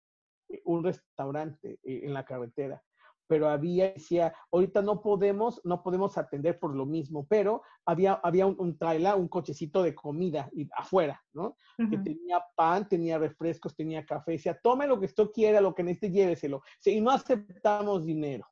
eh, 0.50 0.62
un 0.66 0.84
restaurante 0.84 1.80
eh, 1.84 2.02
en 2.04 2.14
la 2.14 2.26
carretera 2.26 2.84
pero 3.28 3.48
había, 3.48 3.92
decía, 3.94 4.34
ahorita 4.52 4.82
no 4.82 5.04
podemos, 5.04 5.62
no 5.64 5.84
podemos 5.84 6.18
atender 6.18 6.58
por 6.58 6.76
lo 6.76 6.88
mismo, 6.88 7.28
pero 7.28 7.62
había, 7.86 8.14
había 8.14 8.48
un, 8.48 8.56
un 8.58 8.76
trailer, 8.76 9.14
un 9.14 9.28
cochecito 9.28 9.84
de 9.84 9.94
comida 9.94 10.50
y, 10.52 10.68
afuera, 10.76 11.24
¿no? 11.34 11.56
Que 11.78 12.00
tenía 12.00 12.44
pan, 12.56 12.90
tenía 12.90 13.20
refrescos, 13.20 13.76
tenía 13.76 14.04
café, 14.04 14.32
decía, 14.32 14.60
tome 14.64 14.88
lo 14.88 15.00
que 15.00 15.06
usted 15.06 15.28
quiera, 15.32 15.62
lo 15.62 15.76
que 15.76 15.84
necesite, 15.84 16.10
lléveselo. 16.10 16.64
Sí, 16.80 16.98
y 16.98 17.02
no 17.02 17.12
aceptamos 17.12 18.04
dinero. 18.04 18.48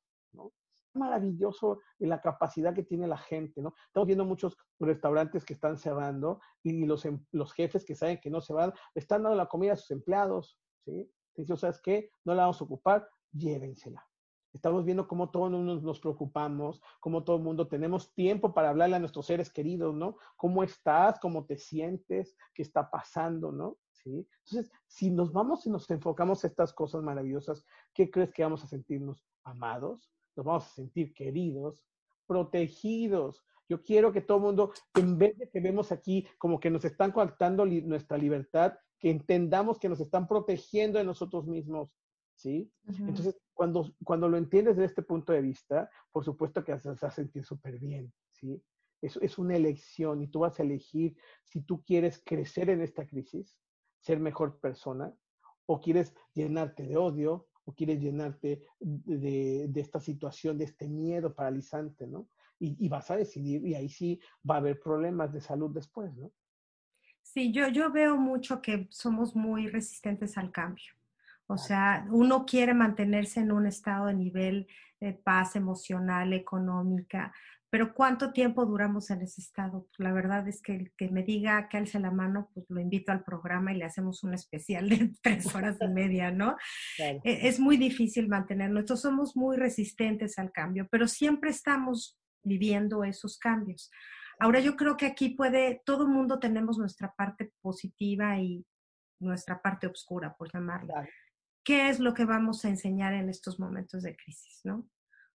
Maravilloso 0.97 1.79
la 1.99 2.21
capacidad 2.21 2.73
que 2.73 2.83
tiene 2.83 3.07
la 3.07 3.17
gente, 3.17 3.62
¿no? 3.62 3.73
Estamos 3.88 4.07
viendo 4.07 4.25
muchos 4.25 4.57
restaurantes 4.79 5.45
que 5.45 5.53
están 5.53 5.77
cerrando 5.77 6.39
y 6.63 6.86
los, 6.86 7.05
em- 7.05 7.25
los 7.31 7.53
jefes 7.53 7.86
que 7.86 7.95
saben 7.95 8.19
que 8.19 8.29
no 8.29 8.41
se 8.41 8.53
van, 8.53 8.73
están 8.95 9.23
dando 9.23 9.38
la 9.38 9.47
comida 9.47 9.73
a 9.73 9.77
sus 9.77 9.91
empleados, 9.91 10.60
¿sí? 10.86 11.12
Dicen, 11.36 11.57
¿sabes 11.57 11.79
qué? 11.81 12.10
No 12.25 12.33
la 12.33 12.43
vamos 12.43 12.60
a 12.62 12.63
ocupar, 12.63 13.07
llévensela. 13.31 14.05
Estamos 14.53 14.86
viendo 14.86 15.07
cómo 15.07 15.29
todos 15.29 15.51
nos, 15.51 15.83
nos 15.83 15.99
preocupamos, 15.99 16.81
cómo 16.99 17.23
todo 17.23 17.36
el 17.38 17.43
mundo 17.43 17.67
tenemos 17.67 18.13
tiempo 18.15 18.53
para 18.53 18.69
hablarle 18.69 18.95
a 18.95 18.99
nuestros 18.99 19.27
seres 19.27 19.51
queridos, 19.51 19.93
¿no? 19.93 20.17
¿Cómo 20.36 20.63
estás? 20.63 21.19
¿Cómo 21.19 21.45
te 21.45 21.57
sientes? 21.57 22.36
¿Qué 22.55 22.63
está 22.63 22.89
pasando? 22.89 23.51
¿No? 23.51 23.77
¿Sí? 23.91 24.27
Entonces, 24.45 24.71
si 24.88 25.12
nos 25.12 25.31
vamos 25.31 25.65
y 25.67 25.69
nos 25.69 25.89
enfocamos 25.91 26.43
a 26.43 26.47
estas 26.47 26.73
cosas 26.73 27.03
maravillosas, 27.03 27.65
¿qué 27.93 28.10
crees 28.10 28.31
que 28.33 28.43
vamos 28.43 28.63
a 28.63 28.67
sentirnos 28.67 29.27
amados? 29.43 30.12
Nos 30.38 30.45
vamos 30.45 30.65
a 30.65 30.69
sentir 30.69 31.13
queridos, 31.13 31.84
protegidos. 32.28 33.43
Yo 33.67 33.84
quiero 33.84 34.13
que 34.13 34.21
todo 34.21 34.38
el 34.38 34.43
mundo, 34.43 34.71
en 34.95 35.17
vez 35.17 35.38
de 35.38 35.50
que 35.50 35.60
vemos 35.60 35.91
aquí 35.91 36.26
como 36.38 36.60
que 36.60 36.69
nos 36.69 36.86
están 36.86 37.12
coartando 37.12 37.65
li- 37.65 37.82
nuestra 37.82 38.17
libertad, 38.17 38.76
que 39.00 39.10
entendamos 39.10 39.80
que 39.80 39.89
nos 39.89 40.00
están 40.00 40.28
protegiendo 40.28 41.00
de 41.00 41.06
nosotros 41.06 41.47
mismos, 41.47 41.91
¿sí? 42.36 42.71
Ujú. 42.88 43.04
Entonces, 43.10 43.38
cuando, 43.54 43.92
cuando 44.04 44.29
lo 44.29 44.38
entiendes 44.38 44.75
desde 44.77 44.85
este 44.90 45.02
punto 45.02 45.33
de 45.33 45.42
vista, 45.42 45.90
por 46.12 46.23
supuesto 46.23 46.63
que 46.63 46.73
vas 46.73 47.04
a 47.04 47.12
sentir 47.12 47.44
súper 47.44 47.79
bien, 47.79 48.13
¿sí? 48.31 48.63
Es, 49.02 49.17
es 49.17 49.38
una 49.38 49.56
elección 49.56 50.21
y 50.21 50.27
tú 50.27 50.40
vas 50.40 50.60
a 50.60 50.63
elegir 50.63 51.17
si 51.44 51.62
tú 51.62 51.83
quieres 51.83 52.21
crecer 52.23 52.69
en 52.69 52.81
esta 52.81 53.06
crisis, 53.06 53.60
ser 54.00 54.19
mejor 54.19 54.60
persona, 54.60 55.13
o 55.65 55.81
quieres 55.81 56.15
llenarte 56.33 56.83
de 56.83 56.96
odio, 56.98 57.48
o 57.67 57.73
quieres 57.75 57.99
llenarte 57.99 58.63
de, 58.79 59.67
de- 59.67 59.81
esta 59.81 59.99
situación, 59.99 60.57
de 60.57 60.63
este 60.63 60.87
miedo 60.87 61.35
paralizante, 61.35 62.07
¿no? 62.07 62.29
Y, 62.59 62.77
y 62.83 62.89
vas 62.89 63.11
a 63.11 63.17
decidir, 63.17 63.65
y 63.67 63.75
ahí 63.75 63.89
sí 63.89 64.19
va 64.49 64.55
a 64.55 64.59
haber 64.59 64.79
problemas 64.79 65.33
de 65.33 65.41
salud 65.41 65.71
después, 65.73 66.15
¿no? 66.15 66.31
Sí, 67.21 67.51
yo, 67.51 67.67
yo 67.67 67.91
veo 67.91 68.15
mucho 68.15 68.61
que 68.61 68.87
somos 68.89 69.35
muy 69.35 69.67
resistentes 69.67 70.37
al 70.37 70.51
cambio. 70.51 70.93
O 71.45 71.57
sea, 71.57 72.07
uno 72.11 72.45
quiere 72.45 72.73
mantenerse 72.73 73.41
en 73.41 73.51
un 73.51 73.67
estado 73.67 74.07
de 74.07 74.13
nivel 74.15 74.67
de 74.99 75.13
paz 75.13 75.55
emocional, 75.55 76.33
económica, 76.33 77.33
pero 77.69 77.93
¿cuánto 77.93 78.31
tiempo 78.31 78.65
duramos 78.65 79.09
en 79.09 79.21
ese 79.21 79.41
estado? 79.41 79.87
La 79.97 80.13
verdad 80.13 80.47
es 80.47 80.61
que 80.61 80.75
el 80.75 80.93
que 80.97 81.09
me 81.09 81.23
diga 81.23 81.67
que 81.67 81.77
alce 81.77 81.99
la 81.99 82.11
mano, 82.11 82.49
pues 82.53 82.65
lo 82.69 82.79
invito 82.79 83.11
al 83.11 83.23
programa 83.23 83.73
y 83.73 83.77
le 83.77 83.85
hacemos 83.85 84.23
un 84.23 84.33
especial 84.33 84.87
de 84.89 85.13
tres 85.21 85.53
horas 85.53 85.77
y 85.81 85.87
media, 85.87 86.31
¿no? 86.31 86.55
Claro. 86.97 87.19
E- 87.23 87.47
Es 87.47 87.59
muy 87.59 87.77
difícil 87.77 88.27
mantenerlo. 88.29 88.79
Entonces 88.79 89.01
somos 89.03 89.35
muy 89.35 89.57
resistentes 89.57 90.39
al 90.39 90.51
cambio, 90.51 90.87
pero 90.89 91.07
siempre 91.07 91.49
estamos 91.49 92.17
viviendo 92.43 93.03
esos 93.03 93.37
cambios. 93.37 93.91
Ahora 94.39 94.59
yo 94.59 94.75
creo 94.75 94.95
que 94.95 95.05
aquí 95.05 95.29
puede, 95.29 95.81
todo 95.85 96.07
mundo 96.07 96.39
tenemos 96.39 96.77
nuestra 96.77 97.13
parte 97.17 97.51
positiva 97.61 98.39
y 98.39 98.65
nuestra 99.19 99.61
parte 99.61 99.87
oscura, 99.87 100.35
por 100.37 100.51
llamarla. 100.53 100.93
Claro. 100.93 101.09
¿Qué 101.65 101.89
es 101.89 101.99
lo 101.99 102.13
que 102.13 102.23
vamos 102.23 102.63
a 102.63 102.69
enseñar 102.69 103.13
en 103.13 103.29
estos 103.29 103.59
momentos 103.59 104.03
de 104.03 104.15
crisis, 104.15 104.61
no? 104.63 104.87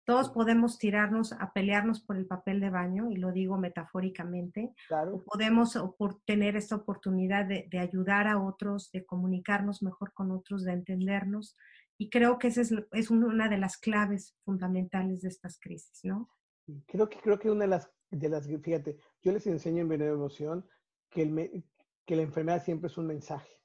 Todos 0.09 0.31
podemos 0.31 0.79
tirarnos 0.79 1.33
a 1.33 1.53
pelearnos 1.53 2.01
por 2.01 2.17
el 2.17 2.25
papel 2.25 2.59
de 2.59 2.71
baño, 2.71 3.11
y 3.11 3.17
lo 3.17 3.31
digo 3.31 3.59
metafóricamente, 3.59 4.73
Claro. 4.87 5.17
o 5.17 5.23
podemos 5.23 5.77
tener 6.25 6.55
esta 6.55 6.77
oportunidad 6.77 7.45
de, 7.45 7.67
de 7.69 7.77
ayudar 7.77 8.27
a 8.27 8.41
otros, 8.41 8.89
de 8.91 9.05
comunicarnos 9.05 9.83
mejor 9.83 10.11
con 10.13 10.31
otros, 10.31 10.63
de 10.63 10.71
entendernos. 10.71 11.55
Y 11.99 12.09
creo 12.09 12.39
que 12.39 12.47
esa 12.47 12.61
es, 12.61 12.73
es 12.91 13.11
un- 13.11 13.23
una 13.23 13.49
de 13.49 13.59
las 13.59 13.77
claves 13.77 14.35
fundamentales 14.43 15.21
de 15.21 15.27
estas 15.29 15.59
crisis, 15.59 15.99
¿no? 16.03 16.27
Creo 16.87 17.07
que, 17.07 17.19
creo 17.19 17.37
que 17.37 17.51
una 17.51 17.65
de 17.65 17.67
las, 17.67 17.91
de 18.09 18.29
las, 18.29 18.47
fíjate, 18.47 18.97
yo 19.21 19.31
les 19.31 19.45
enseño 19.45 19.81
en 19.83 19.89
Veneno 19.89 20.09
de 20.13 20.17
Emoción 20.17 20.65
que, 21.11 21.21
el, 21.21 21.29
me- 21.29 21.51
que 22.07 22.15
la 22.15 22.23
enfermedad 22.23 22.63
siempre 22.63 22.87
es 22.87 22.97
un 22.97 23.05
mensaje. 23.05 23.61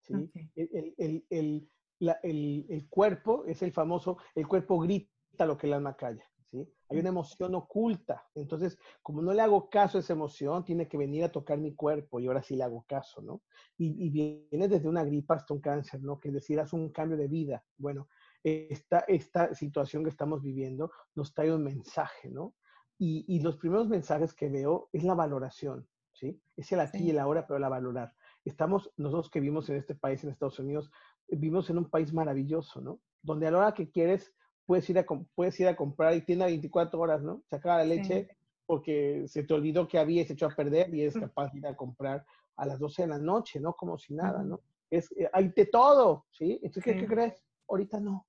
¿sí? 0.00 0.14
Ok. 0.14 0.34
El, 0.56 0.68
el, 0.72 0.94
el, 0.98 1.26
el, 1.30 1.70
la- 2.00 2.18
el- 2.24 2.66
el 2.68 2.88
cuerpo 2.88 3.44
es 3.46 3.62
el 3.62 3.70
famoso, 3.70 4.18
el 4.34 4.48
cuerpo 4.48 4.80
grita 4.80 5.12
lo 5.38 5.56
que 5.56 5.66
el 5.66 5.72
alma 5.74 5.96
calla. 5.96 6.24
¿sí? 6.50 6.68
Hay 6.88 6.98
una 6.98 7.10
emoción 7.10 7.54
oculta. 7.54 8.26
Entonces, 8.34 8.78
como 9.02 9.22
no 9.22 9.32
le 9.32 9.40
hago 9.42 9.70
caso 9.70 9.98
a 9.98 10.00
esa 10.00 10.12
emoción, 10.12 10.64
tiene 10.64 10.88
que 10.88 10.98
venir 10.98 11.24
a 11.24 11.32
tocar 11.32 11.58
mi 11.58 11.74
cuerpo 11.74 12.20
y 12.20 12.26
ahora 12.26 12.42
sí 12.42 12.56
le 12.56 12.64
hago 12.64 12.84
caso, 12.88 13.22
¿no? 13.22 13.42
Y, 13.78 14.06
y 14.06 14.10
viene 14.10 14.68
desde 14.68 14.88
una 14.88 15.04
gripa 15.04 15.34
hasta 15.36 15.54
un 15.54 15.60
cáncer, 15.60 16.02
¿no? 16.02 16.18
Que 16.18 16.28
es 16.28 16.34
decir, 16.34 16.58
haz 16.60 16.72
un 16.72 16.90
cambio 16.90 17.16
de 17.16 17.28
vida. 17.28 17.64
Bueno, 17.78 18.08
esta, 18.42 19.00
esta 19.00 19.54
situación 19.54 20.02
que 20.02 20.10
estamos 20.10 20.42
viviendo 20.42 20.90
nos 21.14 21.32
trae 21.32 21.52
un 21.52 21.62
mensaje, 21.62 22.30
¿no? 22.30 22.54
Y, 22.98 23.24
y 23.28 23.40
los 23.40 23.56
primeros 23.56 23.88
mensajes 23.88 24.34
que 24.34 24.48
veo 24.48 24.90
es 24.92 25.04
la 25.04 25.14
valoración, 25.14 25.88
¿sí? 26.12 26.42
Es 26.56 26.70
el 26.72 26.80
aquí 26.80 26.98
Sí. 26.98 27.04
y 27.04 27.10
el 27.10 27.18
ahora, 27.18 27.46
pero 27.46 27.58
la 27.58 27.68
valorar. 27.68 28.14
Estamos, 28.44 28.90
nosotros 28.96 29.30
que 29.30 29.40
vivimos 29.40 29.68
en 29.70 29.76
este 29.76 29.94
país, 29.94 30.22
en 30.24 30.30
Estados 30.30 30.58
Unidos, 30.58 30.90
vivimos 31.28 31.70
en 31.70 31.78
un 31.78 31.88
país 31.88 32.12
maravilloso, 32.12 32.80
¿no? 32.80 33.00
Donde 33.22 33.46
a 33.46 33.50
la 33.52 33.58
hora 33.58 33.74
que 33.74 33.90
quieres 33.90 34.34
puedes 34.70 34.88
ir 34.88 35.00
a, 35.00 35.04
puedes 35.34 35.58
ir 35.58 35.66
a 35.66 35.74
comprar 35.74 36.14
y 36.14 36.20
tiene 36.20 36.44
24 36.44 37.00
horas, 37.00 37.20
¿no? 37.22 37.42
Se 37.50 37.56
acaba 37.56 37.78
la 37.78 37.82
Sí. 37.82 37.88
leche 37.90 38.28
porque 38.66 39.24
se 39.26 39.42
te 39.42 39.52
olvidó 39.52 39.88
que 39.88 39.98
había 39.98 40.24
se 40.24 40.34
echó 40.34 40.46
a 40.46 40.54
perder 40.54 40.94
y 40.94 41.02
es 41.02 41.18
capaz 41.18 41.52
de 41.52 41.58
ir 41.58 41.66
a 41.66 41.74
comprar 41.76 42.24
a 42.54 42.66
las 42.66 42.78
12 42.78 43.02
de 43.02 43.08
la 43.08 43.18
noche, 43.18 43.58
¿no? 43.58 43.72
Como 43.72 43.98
si 43.98 44.14
nada. 44.14 44.44
¿no? 44.44 44.60
Es, 44.88 45.10
eh, 45.18 45.28
hay 45.32 45.48
de 45.48 45.66
todo, 45.66 46.26
¿sí? 46.30 46.60
Entonces, 46.62 46.84
¿qué, 46.84 46.92
Sí. 46.92 46.98
qué 47.00 47.06
crees? 47.08 47.42
Ahorita 47.68 47.98
no. 47.98 48.28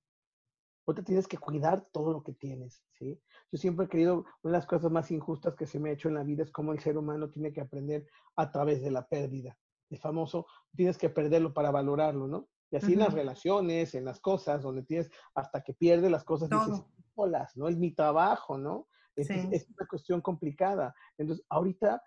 Ahorita 0.84 1.04
tienes 1.04 1.28
que 1.28 1.38
cuidar 1.38 1.86
todo 1.92 2.12
lo 2.12 2.24
que 2.24 2.32
tienes, 2.32 2.82
¿sí? 2.98 3.20
Yo 3.52 3.58
siempre 3.58 3.86
he 3.86 3.88
querido, 3.88 4.24
una 4.42 4.52
de 4.54 4.58
las 4.58 4.66
cosas 4.66 4.90
más 4.90 5.12
injustas 5.12 5.54
que 5.54 5.66
se 5.66 5.78
me 5.78 5.90
ha 5.90 5.92
hecho 5.92 6.08
en 6.08 6.14
la 6.16 6.24
vida 6.24 6.42
es 6.42 6.50
cómo 6.50 6.72
el 6.72 6.80
ser 6.80 6.98
humano 6.98 7.30
tiene 7.30 7.52
que 7.52 7.60
aprender 7.60 8.04
a 8.34 8.50
través 8.50 8.82
de 8.82 8.90
la 8.90 9.06
pérdida. 9.06 9.56
El 9.90 9.98
famoso, 9.98 10.46
tienes 10.74 10.98
que 10.98 11.08
perderlo 11.08 11.54
para 11.54 11.70
valorarlo, 11.70 12.26
¿no? 12.26 12.48
Y 12.72 12.76
así 12.76 12.94
en 12.94 13.00
las 13.00 13.12
relaciones, 13.12 13.94
en 13.94 14.06
las 14.06 14.18
cosas, 14.18 14.62
donde 14.62 14.82
tienes, 14.82 15.10
hasta 15.34 15.62
que 15.62 15.74
pierdes 15.74 16.10
las 16.10 16.24
cosas, 16.24 16.48
dices, 16.48 16.68
Todo. 16.68 16.88
holas, 17.14 17.54
¿no? 17.54 17.68
Es 17.68 17.76
mi 17.76 17.92
trabajo, 17.92 18.56
¿no? 18.56 18.88
Es, 19.14 19.26
Sí. 19.26 19.46
es 19.52 19.68
una 19.68 19.86
cuestión 19.86 20.22
complicada. 20.22 20.94
Entonces, 21.18 21.44
ahorita 21.50 22.02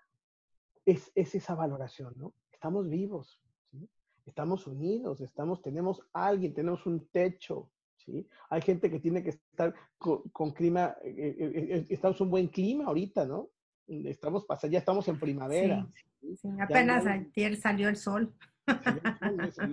es, 0.84 1.12
es 1.14 1.36
esa 1.36 1.54
valoración, 1.54 2.14
¿no? 2.16 2.34
Estamos 2.50 2.88
vivos, 2.88 3.40
¿sí? 3.70 3.88
Estamos 4.24 4.66
unidos, 4.66 5.20
estamos, 5.20 5.62
tenemos 5.62 6.02
alguien, 6.12 6.52
tenemos 6.52 6.84
un 6.84 7.06
techo, 7.10 7.70
¿sí? 7.94 8.26
Hay 8.50 8.60
gente 8.60 8.90
que 8.90 8.98
tiene 8.98 9.22
que 9.22 9.30
estar 9.30 9.72
con, 9.98 10.22
con 10.30 10.50
clima, 10.50 10.96
eh, 11.04 11.14
eh, 11.16 11.66
eh, 11.76 11.86
estamos 11.90 12.20
en 12.20 12.24
un 12.24 12.30
buen 12.32 12.48
clima 12.48 12.86
ahorita, 12.86 13.24
¿no? 13.24 13.50
Estamos 13.86 14.44
pasando, 14.46 14.72
ya 14.72 14.80
estamos 14.80 15.06
en 15.06 15.20
primavera. 15.20 15.86
¿sí? 16.20 16.36
Sí, 16.36 16.48
apenas 16.60 17.06
ayer 17.06 17.54
salió 17.56 17.88
el 17.88 17.94
sol. 17.96 18.34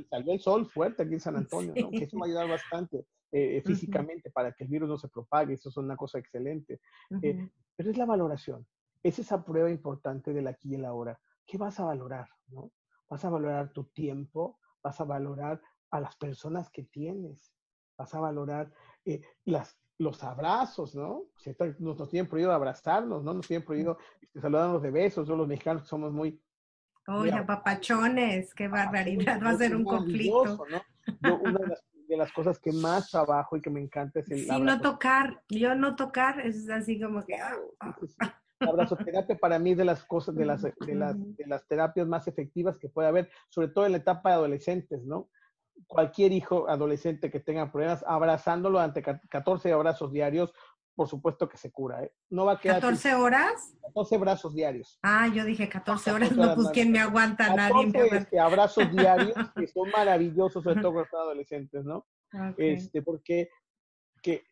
Salió 0.10 0.34
el 0.34 0.40
sol, 0.40 0.66
fuerte 0.66 1.04
aquí 1.04 1.14
en 1.14 1.20
San 1.20 1.36
Antonio, 1.36 1.74
¿no? 1.76 1.90
Que 1.92 2.06
eso 2.06 2.18
va 2.18 2.26
a 2.26 2.30
ayudar 2.30 2.48
bastante 2.48 3.00
eh, 3.32 3.58
eh, 3.58 3.62
físicamente 3.66 4.32
para 4.32 4.52
que 4.54 4.64
el 4.64 4.70
virus 4.70 4.90
no 4.90 4.98
se 4.98 5.08
propague, 5.10 5.54
eso 5.54 5.70
es 5.70 5.78
una 5.78 5.96
cosa 5.96 6.20
excelente. 6.20 6.80
Eh, 7.22 7.36
Ujú. 7.38 7.50
pero 7.76 7.90
es 7.92 7.98
la 7.98 8.06
valoración, 8.06 8.66
es 9.02 9.20
esa 9.20 9.44
prueba 9.44 9.70
importante 9.70 10.34
del 10.34 10.48
aquí 10.48 10.72
y 10.72 10.76
el 10.76 10.86
ahora. 10.86 11.20
¿Qué 11.46 11.58
vas 11.58 11.80
a 11.80 11.86
valorar? 11.86 12.28
¿no? 12.48 12.72
Vas 13.10 13.26
a 13.26 13.30
valorar 13.30 13.72
tu 13.74 13.86
tiempo, 13.86 14.60
vas 14.82 15.00
a 15.02 15.04
valorar 15.04 15.62
a 15.92 16.00
las 16.00 16.16
personas 16.16 16.70
que 16.70 16.84
tienes, 16.84 17.54
vas 17.98 18.14
a 18.16 18.20
valorar 18.20 18.72
eh, 19.06 19.22
las, 19.46 19.78
los 20.00 20.24
abrazos, 20.24 20.96
¿no? 20.96 21.26
Si 21.38 21.52
está- 21.52 21.76
nos, 21.80 22.00
nos 22.00 22.10
tienen 22.10 22.28
prohibido 22.30 22.52
abrazarnos, 22.52 23.24
¿no? 23.24 23.34
Nos 23.34 23.48
tienen 23.48 23.66
prohibido 23.66 23.98
este, 24.22 24.40
saludarnos 24.42 24.82
de 24.82 24.92
besos, 24.92 25.28
yo 25.28 25.36
los 25.36 25.48
mexicanos 25.48 25.88
somos 25.88 26.12
muy... 26.12 26.42
Oye, 27.08 27.44
papachones, 27.44 28.54
qué 28.54 28.68
barbaridad, 28.68 29.42
va 29.44 29.50
a 29.52 29.58
ser 29.58 29.76
un 29.76 29.84
conflicto. 29.84 30.66
¿no? 30.70 30.82
Yo, 31.20 31.38
una 31.38 31.60
de 31.60 31.68
las, 31.68 31.84
de 32.08 32.18
las 32.18 32.32
cosas 32.32 32.60
que 32.60 32.72
más 32.72 33.10
trabajo 33.10 33.58
y 33.58 33.62
que 33.62 33.70
me 33.70 33.82
encanta 33.82 34.20
es 34.22 34.32
el 34.32 34.38
Sí, 34.40 34.48
no 34.48 34.56
abrazo. 34.56 34.82
tocar, 34.82 35.42
yo 35.50 35.76
no 35.76 35.96
tocar, 35.96 36.40
es 36.42 36.70
así 36.70 37.00
como 37.02 37.26
que... 37.26 37.36
ah, 37.36 37.56
ah. 37.80 37.96
Sí, 38.00 38.08
sí, 38.08 38.14
sí. 38.20 38.30
La 38.60 38.70
abrazoterapia 38.70 39.38
para 39.38 39.60
mí 39.60 39.72
es 39.72 39.78
de 39.78 39.84
las 39.86 40.06
cosas, 40.06 40.36
de 40.36 40.46
las, 40.46 40.62
de, 40.80 40.96
las, 40.96 41.18
de 41.36 41.46
las 41.48 41.68
terapias 41.68 42.08
más 42.08 42.28
efectivas 42.30 42.78
que 42.78 42.88
puede 42.88 43.10
haber, 43.10 43.30
sobre 43.50 43.68
todo 43.68 43.86
en 43.86 43.92
la 43.92 43.98
etapa 43.98 44.30
de 44.30 44.36
adolescentes, 44.36 45.04
¿no? 45.04 45.30
Cualquier 45.88 46.32
hijo 46.32 46.70
adolescente 46.70 47.30
que 47.30 47.42
tenga 47.42 47.70
problemas, 47.72 48.06
abrazándolo 48.08 48.80
ante 48.80 49.02
ca- 49.02 49.20
14 49.30 49.74
abrazos 49.74 50.14
diarios, 50.14 50.54
por 50.96 51.08
supuesto 51.08 51.50
que 51.50 51.58
se 51.58 51.72
cura, 51.72 52.04
¿eh? 52.04 52.14
No 52.30 52.46
va 52.46 52.54
a 52.54 52.60
quedar 52.60 52.82
14 52.82 53.16
horas. 53.16 53.76
14 53.82 54.16
abrazos 54.16 54.54
diarios. 54.54 55.00
Ah, 55.04 55.28
yo 55.28 55.44
dije 55.46 55.68
14 55.70 56.12
horas, 56.12 56.30
14 56.30 56.48
no, 56.50 56.56
pues 56.56 56.70
quién 56.70 56.92
me 56.92 57.00
aguanta, 57.00 57.56
nadie 57.56 57.86
me 57.88 57.92
14 57.94 57.98
aguanta. 58.00 58.18
este, 58.18 58.40
abrazos 58.40 58.92
diarios 58.92 59.34
que 59.56 59.68
son 59.68 59.90
maravillosos, 59.90 60.64
sobre 60.64 60.82
todo 60.82 60.92
cuando 60.94 61.04
están 61.06 61.22
adolescentes, 61.22 61.84
¿no? 61.86 62.06
Este, 62.58 63.02
porque 63.02 63.50
que 64.22 64.46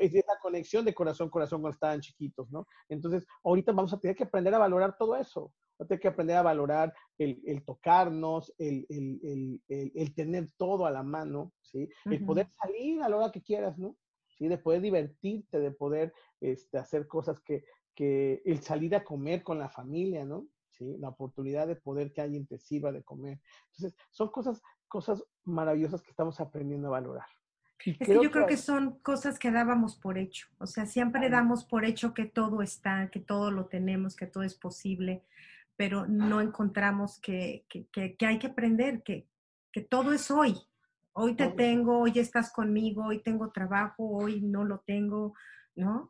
es 0.00 0.14
esa 0.14 0.32
conexión 0.40 0.84
de 0.86 0.94
corazón 0.94 1.28
corazón 1.28 1.60
cuando 1.60 1.74
estaban 1.74 2.00
chiquitos, 2.00 2.50
¿no? 2.50 2.66
Entonces, 2.88 3.26
ahorita 3.44 3.72
vamos 3.72 3.92
a 3.92 4.00
tener 4.00 4.16
que 4.16 4.24
aprender 4.24 4.54
a 4.54 4.58
valorar 4.58 4.96
todo 4.96 5.16
eso. 5.16 5.52
Vamos 5.78 5.80
a 5.80 5.86
tener 5.86 6.00
que 6.00 6.08
aprender 6.08 6.36
a 6.36 6.42
valorar 6.42 6.94
el, 7.18 7.42
el 7.44 7.62
tocarnos, 7.62 8.54
el, 8.56 8.86
el, 8.88 9.20
el, 9.22 9.62
el- 9.68 9.92
el 9.94 10.14
tener 10.14 10.48
todo 10.56 10.86
a 10.86 10.90
la 10.90 11.02
mano, 11.02 11.52
¿sí? 11.60 11.86
El 12.06 12.24
poder 12.24 12.48
salir 12.58 13.02
a 13.02 13.08
la 13.10 13.16
hora 13.18 13.30
que 13.30 13.42
quieras, 13.42 13.76
¿no? 13.78 13.96
¿Sí? 14.38 14.46
De 14.48 14.56
poder 14.58 14.80
divertirte, 14.80 15.58
de 15.58 15.72
poder 15.72 16.14
este, 16.40 16.78
hacer 16.78 17.08
cosas 17.08 17.40
que, 17.40 17.64
que, 17.94 18.40
el 18.44 18.62
salir 18.62 18.94
a 18.94 19.02
comer 19.02 19.42
con 19.42 19.58
la 19.58 19.68
familia, 19.68 20.24
¿no? 20.24 20.46
¿Sí? 20.70 20.96
La 20.98 21.08
oportunidad 21.08 21.66
de 21.66 21.74
poder 21.74 22.12
que 22.12 22.20
alguien 22.20 22.46
te 22.46 22.56
sirva 22.58 22.92
de 22.92 23.02
comer. 23.02 23.40
Entonces, 23.72 23.98
son 24.10 24.28
cosas, 24.30 24.62
cosas 24.86 25.24
maravillosas 25.44 26.02
que 26.02 26.10
estamos 26.10 26.40
aprendiendo 26.40 26.86
a 26.88 26.92
valorar. 26.92 27.26
Y 27.84 27.90
Es 27.90 28.06
que 28.08 28.14
yo 28.14 28.30
creo 28.30 28.46
que 28.46 28.56
son 28.56 28.98
cosas 29.00 29.38
que 29.40 29.50
dábamos 29.50 29.96
por 29.96 30.18
hecho. 30.18 30.46
O 30.58 30.66
sea, 30.66 30.86
siempre 30.86 31.28
damos 31.30 31.64
por 31.64 31.84
hecho 31.84 32.14
que 32.14 32.26
todo 32.26 32.62
está, 32.62 33.10
que 33.10 33.18
todo 33.20 33.50
lo 33.50 33.66
tenemos, 33.66 34.14
que 34.14 34.26
todo 34.26 34.44
es 34.44 34.54
posible, 34.54 35.24
pero 35.76 36.06
no 36.06 36.40
encontramos 36.40 37.18
que, 37.20 37.64
que, 37.68 37.86
que- 37.88 38.16
que 38.16 38.26
hay 38.26 38.38
que 38.38 38.48
aprender, 38.48 39.02
que, 39.02 39.26
que 39.72 39.80
todo 39.80 40.12
es 40.12 40.30
hoy. 40.30 40.56
Hoy 41.18 41.36
te 41.36 41.48
tengo, 41.48 42.00
hoy 42.00 42.12
estás 42.18 42.52
conmigo, 42.52 43.04
hoy 43.06 43.22
tengo 43.22 43.50
trabajo, 43.52 44.08
hoy 44.08 44.40
no 44.40 44.64
lo 44.64 44.80
tengo, 44.86 45.34
¿no? 45.74 46.08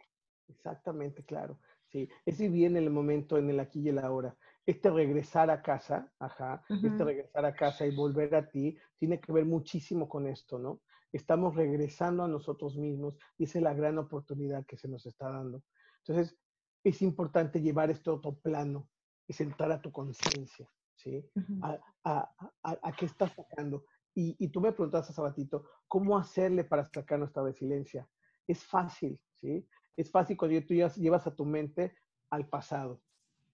Exactamente, 0.49 1.25
claro. 1.25 1.61
Sí, 1.87 2.09
es 2.25 2.39
vivir 2.39 2.67
en 2.67 2.77
el 2.77 2.91
momento, 2.91 3.39
en 3.39 3.49
el 3.51 3.61
aquí 3.61 3.81
y 3.81 3.89
el 3.89 3.99
ahora. 3.99 4.37
Este 4.67 4.91
regresar 4.91 5.51
a 5.51 5.63
casa, 5.63 6.13
ajá, 6.19 6.63
este 6.83 7.05
regresar 7.05 7.45
a 7.47 7.55
casa 7.57 7.87
y 7.87 7.95
volver 7.95 8.35
a 8.35 8.49
ti, 8.51 8.77
tiene 8.99 9.21
que 9.21 9.33
ver 9.33 9.45
muchísimo 9.47 10.09
con 10.09 10.27
esto, 10.27 10.59
¿no? 10.59 10.83
Estamos 11.13 11.55
regresando 11.57 12.23
a 12.25 12.29
nosotros 12.29 12.77
mismos 12.77 13.17
y 13.39 13.45
esa 13.45 13.59
es 13.59 13.63
la 13.65 13.73
gran 13.75 13.99
oportunidad 13.99 14.67
que 14.67 14.77
se 14.77 14.89
nos 14.89 15.07
está 15.07 15.31
dando. 15.31 15.65
Entonces, 16.07 16.39
es 16.85 17.01
importante 17.03 17.61
llevar 17.63 17.91
este 17.91 18.11
otro 18.11 18.39
plano, 18.39 18.91
es 19.27 19.41
entrar 19.41 19.73
a 19.73 19.81
tu 19.81 19.91
conciencia, 19.93 20.71
¿sí? 20.95 21.31
A, 21.61 21.79
a, 22.05 22.35
a- 22.63 22.79
a 22.83 22.93
qué 22.93 23.07
estás 23.07 23.33
sacando. 23.35 23.85
Y, 24.15 24.49
tú 24.49 24.61
me 24.61 24.73
preguntaste 24.73 25.13
hace 25.13 25.23
ratito, 25.23 25.65
¿cómo 25.87 26.19
hacerle 26.19 26.65
para 26.65 26.85
sacar 26.85 27.21
nuestra 27.21 27.43
resiliencia? 27.45 28.09
Es 28.47 28.65
fácil, 28.65 29.21
¿sí? 29.35 29.65
Es 29.97 30.11
fácil 30.11 30.37
cuando 30.37 30.61
tú 30.63 30.75
llevas, 30.75 31.27
a 31.27 31.35
tu 31.35 31.45
mente 31.45 31.95
al 32.31 32.49
pasado. 32.49 33.01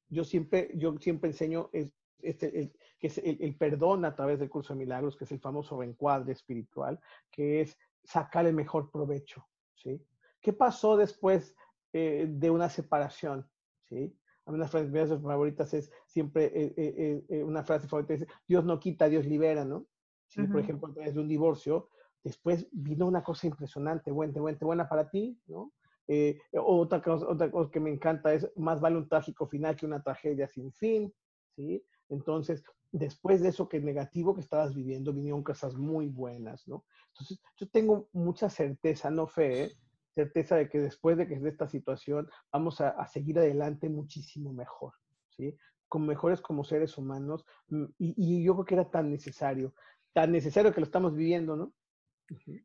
Yo 0.08 0.24
siempre, 0.24 0.70
yo 0.74 0.96
siempre 0.98 1.30
enseño 1.30 1.68
es, 1.72 1.92
este, 2.20 2.58
el, 2.58 2.72
que 2.98 3.08
es 3.08 3.18
el 3.18 3.56
perdón 3.56 4.06
a 4.06 4.14
través 4.14 4.38
del 4.38 4.48
curso 4.48 4.72
de 4.72 4.78
milagros, 4.78 5.16
que 5.16 5.24
es 5.24 5.32
el 5.32 5.40
famoso 5.40 5.78
reencuadre 5.78 6.32
espiritual, 6.32 6.98
que 7.30 7.60
es 7.60 7.78
sacar 8.02 8.46
el 8.46 8.54
mejor 8.54 8.90
provecho, 8.90 9.46
¿sí? 9.74 10.02
¿Qué 10.40 10.52
pasó 10.54 10.96
después 10.96 11.54
eh, 11.92 12.26
de 12.28 12.50
una 12.50 12.70
separación, 12.70 13.46
¿sí? 13.82 14.16
Una 14.46 14.66
de 14.66 14.82
mis 14.82 14.90
frases 14.90 15.22
favoritas 15.22 15.72
es 15.72 15.90
siempre, 16.06 16.46
eh, 16.54 16.74
eh, 16.76 17.24
eh, 17.28 17.42
una 17.42 17.64
frase 17.64 17.88
favorita 17.88 18.14
es, 18.14 18.26
Dios 18.46 18.64
no 18.64 18.78
quita, 18.78 19.08
Dios 19.08 19.24
libera, 19.24 19.64
¿no? 19.64 19.86
¿Sí? 20.28 20.42
Por 20.42 20.56
Ujú. 20.56 20.58
ejemplo, 20.60 20.88
a 20.88 20.94
través 20.94 21.14
de 21.14 21.20
un 21.20 21.28
divorcio, 21.28 21.88
después 22.22 22.66
vino 22.72 23.06
una 23.06 23.22
cosa 23.22 23.46
impresionante, 23.46 24.10
buena, 24.10 24.40
buena, 24.40 24.58
buena 24.60 24.88
para 24.88 25.08
ti, 25.10 25.38
¿no? 25.46 25.72
Eh, 26.06 26.38
otra, 26.52 27.00
cosa, 27.02 27.26
otra 27.28 27.50
cosa 27.50 27.70
que 27.70 27.80
me 27.80 27.90
encanta 27.90 28.32
es, 28.34 28.50
más 28.56 28.80
vale 28.80 28.96
un 28.96 29.08
trágico 29.08 29.46
final 29.46 29.76
que 29.76 29.86
una 29.86 30.02
tragedia 30.02 30.48
sin 30.48 30.72
fin, 30.72 31.14
¿sí? 31.54 31.84
Entonces, 32.08 32.62
después 32.92 33.40
de 33.40 33.48
eso 33.48 33.68
que 33.68 33.80
negativo 33.80 34.34
que 34.34 34.40
estabas 34.40 34.74
viviendo, 34.74 35.12
vinieron 35.12 35.42
cosas 35.42 35.74
muy 35.76 36.08
buenas, 36.08 36.66
¿no? 36.68 36.84
Entonces, 37.08 37.40
yo 37.56 37.68
tengo 37.68 38.08
mucha 38.12 38.48
certeza, 38.50 39.10
no 39.10 39.26
fe, 39.26 39.64
¿eh? 39.64 39.72
certeza 40.14 40.56
de 40.56 40.68
que 40.68 40.78
después 40.78 41.16
de 41.16 41.26
que 41.26 41.38
de 41.40 41.48
esta 41.48 41.66
situación 41.66 42.28
vamos 42.52 42.80
a, 42.80 42.90
a 42.90 43.08
seguir 43.08 43.38
adelante 43.38 43.88
muchísimo 43.88 44.52
mejor, 44.52 44.92
¿sí? 45.28 45.56
Con 45.88 46.06
mejores 46.06 46.40
como 46.40 46.64
seres 46.64 46.96
humanos, 46.98 47.44
mm, 47.68 47.84
y, 47.98 48.14
y 48.40 48.44
yo 48.44 48.54
creo 48.54 48.64
que 48.64 48.74
era 48.74 48.90
tan 48.90 49.10
necesario, 49.10 49.74
tan 50.14 50.32
necesario 50.32 50.72
que 50.72 50.80
lo 50.80 50.86
estamos 50.86 51.14
viviendo, 51.14 51.56
¿no? 51.56 51.74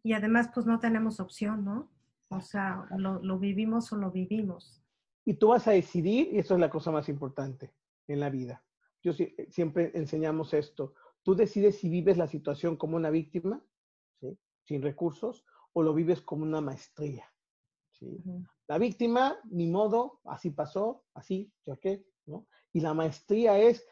Y 0.03 0.13
además, 0.13 0.49
pues 0.53 0.65
no 0.65 0.79
tenemos 0.79 1.19
opción, 1.19 1.65
¿no? 1.65 1.91
O 2.29 2.39
sea, 2.39 2.87
lo, 2.97 3.19
lo 3.21 3.39
vivimos 3.39 3.91
o 3.91 3.97
lo 3.97 4.11
vivimos. 4.11 4.81
Y 5.25 5.33
tú 5.33 5.49
vas 5.49 5.67
a 5.67 5.71
decidir, 5.71 6.29
y 6.31 6.39
eso 6.39 6.53
es 6.53 6.59
la 6.59 6.69
cosa 6.69 6.91
más 6.91 7.09
importante 7.09 7.73
en 8.07 8.19
la 8.19 8.29
vida. 8.29 8.63
Yo 9.01 9.13
siempre 9.49 9.91
enseñamos 9.95 10.53
esto. 10.53 10.93
Tú 11.23 11.35
decides 11.35 11.79
si 11.79 11.89
vives 11.89 12.17
la 12.17 12.27
situación 12.27 12.77
como 12.77 12.95
una 12.95 13.09
víctima, 13.09 13.61
¿sí? 14.19 14.37
sin 14.63 14.81
recursos, 14.81 15.45
o 15.73 15.83
lo 15.83 15.93
vives 15.93 16.21
como 16.21 16.43
una 16.43 16.61
maestría. 16.61 17.25
¿sí? 17.91 18.23
La 18.67 18.77
víctima, 18.77 19.37
ni 19.49 19.67
modo, 19.67 20.21
así 20.25 20.51
pasó, 20.51 21.03
así, 21.13 21.51
ya 21.65 21.75
qué, 21.77 22.05
¿no? 22.25 22.47
Y 22.71 22.81
la 22.81 22.93
maestría 22.93 23.57
es 23.57 23.85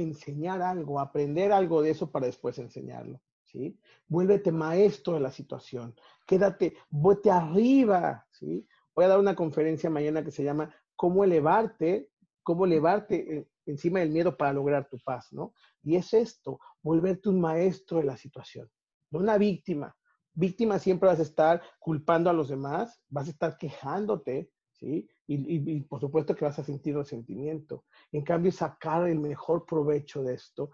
enseñar 0.00 0.62
algo, 0.62 1.00
aprender 1.00 1.52
algo 1.52 1.82
de 1.82 1.90
eso 1.90 2.10
para 2.10 2.26
después 2.26 2.58
enseñarlo, 2.58 3.20
¿sí? 3.44 3.78
Vuélvete 4.06 4.52
maestro 4.52 5.14
de 5.14 5.20
la 5.20 5.30
situación, 5.30 5.94
quédate, 6.26 6.76
vete 6.90 7.30
arriba, 7.30 8.26
¿sí? 8.30 8.66
Voy 8.94 9.04
a 9.04 9.08
dar 9.08 9.18
una 9.18 9.34
conferencia 9.34 9.90
mañana 9.90 10.24
que 10.24 10.30
se 10.30 10.44
llama 10.44 10.74
Cómo 10.94 11.24
elevarte, 11.24 12.10
cómo 12.42 12.66
elevarte 12.66 13.48
encima 13.66 14.00
del 14.00 14.10
miedo 14.10 14.36
para 14.36 14.52
lograr 14.52 14.88
tu 14.88 14.98
paz, 14.98 15.32
¿no? 15.32 15.54
Y 15.82 15.96
es 15.96 16.14
esto, 16.14 16.60
volverte 16.82 17.28
un 17.28 17.40
maestro 17.40 17.98
de 17.98 18.04
la 18.04 18.16
situación, 18.16 18.70
no 19.10 19.18
una 19.20 19.38
víctima. 19.38 19.96
Víctima 20.32 20.78
siempre 20.78 21.08
vas 21.08 21.18
a 21.18 21.22
estar 21.22 21.62
culpando 21.78 22.28
a 22.28 22.34
los 22.34 22.48
demás, 22.48 23.02
vas 23.08 23.26
a 23.26 23.30
estar 23.30 23.56
quejándote, 23.56 24.50
¿sí? 24.72 25.08
Y, 25.26 25.34
y- 25.36 25.76
y 25.76 25.80
por 25.82 26.00
supuesto 26.00 26.34
que 26.34 26.44
vas 26.44 26.58
a 26.58 26.64
sentir 26.64 26.96
resentimiento. 26.96 27.84
En 28.12 28.22
cambio, 28.22 28.52
sacar 28.52 29.08
el 29.08 29.18
mejor 29.18 29.64
provecho 29.66 30.22
de 30.22 30.34
esto 30.34 30.70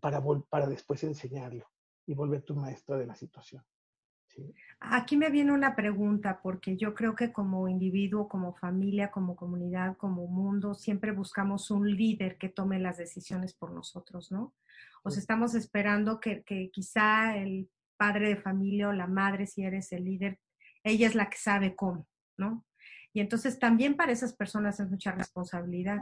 para, 0.00 0.22
para 0.48 0.66
después 0.66 1.02
enseñarlo 1.04 1.66
y 2.06 2.14
volverte 2.14 2.52
un 2.52 2.60
maestro 2.60 2.98
de 2.98 3.06
la 3.06 3.14
situación. 3.14 3.64
¿sí? 4.28 4.54
Aquí 4.80 5.16
me 5.16 5.30
viene 5.30 5.52
una 5.52 5.74
pregunta, 5.74 6.40
porque 6.42 6.76
yo 6.76 6.94
creo 6.94 7.14
que 7.14 7.32
como 7.32 7.68
individuo, 7.68 8.28
como 8.28 8.54
familia, 8.54 9.10
como 9.10 9.34
comunidad, 9.34 9.96
como 9.96 10.26
mundo, 10.26 10.74
siempre 10.74 11.12
buscamos 11.12 11.70
un 11.70 11.90
líder 11.90 12.36
que 12.36 12.48
tome 12.50 12.78
las 12.78 12.98
decisiones 12.98 13.54
por 13.54 13.72
nosotros, 13.72 14.30
¿no? 14.30 14.54
O 15.02 15.10
sea, 15.10 15.20
estamos 15.20 15.54
esperando 15.54 16.20
que, 16.20 16.42
que 16.44 16.70
quizá 16.70 17.36
el 17.38 17.70
padre 17.96 18.28
de 18.28 18.36
familia 18.36 18.88
o 18.88 18.92
la 18.92 19.06
madre, 19.06 19.46
si 19.46 19.64
eres 19.64 19.90
el 19.92 20.04
líder, 20.04 20.38
ella 20.84 21.06
es 21.06 21.14
la 21.14 21.30
que 21.30 21.38
sabe 21.38 21.74
cómo, 21.74 22.06
¿no? 22.36 22.65
Y 23.16 23.20
entonces 23.20 23.58
también 23.58 23.96
para 23.96 24.12
esas 24.12 24.34
personas 24.34 24.78
es 24.78 24.90
mucha 24.90 25.10
responsabilidad. 25.10 26.00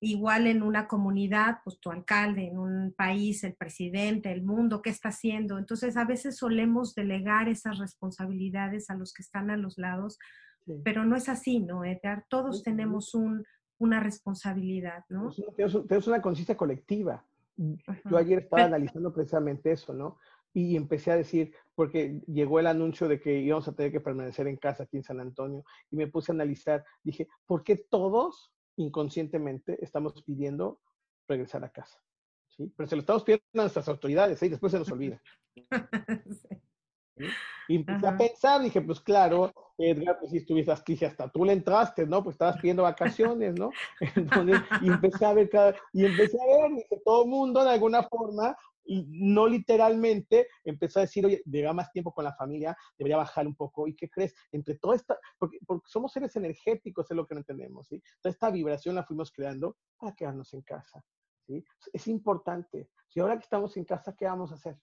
Igual 0.00 0.48
en 0.48 0.64
una 0.64 0.88
comunidad, 0.88 1.58
pues 1.62 1.78
tu 1.78 1.92
alcalde, 1.92 2.48
en 2.48 2.58
un 2.58 2.92
país, 2.92 3.44
el 3.44 3.54
presidente, 3.54 4.32
el 4.32 4.42
mundo, 4.42 4.82
¿qué 4.82 4.90
está 4.90 5.10
haciendo? 5.10 5.58
Entonces 5.58 5.96
a 5.96 6.04
veces 6.04 6.36
solemos 6.38 6.96
delegar 6.96 7.48
esas 7.48 7.78
responsabilidades 7.78 8.90
a 8.90 8.96
los 8.96 9.12
que 9.12 9.22
están 9.22 9.48
a 9.50 9.56
los 9.56 9.78
lados, 9.78 10.18
Sí. 10.66 10.80
pero 10.84 11.04
no 11.04 11.14
es 11.14 11.28
así, 11.28 11.60
¿no, 11.60 11.84
Edgar? 11.84 12.24
Todos 12.28 12.64
tenemos 12.64 13.14
un, 13.14 13.44
una 13.78 14.00
responsabilidad, 14.00 15.04
¿no? 15.08 15.30
Es 15.30 15.38
una- 15.38 15.52
Tenemos, 15.54 15.86
tenemos 15.86 16.08
una 16.08 16.20
conciencia 16.20 16.56
colectiva. 16.56 17.24
Yo 17.56 18.16
ayer 18.16 18.40
estaba 18.40 18.64
analizando 18.64 19.12
precisamente 19.12 19.70
eso, 19.70 19.94
¿no? 19.94 20.18
Y 20.52 20.76
empecé 20.76 21.12
a 21.12 21.16
decir, 21.16 21.54
porque 21.74 22.20
llegó 22.26 22.58
el 22.58 22.66
anuncio 22.66 23.08
de 23.08 23.20
que 23.20 23.38
íbamos 23.38 23.68
a 23.68 23.74
tener 23.74 23.92
que 23.92 24.00
permanecer 24.00 24.46
en 24.48 24.56
casa 24.56 24.84
aquí 24.84 24.96
en 24.96 25.04
San 25.04 25.20
Antonio, 25.20 25.64
y 25.90 25.96
me 25.96 26.08
puse 26.08 26.32
a 26.32 26.34
analizar, 26.34 26.84
dije, 27.02 27.28
¿por 27.46 27.62
qué 27.62 27.76
todos 27.76 28.52
inconscientemente 28.76 29.82
estamos 29.84 30.22
pidiendo 30.22 30.80
regresar 31.28 31.64
a 31.64 31.70
casa? 31.70 32.02
¿Sí? 32.48 32.72
Pero 32.76 32.88
se 32.88 32.96
lo 32.96 33.00
estamos 33.00 33.22
pidiendo 33.22 33.44
a 33.54 33.62
nuestras 33.62 33.88
autoridades, 33.88 34.42
¿eh? 34.42 34.46
y 34.46 34.50
después 34.50 34.72
se 34.72 34.78
nos 34.78 34.90
olvida. 34.90 35.22
Sí. 37.16 37.26
Y 37.68 37.76
empecé 37.76 38.06
Ajá. 38.06 38.14
a 38.14 38.18
pensar, 38.18 38.62
dije, 38.62 38.80
pues 38.80 38.98
claro, 39.00 39.52
Edgar, 39.78 40.18
pues 40.18 40.32
si 40.32 40.38
estuviste 40.38 40.72
aquí, 40.72 40.96
si 40.96 41.04
hasta 41.04 41.30
tú 41.30 41.44
le 41.44 41.52
entraste, 41.52 42.06
¿no? 42.06 42.22
Pues 42.22 42.34
estabas 42.34 42.56
pidiendo 42.56 42.82
vacaciones, 42.82 43.54
¿no? 43.54 43.70
Entonces, 44.16 44.60
y 44.82 44.88
empecé 44.88 45.24
a 45.24 45.32
ver 45.32 45.48
cada, 45.48 45.74
y 45.92 46.04
empecé 46.04 46.36
a 46.40 46.46
ver, 46.46 46.76
dije, 46.76 47.00
todo 47.04 47.24
el 47.24 47.30
mundo 47.30 47.62
de 47.62 47.70
alguna 47.70 48.02
forma, 48.02 48.56
y 48.84 49.06
no 49.08 49.46
literalmente, 49.46 50.48
empezó 50.64 50.98
a 50.98 51.02
decir, 51.02 51.24
oye, 51.26 51.42
lleva 51.46 51.72
más 51.72 51.90
tiempo 51.92 52.12
con 52.12 52.24
la 52.24 52.34
familia, 52.34 52.76
debería 52.98 53.16
bajar 53.16 53.46
un 53.46 53.54
poco, 53.54 53.86
¿y 53.86 53.94
qué 53.94 54.08
crees? 54.08 54.34
Entre 54.52 54.76
toda 54.76 54.96
esta, 54.96 55.18
porque, 55.38 55.58
porque 55.66 55.86
somos 55.88 56.12
seres 56.12 56.34
energéticos, 56.36 57.10
es 57.10 57.16
lo 57.16 57.26
que 57.26 57.34
no 57.34 57.40
entendemos, 57.40 57.86
¿sí? 57.88 58.02
Toda 58.20 58.32
esta 58.32 58.50
vibración 58.50 58.94
la 58.94 59.04
fuimos 59.04 59.30
creando 59.30 59.76
para 59.96 60.14
quedarnos 60.14 60.52
en 60.54 60.62
casa, 60.62 61.04
¿sí? 61.46 61.64
Es 61.92 62.06
importante. 62.08 62.90
Si 63.08 63.20
ahora 63.20 63.36
que 63.36 63.44
estamos 63.44 63.76
en 63.76 63.84
casa, 63.84 64.14
¿qué 64.16 64.26
vamos 64.26 64.52
a 64.52 64.54
hacer? 64.54 64.78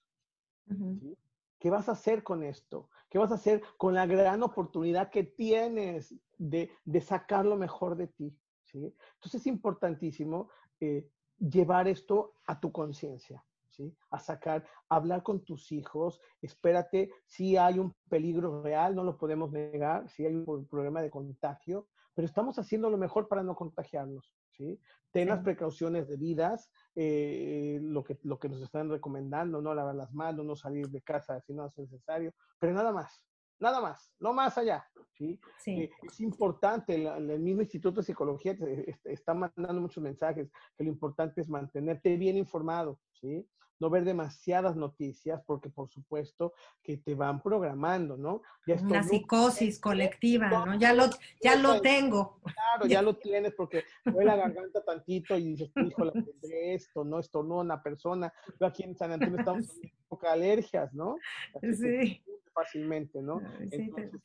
Ujú. 0.69 0.97
¿sí? 0.99 1.17
¿Qué 1.59 1.69
vas 1.69 1.89
a 1.89 1.93
hacer 1.93 2.23
con 2.23 2.43
esto? 2.43 2.89
¿Qué 3.09 3.17
vas 3.17 3.31
a 3.31 3.35
hacer 3.35 3.63
con 3.77 3.93
la 3.93 4.05
gran 4.05 4.43
oportunidad 4.43 5.09
que 5.09 5.23
tienes 5.23 6.13
de, 6.37 6.71
de 6.85 7.01
sacar 7.01 7.45
lo 7.45 7.57
mejor 7.57 7.95
de 7.95 8.07
ti? 8.07 8.37
¿sí? 8.63 8.93
Entonces 9.15 9.41
es 9.41 9.47
importantísimo 9.47 10.49
eh, 10.79 11.09
llevar 11.39 11.87
esto 11.87 12.35
a 12.45 12.59
tu 12.59 12.71
conciencia, 12.71 13.43
¿sí? 13.77 13.95
a 14.09 14.19
sacar, 14.19 14.65
hablar 14.89 15.23
con 15.23 15.45
tus 15.45 15.71
hijos, 15.71 16.19
espérate, 16.41 17.11
si 17.25 17.55
hay 17.57 17.79
un 17.79 17.95
peligro 18.09 18.61
real, 18.63 18.95
no 18.95 19.03
lo 19.03 19.17
podemos 19.17 19.51
negar, 19.51 20.09
si 20.09 20.25
hay 20.25 20.35
un 20.35 20.45
pro- 20.45 20.65
problema 20.67 21.01
de 21.01 21.09
contagio, 21.11 21.87
pero 22.13 22.25
estamos 22.25 22.57
haciendo 22.57 22.89
lo 22.89 22.97
mejor 22.97 23.27
para 23.27 23.43
no 23.43 23.55
contagiarnos. 23.55 24.35
¿sí? 24.51 24.79
Ten 25.11 25.29
las 25.29 25.41
precauciones 25.43 26.07
debidas, 26.07 26.71
eh, 26.95 27.79
lo, 27.81 28.03
que, 28.03 28.19
lo 28.23 28.39
que 28.39 28.49
nos 28.49 28.61
están 28.61 28.89
recomendando, 28.89 29.61
no 29.61 29.73
lavar 29.75 29.95
las 29.95 30.11
manos, 30.13 30.43
no 30.45 30.55
salir 30.55 30.89
de 30.89 31.01
casa 31.01 31.39
si 31.41 31.53
no 31.53 31.67
es 31.67 31.77
necesario, 31.77 32.33
pero 32.59 32.73
nada 32.73 32.91
más, 32.91 33.23
nada 33.59 33.81
más, 33.81 34.11
no 34.19 34.33
más 34.33 34.57
allá. 34.57 34.87
¿sí? 35.17 35.39
Sí. 35.57 35.71
Eh, 35.81 35.91
es 36.03 36.19
importante, 36.19 36.95
el 36.95 37.39
mismo 37.39 37.61
Instituto 37.61 38.01
de 38.01 38.05
Psicología 38.05 38.55
está 39.03 39.33
mandando 39.33 39.81
muchos 39.81 40.03
mensajes, 40.03 40.49
que 40.77 40.83
lo 40.83 40.89
importante 40.89 41.41
es 41.41 41.49
mantenerte 41.49 42.15
bien 42.17 42.37
informado, 42.37 42.99
¿sí? 43.19 43.47
No 43.79 43.91
ver 43.91 44.05
demasiadas 44.05 44.75
noticias, 44.75 45.39
porque 45.45 45.69
por 45.69 45.87
supuesto 45.87 46.53
que 46.81 46.97
te 46.97 47.13
van 47.13 47.43
programando, 47.43 48.17
¿no? 48.17 48.41
Ya 48.65 48.75
Una 48.81 49.03
psicosis 49.03 49.79
colectiva, 49.79 50.49
¿no? 50.49 50.79
Ya 50.79 50.93
lo, 50.93 51.05
ya 51.43 51.55
lo 51.55 51.79
tengo. 51.79 52.39
Claro, 52.41 52.87
ya 52.87 53.03
lo 53.03 53.17
tienes 53.17 53.53
porque 53.53 53.83
duele 54.03 54.25
la 54.25 54.35
garganta 54.35 54.83
tantito 54.83 55.37
y 55.37 55.55
dices, 55.55 55.69
híjole, 55.75 56.11
tendré 56.11 56.73
esto, 56.73 57.03
¿no? 57.03 57.19
Estornuda 57.19 57.61
una 57.61 57.83
persona. 57.83 58.33
Yo 58.59 58.65
aquí 58.65 58.81
en 58.81 58.97
San 58.97 59.11
Antonio 59.11 59.37
estamos 59.37 59.69
en 59.83 59.91
época 60.05 60.27
de 60.29 60.33
alergias, 60.33 60.91
¿no? 60.95 61.15
Así 61.53 61.67
que 61.67 61.75
Sí. 61.75 62.23
Fácilmente, 62.63 63.21
¿no? 63.21 63.39
Ay, 63.45 63.69
sí, 63.69 63.77
te- 63.77 64.01
Entonces, 64.01 64.21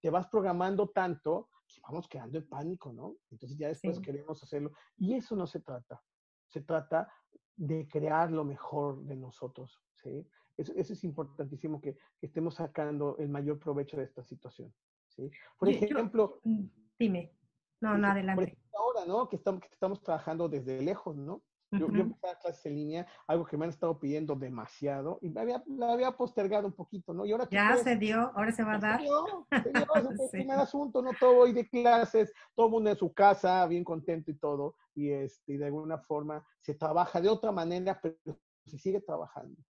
te 0.00 0.10
vas 0.10 0.26
programando 0.26 0.88
tanto 0.90 1.48
que 1.68 1.80
vamos 1.82 2.08
quedando 2.08 2.36
en 2.38 2.48
pánico, 2.48 2.92
¿no? 2.92 3.16
Entonces 3.30 3.56
ya 3.56 3.68
después 3.68 3.96
Sí. 3.96 4.02
queremos 4.02 4.42
hacerlo. 4.42 4.72
Y 4.96 5.14
eso 5.14 5.36
no 5.36 5.46
se 5.46 5.60
trata. 5.60 6.02
Se 6.48 6.62
trata 6.62 7.08
de 7.56 7.86
crear 7.88 8.30
lo 8.32 8.44
mejor 8.44 9.02
de 9.04 9.16
nosotros, 9.16 9.80
¿sí? 9.94 10.26
Eso, 10.56 10.72
eso 10.74 10.92
es 10.94 11.04
importantísimo 11.04 11.80
que, 11.80 11.94
que 12.18 12.26
estemos 12.26 12.56
sacando 12.56 13.16
el 13.18 13.28
mayor 13.28 13.58
provecho 13.58 13.96
de 13.96 14.04
esta 14.04 14.22
situación, 14.24 14.74
¿sí? 15.08 15.30
Por 15.58 15.68
Yo- 15.70 15.76
ejemplo, 15.76 16.40
Mm, 16.44 16.66
Dime. 16.98 17.38
No, 17.80 17.90
no, 17.98 18.08
Por 18.08 18.10
adelante. 18.12 18.44
ejemplo, 18.44 18.78
ahora, 18.78 19.04
¿no? 19.06 19.28
Que 19.28 19.36
estamos, 19.36 19.60
que 19.60 19.68
estamos 19.70 20.02
trabajando 20.02 20.48
desde 20.48 20.80
lejos, 20.82 21.14
¿no? 21.16 21.42
Yo, 21.72 21.78
yo 21.78 21.86
Ujú. 21.86 22.00
empecé 22.02 22.26
a 22.26 22.30
dar 22.30 22.38
clases 22.38 22.66
en 22.66 22.74
línea, 22.76 23.06
algo 23.26 23.44
que 23.44 23.56
me 23.56 23.64
han 23.64 23.70
estado 23.70 23.98
pidiendo 23.98 24.34
demasiado 24.36 25.18
y 25.20 25.30
me 25.30 25.40
había, 25.40 25.62
la 25.66 25.92
había 25.92 26.12
postergado 26.12 26.66
un 26.68 26.72
poquito, 26.72 27.12
¿no? 27.12 27.26
Y 27.26 27.32
ahora 27.32 27.46
¿qué 27.46 27.56
Ya 27.56 27.76
se 27.76 27.96
dio, 27.96 28.32
ahora 28.36 28.52
se 28.52 28.62
va 28.62 28.74
a 28.74 28.78
Se 28.80 28.86
dar. 28.86 29.00
dio, 29.00 29.46
se 29.62 29.72
dio, 29.72 29.86
ese 29.96 30.14
fue 30.14 30.24
el 30.24 30.30
Sí. 30.30 30.36
primer 30.38 30.58
asunto, 30.58 31.02
¿no? 31.02 31.12
Todo 31.14 31.38
hoy 31.38 31.52
de 31.52 31.68
clases, 31.68 32.32
todo 32.54 32.66
el 32.66 32.72
mundo 32.72 32.90
en 32.90 32.96
su 32.96 33.12
casa, 33.12 33.66
bien 33.66 33.82
contento 33.84 34.30
y 34.30 34.34
todo, 34.34 34.76
y, 34.94 35.10
este, 35.10 35.54
y 35.54 35.56
de 35.56 35.66
alguna 35.66 35.98
forma 35.98 36.46
se 36.60 36.74
trabaja 36.74 37.20
de 37.20 37.28
otra 37.28 37.50
manera, 37.50 38.00
pero 38.00 38.16
se 38.64 38.78
sigue 38.78 39.00
trabajando, 39.00 39.60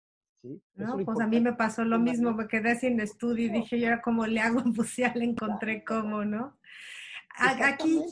¿sí? 0.42 0.62
No, 0.74 0.98
pues 0.98 1.18
a 1.20 1.26
mí 1.26 1.40
me 1.40 1.54
pasó 1.54 1.82
lo 1.84 1.98
mismo, 1.98 2.32
me 2.32 2.46
quedé 2.46 2.76
sin 2.76 3.00
estudio 3.00 3.46
y 3.46 3.48
dije, 3.48 3.80
yo 3.80 3.86
era 3.86 4.02
como 4.02 4.26
le 4.26 4.40
hago, 4.40 4.62
pues 4.76 4.96
ya 4.96 5.14
le 5.14 5.24
encontré 5.24 5.82
cómo, 5.82 6.24
¿no? 6.24 6.58
aquí 7.38 8.04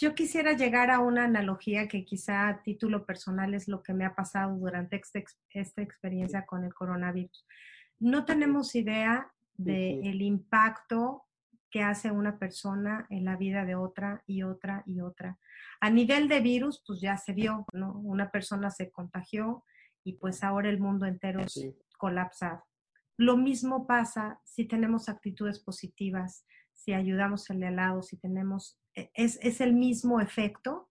yo 0.00 0.14
quisiera 0.14 0.54
llegar 0.54 0.90
a 0.90 1.00
una 1.00 1.24
analogía 1.24 1.86
que 1.86 2.06
quizá 2.06 2.48
a 2.48 2.62
título 2.62 3.04
personal 3.04 3.52
es 3.52 3.68
lo 3.68 3.82
que 3.82 3.92
me 3.92 4.06
ha 4.06 4.14
pasado 4.14 4.56
durante 4.56 4.96
este 4.96 5.26
esta 5.50 5.82
experiencia 5.82 6.46
con 6.46 6.64
el 6.64 6.72
coronavirus. 6.72 7.46
No 7.98 8.24
tenemos 8.24 8.74
idea 8.74 9.30
del 9.52 10.22
impacto 10.22 11.26
que 11.70 11.82
hace 11.82 12.10
una 12.10 12.38
persona 12.38 13.06
en 13.10 13.26
la 13.26 13.36
vida 13.36 13.66
de 13.66 13.74
otra 13.74 14.24
y 14.26 14.42
otra 14.42 14.82
y 14.86 15.02
otra. 15.02 15.38
A 15.80 15.90
nivel 15.90 16.28
de 16.28 16.40
virus, 16.40 16.82
pues 16.86 17.02
ya 17.02 17.18
se 17.18 17.34
vio, 17.34 17.66
¿no? 17.74 17.92
Una 17.92 18.30
persona 18.30 18.70
se 18.70 18.90
contagió 18.90 19.64
y 20.02 20.14
pues 20.14 20.42
ahora 20.42 20.70
el 20.70 20.80
mundo 20.80 21.04
entero 21.04 21.40
es 21.40 21.74
colapsado. 21.98 22.64
Lo 23.18 23.36
mismo 23.36 23.86
pasa 23.86 24.40
si 24.44 24.64
tenemos 24.64 25.10
actitudes 25.10 25.60
positivas, 25.60 26.46
si 26.72 26.94
ayudamos 26.94 27.50
al 27.50 27.60
de 27.60 27.66
al 27.66 27.76
lado, 27.76 28.02
si 28.02 28.16
tenemos, 28.16 28.79
es, 28.94 29.38
es 29.42 29.60
el 29.60 29.72
mismo 29.72 30.20
efecto 30.20 30.88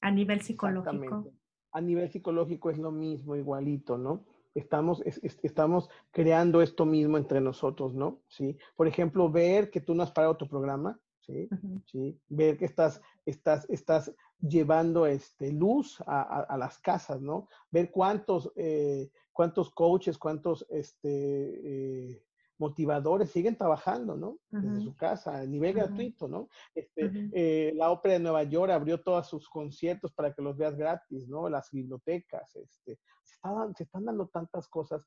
a 0.00 0.10
nivel 0.10 0.40
psicológico. 0.42 1.32
A 1.72 1.80
nivel 1.80 2.10
psicológico 2.10 2.70
es 2.70 2.78
lo 2.78 2.90
mismo, 2.90 3.36
igualito, 3.36 3.98
¿no? 3.98 4.24
Estamos, 4.54 5.02
estamos 5.42 5.90
creando 6.10 6.62
esto 6.62 6.86
mismo 6.86 7.18
entre 7.18 7.40
nosotros, 7.40 7.94
¿no? 7.94 8.22
Sí. 8.28 8.56
Por 8.74 8.88
ejemplo, 8.88 9.30
ver 9.30 9.70
que 9.70 9.80
tú 9.80 9.94
no 9.94 10.02
has 10.02 10.12
parado 10.12 10.36
tu 10.36 10.48
programa, 10.48 10.98
¿sí? 11.20 11.48
¿Sí? 11.86 12.18
Ver 12.28 12.56
que 12.56 12.64
estás, 12.64 13.02
estás, 13.26 13.68
estás 13.68 14.14
llevando 14.40 15.06
este, 15.06 15.52
luz 15.52 16.00
a, 16.06 16.40
a, 16.42 16.56
las 16.56 16.78
casas, 16.78 17.20
¿no? 17.20 17.48
Ver 17.70 17.90
cuántos, 17.90 18.50
eh, 18.56 19.10
cuántos 19.32 19.70
coaches, 19.70 20.16
cuántos 20.16 20.66
este, 20.70 22.12
eh, 22.12 22.22
motivadores 22.58 23.30
siguen 23.30 23.56
trabajando, 23.56 24.16
¿no? 24.16 24.38
Desde 24.50 24.80
su 24.80 24.96
casa, 24.96 25.38
a 25.38 25.46
nivel 25.46 25.74
gratuito, 25.74 26.28
¿no? 26.28 26.48
Este, 26.74 27.10
eh, 27.32 27.72
la 27.74 27.90
Ópera 27.90 28.14
de 28.14 28.20
Nueva 28.20 28.42
York 28.44 28.72
abrió 28.72 29.02
todos 29.02 29.28
sus 29.28 29.48
conciertos 29.48 30.12
para 30.12 30.32
que 30.32 30.42
los 30.42 30.56
veas 30.56 30.76
gratis, 30.76 31.28
¿no? 31.28 31.48
Las 31.48 31.70
bibliotecas, 31.70 32.56
este, 32.56 32.98
se, 33.22 33.38
se 33.76 33.82
están 33.84 34.04
dando 34.04 34.28
tantas 34.28 34.68
cosas 34.68 35.06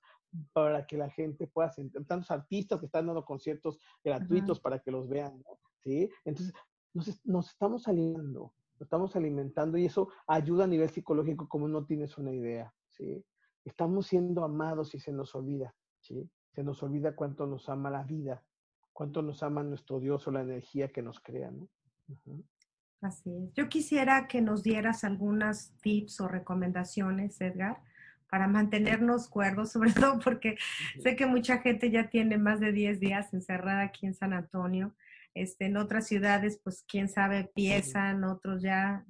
para 0.54 0.86
que 0.86 0.98
la 0.98 1.10
gente 1.10 1.48
pueda 1.48 1.72
sentir, 1.72 2.06
tantos 2.06 2.30
artistas 2.30 2.80
que 2.80 2.86
están 2.86 3.08
dando 3.08 3.26
conciertos 3.26 3.80
gratuitos 4.04 4.60
para 4.60 4.80
que 4.80 4.92
los 4.92 5.08
vean, 5.10 5.40
¿no? 5.40 5.60
¿Sí? 5.80 6.10
Entonces, 6.26 6.54
nos, 6.94 7.26
nos 7.26 7.50
estamos 7.50 7.88
alimentando, 7.88 8.54
nos 8.74 8.82
estamos 8.82 9.16
alimentando 9.16 9.78
y 9.78 9.86
eso 9.86 10.10
ayuda 10.28 10.66
a 10.66 10.68
nivel 10.68 10.90
psicológico 10.90 11.48
como 11.48 11.68
no 11.68 11.86
tienes 11.86 12.18
una 12.18 12.32
idea, 12.32 12.74
¿sí? 12.92 13.26
Estamos 13.66 14.08
siendo 14.08 14.44
amados 14.44 14.94
y 14.94 15.00
se 15.00 15.12
nos 15.12 15.34
olvida, 15.36 15.76
¿sí? 16.00 16.30
Se 16.52 16.64
nos 16.64 16.82
olvida 16.84 17.16
cuánto 17.16 17.46
nos 17.46 17.70
ama 17.70 17.90
la 17.90 18.04
vida, 18.04 18.44
cuánto 18.94 19.22
nos 19.22 19.44
ama 19.44 19.64
nuestro 19.64 20.00
Dios 20.00 20.28
o 20.28 20.32
la 20.32 20.42
energía 20.42 20.90
que 20.90 21.02
nos 21.02 21.20
crea, 21.20 21.52
¿no? 21.52 21.68
Así 23.02 23.30
es. 23.32 23.54
Yo 23.54 23.70
quisiera 23.70 24.28
que 24.28 24.42
nos 24.42 24.64
dieras 24.64 25.04
algunas 25.04 25.72
tips 25.82 26.20
o 26.22 26.28
recomendaciones, 26.28 27.40
Edgar, 27.40 27.82
para 28.30 28.48
mantenernos 28.48 29.30
cuerdos, 29.30 29.72
sobre 29.74 29.94
todo 29.94 30.20
porque 30.20 30.58
sé 31.02 31.16
que 31.16 31.26
mucha 31.26 31.60
gente 31.60 31.92
ya 31.92 32.10
tiene 32.10 32.38
más 32.38 32.60
de 32.60 32.72
10 32.72 33.00
días 33.00 33.34
encerrada 33.34 33.84
aquí 33.84 34.06
en 34.06 34.16
San 34.16 34.34
Antonio. 34.34 34.94
Este, 35.34 35.68
en 35.68 35.78
otras 35.78 36.08
ciudades, 36.08 36.60
pues 36.64 36.84
quién 36.88 37.08
sabe, 37.08 37.40
empiezan, 37.40 38.24
otros 38.24 38.62
ya 38.62 39.06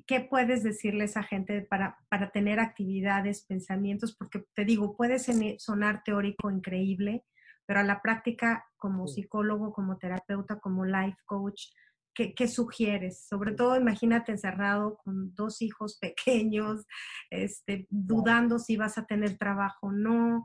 ¿qué 0.00 0.20
puedes 0.20 0.62
decirle 0.62 1.02
a 1.02 1.06
esa 1.06 1.22
gente 1.22 1.62
para, 1.62 1.98
para 2.08 2.30
tener 2.30 2.60
actividades, 2.60 3.44
pensamientos? 3.44 4.16
Porque 4.16 4.44
te 4.54 4.64
digo, 4.64 4.96
puede 4.96 5.18
sonar 5.58 6.02
teórico 6.04 6.50
increíble, 6.50 7.24
pero 7.66 7.80
a 7.80 7.84
la 7.84 8.00
práctica 8.02 8.64
como 8.76 9.06
psicólogo, 9.06 9.72
como 9.72 9.98
terapeuta, 9.98 10.58
como 10.58 10.84
life 10.84 11.18
coach, 11.24 11.66
¿qué, 12.14 12.34
¿qué, 12.34 12.48
sugieres? 12.48 13.26
Sobre 13.26 13.52
todo, 13.52 13.76
imagínate 13.76 14.32
encerrado 14.32 14.98
con 15.04 15.34
dos 15.34 15.62
hijos 15.62 15.98
pequeños, 16.56 16.86
este, 17.30 17.86
dudando 17.90 18.58
si 18.58 18.76
vas 18.76 18.98
a 18.98 19.06
tener 19.06 19.38
trabajo 19.38 19.88
o 19.88 19.92
no. 19.92 20.44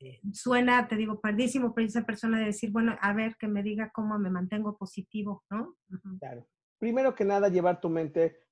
Eh, 0.00 0.20
suena, 0.32 0.88
te 0.88 0.96
digo, 0.96 1.20
pardísimo 1.20 1.74
para 1.74 1.86
esa 1.86 2.04
persona 2.04 2.38
de 2.38 2.46
decir, 2.46 2.70
bueno, 2.70 2.96
a 3.00 3.12
ver, 3.12 3.36
que 3.36 3.48
me 3.48 3.62
diga 3.62 3.90
cómo 3.92 4.18
me 4.18 4.30
mantengo 4.30 4.76
positivo, 4.76 5.44
¿no? 5.50 5.76
Claro. 6.18 6.46
Primero 6.78 7.14
que 7.14 7.24
nada, 7.24 7.48
llevar 7.48 7.80
tu 7.80 7.88
mente 7.88 8.43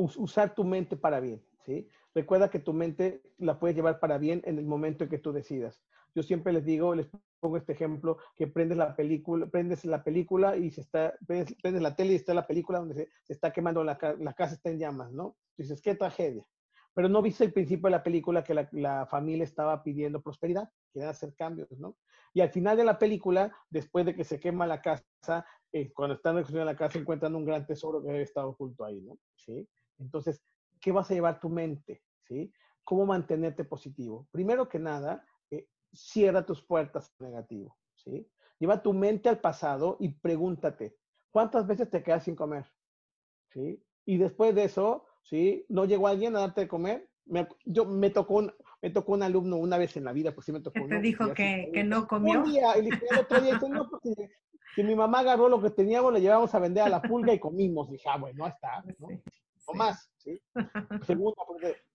usar 0.00 0.54
tu 0.54 0.64
mente 0.64 0.96
para 0.96 1.20
bien, 1.20 1.42
¿sí? 1.64 1.88
Recuerda 2.14 2.50
que 2.50 2.58
tu 2.58 2.72
mente 2.72 3.22
la 3.38 3.58
puedes 3.58 3.76
llevar 3.76 4.00
para 4.00 4.18
bien 4.18 4.42
en 4.44 4.58
el 4.58 4.66
momento 4.66 5.04
en 5.04 5.10
que 5.10 5.18
tú 5.18 5.32
decidas. 5.32 5.82
Yo 6.14 6.22
siempre 6.22 6.52
les 6.52 6.64
digo, 6.64 6.94
les 6.94 7.08
pongo 7.38 7.56
este 7.56 7.72
ejemplo, 7.72 8.18
que 8.36 8.46
prendes 8.46 8.76
la 8.76 8.94
película, 8.96 9.46
prendes 9.46 9.84
la 9.84 10.02
película 10.02 10.56
y 10.56 10.70
se 10.70 10.80
está, 10.80 11.14
prendes, 11.26 11.56
la 11.62 11.94
tele 11.94 12.12
y 12.12 12.16
está 12.16 12.34
la 12.34 12.46
película 12.46 12.80
donde 12.80 13.08
se, 13.24 13.32
está 13.32 13.52
quemando 13.52 13.84
la, 13.84 13.98
la, 14.18 14.32
casa 14.32 14.54
está 14.54 14.70
en 14.70 14.78
llamas, 14.78 15.12
¿no? 15.12 15.36
Dices, 15.56 15.80
qué 15.80 15.94
tragedia. 15.94 16.44
Pero 16.94 17.08
no 17.08 17.22
viste 17.22 17.44
el 17.44 17.52
principio 17.52 17.86
de 17.86 17.92
la 17.92 18.02
película 18.02 18.42
que 18.42 18.66
la, 18.72 19.06
familia 19.06 19.44
estaba 19.44 19.82
pidiendo 19.82 20.20
prosperidad, 20.20 20.68
querían 20.92 21.10
hacer 21.10 21.34
cambios, 21.34 21.70
¿no? 21.78 21.96
Y 22.34 22.40
al 22.40 22.50
final 22.50 22.76
de 22.76 22.84
la 22.84 22.98
película, 22.98 23.52
después 23.70 24.04
de 24.04 24.14
que 24.14 24.24
se 24.24 24.40
quema 24.40 24.66
la 24.66 24.82
casa, 24.82 25.46
eh, 25.72 25.92
cuando 25.92 26.16
están 26.16 26.36
en 26.38 26.66
la 26.66 26.76
casa 26.76 26.98
encuentran 26.98 27.34
un 27.36 27.44
gran 27.44 27.66
tesoro 27.66 28.02
que 28.02 28.10
había 28.10 28.22
estado 28.22 28.50
oculto 28.50 28.84
ahí, 28.84 29.00
¿no? 29.00 29.16
¿Sí? 29.36 29.68
Entonces, 30.00 30.42
¿qué 30.80 30.92
vas 30.92 31.10
a 31.10 31.14
llevar 31.14 31.40
tu 31.40 31.48
mente? 31.48 32.02
¿Sí? 32.26 32.52
¿Cómo 32.84 33.06
mantenerte 33.06 33.64
positivo? 33.64 34.26
Primero 34.30 34.68
que 34.68 34.78
nada, 34.78 35.24
eh, 35.50 35.68
cierra 35.92 36.44
tus 36.44 36.62
puertas 36.62 37.14
negativo. 37.18 37.76
¿sí? 37.94 38.28
Lleva 38.58 38.82
tu 38.82 38.92
mente 38.92 39.28
al 39.28 39.40
pasado 39.40 39.96
y 40.00 40.08
pregúntate, 40.08 40.96
¿cuántas 41.30 41.66
veces 41.66 41.90
te 41.90 42.02
quedas 42.02 42.24
sin 42.24 42.34
comer? 42.34 42.66
¿Sí? 43.52 43.82
Y 44.06 44.18
después 44.18 44.54
de 44.54 44.64
eso, 44.64 45.06
¿sí? 45.22 45.64
¿No 45.68 45.84
llegó 45.84 46.08
alguien 46.08 46.36
a 46.36 46.40
darte 46.40 46.62
de 46.62 46.68
comer? 46.68 47.08
Me, 47.26 47.46
yo, 47.64 47.84
me 47.84 48.10
tocó 48.10 48.34
un, 48.34 48.52
me 48.82 48.90
tocó 48.90 49.12
un 49.12 49.22
alumno 49.22 49.56
una 49.56 49.78
vez 49.78 49.96
en 49.96 50.04
la 50.04 50.12
vida, 50.12 50.34
pues 50.34 50.46
sí 50.46 50.52
me 50.52 50.60
tocó. 50.62 50.80
¿Qué 50.80 50.88
te 50.88 51.00
dijo 51.00 51.32
que, 51.34 51.70
que, 51.72 51.84
no 51.84 52.06
comió? 52.06 52.42
Un 52.42 52.50
día, 52.50 52.72
el 52.72 52.90
otro 53.18 53.40
día, 53.40 53.58
no, 53.68 53.88
porque 53.88 54.30
si 54.74 54.82
mi 54.82 54.94
mamá 54.94 55.20
agarró 55.20 55.48
lo 55.48 55.60
que 55.60 55.70
teníamos, 55.70 56.12
le 56.12 56.20
llevamos 56.20 56.54
a 56.54 56.58
vender 56.58 56.84
a 56.84 56.88
la 56.88 57.02
pulga 57.02 57.32
y 57.32 57.38
comimos. 57.38 57.90
Dije, 57.90 58.08
ah, 58.08 58.18
bueno, 58.18 58.46
está, 58.46 58.82
¿no? 58.98 59.08
O 59.70 59.74
más. 59.74 60.10
¿sí? 60.16 60.40
Segundo, 61.06 61.36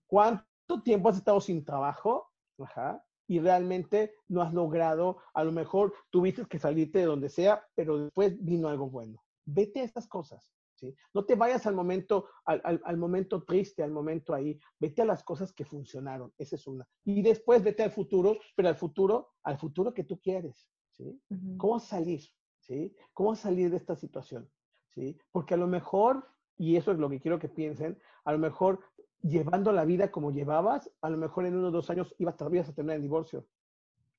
¿cuánto 0.06 0.82
tiempo 0.82 1.08
has 1.08 1.16
estado 1.16 1.40
sin 1.40 1.64
trabajo? 1.64 2.30
Ajá. 2.58 3.04
Y 3.28 3.40
realmente 3.40 4.14
no 4.28 4.40
has 4.40 4.54
logrado, 4.54 5.18
a 5.34 5.42
lo 5.42 5.52
mejor 5.52 5.92
tuviste 6.10 6.46
que 6.46 6.58
salirte 6.58 7.00
de 7.00 7.06
donde 7.06 7.28
sea, 7.28 7.66
pero 7.74 7.98
después 7.98 8.42
vino 8.42 8.68
algo 8.68 8.88
bueno. 8.88 9.22
Vete 9.44 9.80
a 9.80 9.84
estas 9.84 10.06
cosas. 10.06 10.52
¿sí? 10.76 10.94
No 11.12 11.24
te 11.24 11.34
vayas 11.34 11.66
al 11.66 11.74
momento, 11.74 12.28
al, 12.44 12.60
al, 12.64 12.80
al, 12.84 12.96
momento 12.96 13.42
triste, 13.42 13.82
al 13.82 13.90
momento 13.90 14.32
ahí. 14.32 14.58
Vete 14.78 15.02
a 15.02 15.06
las 15.06 15.24
cosas 15.24 15.52
que 15.52 15.64
funcionaron. 15.64 16.32
Esa 16.38 16.54
es 16.54 16.66
una. 16.68 16.86
Y 17.04 17.22
después 17.22 17.64
vete 17.64 17.82
al 17.82 17.90
futuro, 17.90 18.38
pero 18.54 18.68
al 18.68 18.76
futuro, 18.76 19.34
al 19.42 19.58
futuro 19.58 19.92
que 19.92 20.04
tú 20.04 20.20
quieres. 20.20 20.68
¿sí? 20.90 21.20
¿Cómo 21.58 21.80
salir? 21.80 22.22
¿sí? 22.60 22.94
¿Cómo 23.12 23.34
salir 23.34 23.70
de 23.70 23.76
esta 23.76 23.96
situación? 23.96 24.48
¿sí? 24.88 25.18
Porque 25.32 25.54
a 25.54 25.58
lo 25.58 25.66
mejor 25.66 26.26
y 26.58 26.76
eso 26.76 26.92
es 26.92 26.98
lo 26.98 27.08
que 27.08 27.20
quiero 27.20 27.38
que 27.38 27.48
piensen, 27.48 27.98
a 28.24 28.32
lo 28.32 28.38
mejor 28.38 28.80
llevando 29.22 29.72
la 29.72 29.84
vida 29.84 30.10
como 30.10 30.30
llevabas, 30.30 30.90
a 31.00 31.10
lo 31.10 31.16
mejor 31.16 31.46
en 31.46 31.56
uno 31.56 31.68
o 31.68 31.70
dos 31.70 31.90
años 31.90 32.14
ibas, 32.18 32.40
a 32.40 32.74
tener 32.74 32.96
el 32.96 33.02
divorcio. 33.02 33.46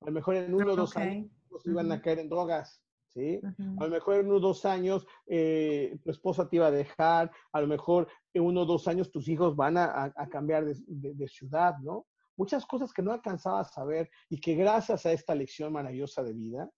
A 0.02 0.06
lo 0.06 0.12
mejor 0.12 0.36
en 0.36 0.54
uno 0.54 0.74
o 0.74 0.76
dos 0.76 0.96
años 0.98 1.32
iban 1.66 1.92
a 1.92 2.02
caer 2.02 2.20
en 2.20 2.30
drogas, 2.30 2.84
¿sí? 3.14 3.40
A 3.80 3.84
lo 3.84 3.90
mejor 3.90 4.16
en 4.16 4.28
uno 4.28 4.36
o 4.36 4.40
dos 4.40 4.66
años 4.66 5.08
eh, 5.26 5.98
tu 6.04 6.12
esposa 6.12 6.48
te 6.48 6.58
iba 6.58 6.68
a 6.68 6.72
dejar, 6.72 7.32
a 7.52 7.62
lo 7.62 7.68
mejor 7.68 8.08
en 8.34 8.44
uno 8.44 8.62
o 8.62 8.66
dos 8.66 8.88
años 8.88 9.12
tus 9.12 9.28
hijos 9.28 9.56
van 9.56 9.78
a, 9.78 10.14
cambiar 10.30 10.66
de, 10.66 11.28
ciudad, 11.28 11.78
¿no? 11.80 12.06
Muchas 12.36 12.68
cosas 12.68 12.94
que 12.94 13.02
no 13.02 13.12
alcanzabas 13.12 13.76
a 13.78 13.84
ver 13.84 14.12
y 14.30 14.40
que 14.40 14.54
gracias 14.54 15.08
a 15.08 15.12
esta 15.12 15.34
lección 15.34 15.74
maravillosa 15.74 16.22
de 16.22 16.34
vida, 16.34 16.70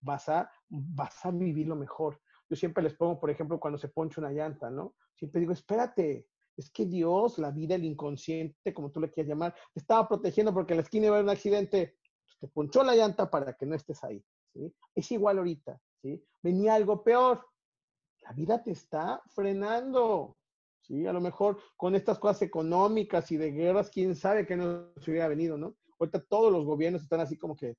vas, 0.00 0.28
a, 0.30 0.50
vas 0.70 1.24
a 1.26 1.30
vivirlo 1.30 1.76
mejor. 1.76 2.18
Yo 2.50 2.56
siempre 2.56 2.82
les 2.82 2.94
pongo, 2.94 3.20
por 3.20 3.30
ejemplo, 3.30 3.60
cuando 3.60 3.78
se 3.78 3.88
poncha 3.88 4.20
una 4.20 4.32
llanta, 4.32 4.70
¿no? 4.70 4.96
Siempre 5.14 5.40
digo, 5.40 5.52
espérate, 5.52 6.26
es 6.56 6.68
que 6.70 6.84
Dios, 6.84 7.38
la 7.38 7.52
vida, 7.52 7.76
el 7.76 7.84
inconsciente, 7.84 8.74
como 8.74 8.90
tú 8.90 9.00
le 9.00 9.10
quieras 9.10 9.28
llamar, 9.28 9.54
te 9.72 9.78
estaba 9.78 10.08
protegiendo 10.08 10.52
porque 10.52 10.72
en 10.72 10.78
la 10.78 10.82
esquina 10.82 11.06
iba 11.06 11.14
a 11.14 11.18
haber 11.18 11.24
un 11.26 11.30
accidente, 11.30 11.96
pues 12.24 12.38
te 12.40 12.48
ponchó 12.48 12.82
la 12.82 12.96
llanta 12.96 13.30
para 13.30 13.52
que 13.54 13.66
no 13.66 13.76
estés 13.76 14.02
ahí, 14.02 14.22
¿sí? 14.52 14.74
Es 14.96 15.12
igual 15.12 15.38
ahorita, 15.38 15.80
¿sí? 16.02 16.22
Venía 16.42 16.74
algo 16.74 17.04
peor, 17.04 17.46
la 18.22 18.32
vida 18.32 18.60
te 18.62 18.72
está 18.72 19.22
frenando, 19.28 20.36
¿sí? 20.80 21.06
A 21.06 21.12
lo 21.12 21.20
mejor 21.20 21.56
con 21.76 21.94
estas 21.94 22.18
cosas 22.18 22.42
económicas 22.42 23.30
y 23.30 23.36
de 23.36 23.52
guerras, 23.52 23.90
quién 23.90 24.16
sabe 24.16 24.44
qué 24.44 24.56
nos 24.56 25.06
hubiera 25.06 25.28
venido, 25.28 25.56
¿no? 25.56 25.76
Ahorita 26.00 26.20
todos 26.24 26.52
los 26.52 26.64
gobiernos 26.64 27.02
están 27.02 27.20
así 27.20 27.38
como 27.38 27.54
que 27.54 27.76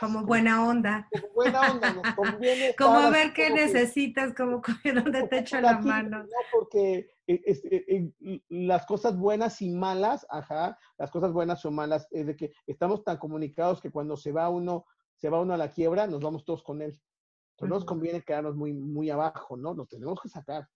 como 0.00 0.24
buena 0.24 0.66
onda. 0.66 1.08
Como 1.12 1.32
buena 1.34 1.70
onda, 1.72 1.92
nos 1.92 2.14
conviene. 2.16 2.74
como 2.76 2.98
a 2.98 3.10
ver 3.10 3.32
qué 3.34 3.50
necesitas, 3.50 4.34
como 4.34 4.62
donde 5.04 5.28
te 5.28 5.38
echo 5.40 5.60
la 5.60 5.78
mano. 5.78 6.20
No, 6.22 6.28
porque 6.52 7.10
eh, 7.26 7.42
eh, 7.46 8.42
las 8.48 8.86
cosas 8.86 9.16
buenas 9.18 9.60
y 9.60 9.70
malas, 9.70 10.26
ajá, 10.30 10.78
las 10.96 11.10
cosas 11.10 11.32
buenas 11.32 11.64
o 11.64 11.70
malas, 11.70 12.08
es 12.10 12.26
de 12.26 12.36
que 12.36 12.52
estamos 12.66 13.04
tan 13.04 13.18
comunicados 13.18 13.80
que 13.80 13.90
cuando 13.90 14.16
se 14.16 14.32
va 14.32 14.48
uno, 14.48 14.86
se 15.16 15.28
va 15.28 15.40
uno 15.40 15.52
a 15.54 15.58
la 15.58 15.70
quiebra, 15.70 16.06
nos 16.06 16.20
vamos 16.22 16.44
todos 16.44 16.62
con 16.62 16.80
él. 16.80 16.90
Entonces, 16.90 17.68
no 17.70 17.74
nos 17.74 17.84
conviene 17.84 18.22
quedarnos 18.22 18.56
muy, 18.56 18.72
muy 18.72 19.10
abajo, 19.10 19.56
¿no? 19.56 19.74
Nos 19.74 19.88
tenemos 19.88 20.20
que 20.20 20.28
sacar. 20.28 20.68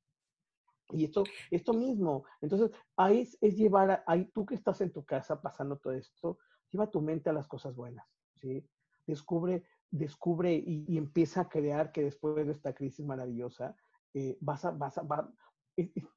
Y 0.90 1.04
esto, 1.04 1.24
esto 1.50 1.72
mismo, 1.72 2.24
entonces, 2.42 2.70
ahí 2.96 3.20
es, 3.22 3.38
es 3.40 3.56
llevar, 3.56 3.90
a- 3.90 4.04
ahí 4.06 4.26
tú 4.34 4.44
que 4.44 4.54
estás 4.56 4.80
en 4.82 4.92
tu 4.92 5.04
casa 5.04 5.40
pasando 5.40 5.78
todo 5.78 5.94
esto, 5.94 6.38
lleva 6.70 6.90
tu 6.90 7.00
mente 7.00 7.30
a 7.30 7.32
las 7.32 7.46
cosas 7.46 7.74
buenas, 7.74 8.04
¿sí? 8.34 8.68
Descubre, 9.06 9.64
descubre 9.90 10.52
y, 10.54 10.84
y 10.88 10.96
empieza 10.98 11.42
a 11.42 11.48
crear 11.48 11.92
que 11.92 12.02
después 12.02 12.46
de 12.46 12.52
esta 12.52 12.74
crisis 12.74 13.04
maravillosa, 13.04 13.76
eh, 14.14 14.36
vas 14.40 14.64
a, 14.64 14.70
vas 14.70 14.98
a, 14.98 15.02
va- 15.02 15.32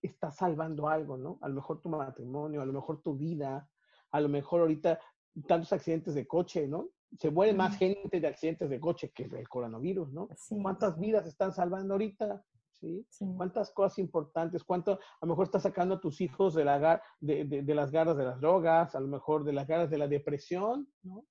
estás 0.02 0.36
salvando 0.36 0.88
algo, 0.90 1.18
¿no? 1.18 1.40
A 1.42 1.48
lo 1.48 1.56
mejor 1.56 1.82
tu 1.82 1.90
matrimonio, 1.90 2.62
a 2.62 2.66
lo 2.66 2.74
mejor 2.74 3.02
tu 3.02 3.16
vida, 3.16 3.70
a 4.12 4.20
lo 4.22 4.30
mejor 4.30 4.62
ahorita 4.62 5.00
tantos 5.48 5.72
accidentes 5.74 6.14
de 6.14 6.28
coche, 6.28 6.68
¿no? 6.68 6.90
Se 7.18 7.32
muere 7.32 7.54
más 7.54 7.78
gente 7.78 8.20
de 8.20 8.28
accidentes 8.28 8.70
de 8.70 8.80
coche 8.80 9.12
que 9.14 9.28
del 9.30 9.48
coronavirus, 9.48 10.12
¿no? 10.12 10.28
Sí, 10.36 10.58
¿Cuántas 10.62 11.00
vidas 11.00 11.26
están 11.28 11.54
salvando 11.54 11.94
ahorita? 11.94 12.44
¿Sí? 12.72 13.06
sí. 13.10 13.26
cuántas 13.38 13.72
cosas 13.72 14.00
importantes, 14.00 14.64
cuánto, 14.66 14.92
a 14.94 15.00
lo 15.26 15.28
mejor 15.30 15.46
estás 15.46 15.64
sacando 15.64 15.96
a 15.96 16.00
tus 16.02 16.20
hijos 16.20 16.54
de, 16.54 16.66
la, 16.66 16.78
gar- 16.78 17.02
de, 17.22 17.46
de- 17.46 17.62
de 17.64 17.74
las 17.76 17.90
garras 17.90 18.18
de 18.18 18.26
las 18.26 18.42
drogas, 18.42 18.96
a 18.96 19.00
lo 19.00 19.08
mejor 19.08 19.46
de 19.46 19.54
las 19.54 19.66
garras 19.66 19.90
de 19.90 19.98
la 19.98 20.10
depresión, 20.10 20.92
¿no? 21.02 21.24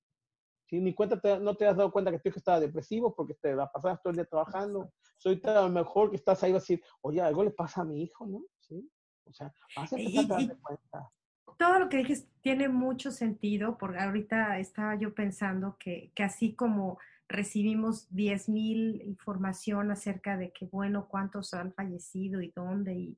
Sí, 0.67 0.79
ni 0.81 0.93
cuenta 0.93 1.19
te- 1.19 1.39
no 1.39 1.55
te 1.55 1.67
has 1.67 1.77
dado 1.77 1.91
cuenta 1.91 2.11
que 2.11 2.19
tu 2.19 2.29
hijo 2.29 2.39
estaba 2.39 2.59
depresivo 2.59 3.13
porque 3.15 3.35
te 3.35 3.55
la 3.55 3.71
pasabas 3.71 4.01
todo 4.01 4.11
el 4.11 4.17
día 4.17 4.25
trabajando. 4.25 4.91
Soy 5.17 5.39
a 5.45 5.61
lo 5.61 5.69
mejor 5.69 6.09
que 6.09 6.15
estás 6.15 6.41
ahí 6.43 6.51
vas 6.51 6.63
a 6.63 6.65
decir, 6.65 6.83
oye, 7.01 7.21
algo 7.21 7.43
le 7.43 7.51
pasa 7.51 7.81
a 7.81 7.85
mi 7.85 8.01
hijo, 8.03 8.25
¿no? 8.25 8.43
Sí. 8.59 8.89
O 9.25 9.33
sea, 9.33 9.53
vas 9.75 9.93
a 9.93 9.95
empezar 9.95 10.19
a 10.19 10.23
Y- 10.23 10.27
darte 10.27 10.53
y- 10.53 10.61
cuenta. 10.61 11.11
todo 11.57 11.79
lo 11.79 11.89
que 11.89 11.97
dices 11.97 12.27
tiene 12.41 12.67
mucho 12.67 13.11
sentido, 13.11 13.77
porque 13.77 13.99
ahorita 13.99 14.59
estaba 14.59 14.95
yo 14.95 15.13
pensando 15.13 15.77
que, 15.79 16.11
que 16.15 16.23
así 16.23 16.55
como 16.55 16.97
recibimos 17.29 18.07
10.000 18.13 19.01
información 19.03 19.89
acerca 19.91 20.35
de 20.37 20.51
que, 20.51 20.65
bueno, 20.65 21.07
cuántos 21.07 21.53
han 21.53 21.73
fallecido 21.73 22.41
y 22.41 22.51
dónde, 22.55 22.93
y 22.93 23.17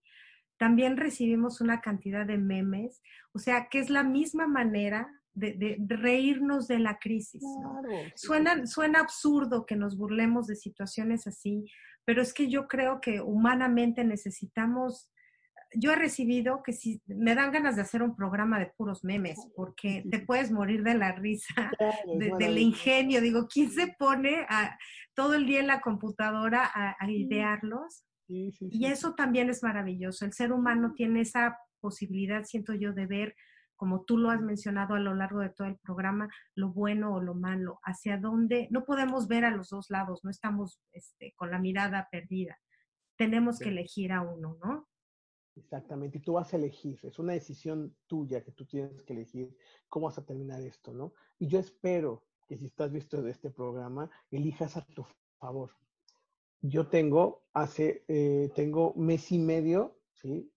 también 0.58 0.98
recibimos 0.98 1.62
una 1.62 1.82
cantidad 1.82 2.26
de 2.26 2.38
memes, 2.38 3.02
o 3.34 3.40
sea, 3.40 3.68
que 3.70 3.80
es 3.80 3.90
la 3.90 4.04
misma 4.04 4.48
manera 4.48 5.10
de, 5.38 5.54
de- 5.54 5.76
de 5.80 5.96
reírnos 5.98 6.68
de 6.68 6.80
la 6.80 6.98
crisis. 6.98 7.44
Suena, 8.16 8.66
suena 8.66 9.00
absurdo 9.00 9.66
que 9.66 9.76
nos 9.76 9.96
burlemos 9.98 10.48
de 10.48 10.56
situaciones 10.56 11.28
así, 11.28 11.66
pero 12.06 12.22
es 12.22 12.34
que 12.34 12.48
yo 12.50 12.68
creo 12.68 13.00
que 13.02 13.22
humanamente 13.22 14.04
necesitamos, 14.04 15.12
yo 15.76 15.92
he 15.92 15.96
recibido 15.96 16.64
que 16.64 16.74
si 16.74 17.02
me 17.06 17.36
dan 17.36 17.52
ganas 17.52 17.76
de 17.76 17.82
hacer 17.84 18.02
un 18.02 18.16
programa 18.16 18.58
de 18.60 18.72
puros 18.78 19.04
memes, 19.04 19.38
porque 19.56 20.04
te 20.10 20.20
puedes 20.20 20.52
morir 20.52 20.82
de 20.84 20.96
la 20.96 21.12
risa, 21.12 21.54
de- 22.20 22.32
del 22.40 22.58
ingenio. 22.58 23.22
Digo, 23.22 23.48
¿quién 23.48 23.70
se 23.72 23.96
pone 24.00 24.46
a, 24.50 24.78
todo 25.14 25.34
el 25.36 25.46
día 25.46 25.60
en 25.60 25.68
la 25.68 25.82
computadora 25.82 26.64
a, 26.66 26.96
a 27.00 27.12
idearlos? 27.12 28.04
Sí, 28.28 28.52
sí, 28.52 28.68
Y 28.72 28.86
eso 28.88 29.14
también 29.16 29.50
es 29.50 29.62
maravilloso. 29.64 30.26
El 30.26 30.34
ser 30.34 30.52
humano 30.52 30.94
tiene 30.96 31.22
esa 31.22 31.58
posibilidad, 31.80 32.44
siento 32.44 32.74
yo, 32.74 32.92
de 32.92 33.06
ver, 33.06 33.36
como 33.78 34.04
tú 34.04 34.18
lo 34.18 34.30
has 34.30 34.42
mencionado 34.42 34.96
a 34.96 35.00
lo 35.00 35.16
largo 35.16 35.40
de 35.40 35.50
todo 35.50 35.68
el 35.68 35.78
programa, 35.78 36.28
lo 36.56 36.74
bueno 36.74 37.14
o 37.14 37.22
lo 37.22 37.36
malo, 37.36 37.80
hacia 37.84 38.18
dónde, 38.18 38.68
no 38.72 38.84
podemos 38.84 39.28
ver 39.28 39.46
a 39.46 39.52
los 39.52 39.70
dos 39.70 39.90
lados, 39.90 40.24
no 40.24 40.30
estamos 40.30 40.82
este, 40.92 41.34
con 41.36 41.52
la 41.52 41.60
mirada 41.60 42.10
perdida. 42.12 42.60
Tenemos 43.16 43.60
que 43.60 43.70
elegir 43.70 44.12
a 44.12 44.22
uno, 44.22 44.58
¿no? 44.64 44.88
Exactamente, 45.56 46.20
y 46.20 46.22
tú 46.22 46.34
vas 46.34 46.54
a 46.54 46.58
elegir, 46.58 47.00
es 47.02 47.18
una 47.18 47.34
decisión 47.34 47.96
tuya 48.06 48.44
que 48.44 48.52
tú 48.52 48.66
tienes 48.66 49.02
que 49.02 49.14
elegir 49.14 49.58
cómo 49.88 50.06
vas 50.06 50.18
a 50.20 50.26
terminar 50.26 50.62
esto, 50.62 50.94
¿no? 50.94 51.14
Y 51.40 51.48
yo 51.48 51.60
espero 51.60 52.26
que 52.48 52.58
si 52.58 52.66
estás 52.66 52.92
visto 52.92 53.22
de 53.22 53.32
este 53.32 53.50
programa, 53.50 54.10
elijas 54.30 54.78
a 54.78 54.86
tu 54.86 55.06
favor. 55.40 55.72
Yo 56.62 56.88
tengo 56.88 57.44
hace, 57.54 58.06
eh, 58.08 58.52
tengo 58.56 58.94
mes 58.96 59.32
y 59.32 59.40
medio, 59.40 60.00
¿sí? 60.14 60.52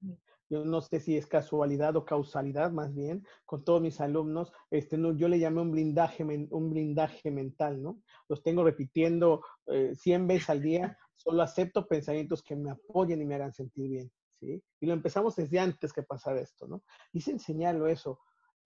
Yo 0.51 0.65
no 0.65 0.81
sé 0.83 0.99
si 0.99 1.17
es 1.17 1.27
casualidad 1.29 1.97
o 1.97 2.05
causalidad, 2.05 2.73
más 2.73 2.93
bien, 2.93 3.25
con 3.47 3.65
todos 3.65 3.81
mis 3.81 4.01
alumnos, 4.01 4.53
este, 4.71 4.99
no, 4.99 5.17
yo 5.17 5.29
le 5.29 5.39
llamé 5.39 5.61
un 5.61 5.71
blindaje, 5.71 6.25
un 6.25 6.71
blindaje 6.71 7.31
mental, 7.31 7.81
¿no? 7.81 8.03
Los 8.29 8.43
tengo 8.43 8.65
repitiendo 8.65 9.43
eh, 9.69 9.95
100 9.95 10.27
veces 10.27 10.51
al 10.51 10.61
día, 10.61 10.99
solo 11.15 11.43
acepto 11.43 11.87
pensamientos 11.87 12.43
que 12.43 12.57
me 12.57 12.71
apoyen 12.73 13.23
y 13.23 13.27
me 13.27 13.37
hagan 13.37 13.55
sentir 13.55 13.89
bien, 13.89 14.13
¿sí? 14.41 14.61
Y 14.81 14.87
lo 14.87 14.93
empezamos 14.93 15.37
desde 15.37 15.61
antes 15.61 15.93
que 15.93 16.03
pasara 16.03 16.41
esto, 16.41 16.67
¿no? 16.67 16.83
Y 17.13 17.19
es 17.21 17.29
enseñarlo 17.29 17.87
eso. 17.87 18.19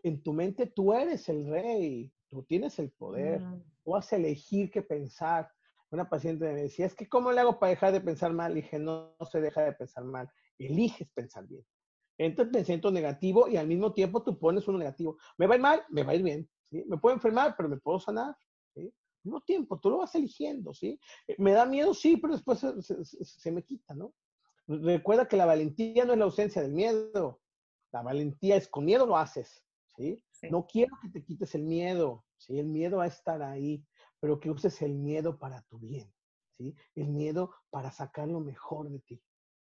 En 0.02 0.22
tu 0.22 0.32
mente 0.32 0.66
tú 0.66 0.94
eres 0.94 1.28
el 1.28 1.46
rey, 1.46 2.10
tú 2.30 2.42
tienes 2.44 2.78
el 2.78 2.90
poder, 2.92 3.42
Mm, 3.42 3.62
tú 3.84 3.90
vas 3.90 4.10
a 4.12 4.16
elegir 4.16 4.70
qué 4.70 4.80
pensar. 4.82 5.50
Una 5.90 6.08
paciente 6.08 6.46
me 6.46 6.62
decía, 6.62 6.86
es 6.86 6.94
que 6.94 7.08
¿cómo 7.08 7.30
le 7.30 7.40
hago 7.40 7.58
para 7.58 7.70
dejar 7.70 7.92
de 7.92 8.00
pensar 8.00 8.32
mal? 8.32 8.54
Le 8.54 8.62
dije, 8.62 8.78
no, 8.78 9.14
no 9.20 9.26
se 9.26 9.40
deja 9.40 9.62
de 9.62 9.72
pensar 9.74 10.04
mal, 10.04 10.30
eliges 10.58 11.10
pensar 11.12 11.46
bien. 11.46 11.64
Entra 12.18 12.44
el 12.44 12.50
pensamiento 12.50 12.90
negativo 12.90 13.48
y 13.48 13.56
al 13.56 13.66
mismo 13.66 13.92
tiempo 13.92 14.22
tú 14.22 14.38
pones 14.38 14.66
uno 14.68 14.78
negativo. 14.78 15.16
Me 15.36 15.46
va 15.46 15.54
a 15.54 15.56
ir 15.56 15.62
mal, 15.62 15.82
me 15.90 16.02
va 16.04 16.12
a 16.12 16.14
ir 16.14 16.22
bien. 16.22 16.48
¿sí? 16.62 16.84
Me 16.86 16.96
puedo 16.98 17.14
enfermar, 17.14 17.54
pero 17.56 17.68
me 17.68 17.78
puedo 17.78 17.98
sanar. 17.98 18.36
¿sí? 18.74 18.82
Al 18.82 18.92
mismo 19.24 19.40
tiempo, 19.40 19.78
tú 19.80 19.90
lo 19.90 19.98
vas 19.98 20.14
eligiendo. 20.14 20.72
¿sí? 20.74 20.98
Eh, 21.26 21.34
Me 21.38 21.52
da 21.52 21.66
miedo, 21.66 21.92
sí, 21.94 22.16
pero 22.16 22.34
después 22.34 22.58
se, 22.60 22.80
se- 22.82 23.04
se- 23.04 23.24
se 23.24 23.52
me 23.52 23.62
quita, 23.64 23.94
¿no? 23.94 24.14
Recuerda 24.66 25.28
que 25.28 25.36
la 25.36 25.46
valentía 25.46 26.04
no 26.04 26.12
es 26.12 26.18
la 26.18 26.24
ausencia 26.24 26.62
del 26.62 26.72
miedo. 26.72 27.40
La 27.92 28.02
valentía 28.02 28.56
es 28.56 28.68
con 28.68 28.84
miedo 28.84 29.06
lo 29.06 29.16
haces. 29.16 29.62
¿sí? 29.96 30.22
sí. 30.30 30.48
No 30.50 30.66
quiero 30.66 30.96
que 31.02 31.08
te 31.08 31.22
quites 31.24 31.54
el 31.54 31.64
miedo, 31.64 32.24
¿sí? 32.38 32.58
El 32.58 32.66
miedo 32.66 32.98
va 32.98 33.04
a 33.04 33.08
estar 33.08 33.42
ahí, 33.42 33.84
pero 34.20 34.40
que 34.40 34.50
uses 34.50 34.80
el 34.82 34.94
miedo 34.94 35.38
para 35.38 35.62
tu 35.62 35.78
bien, 35.78 36.12
¿sí? 36.56 36.74
El 36.94 37.08
miedo 37.08 37.54
para 37.70 37.90
sacar 37.92 38.26
lo 38.28 38.40
mejor 38.40 38.88
de 38.90 39.00
ti, 39.00 39.22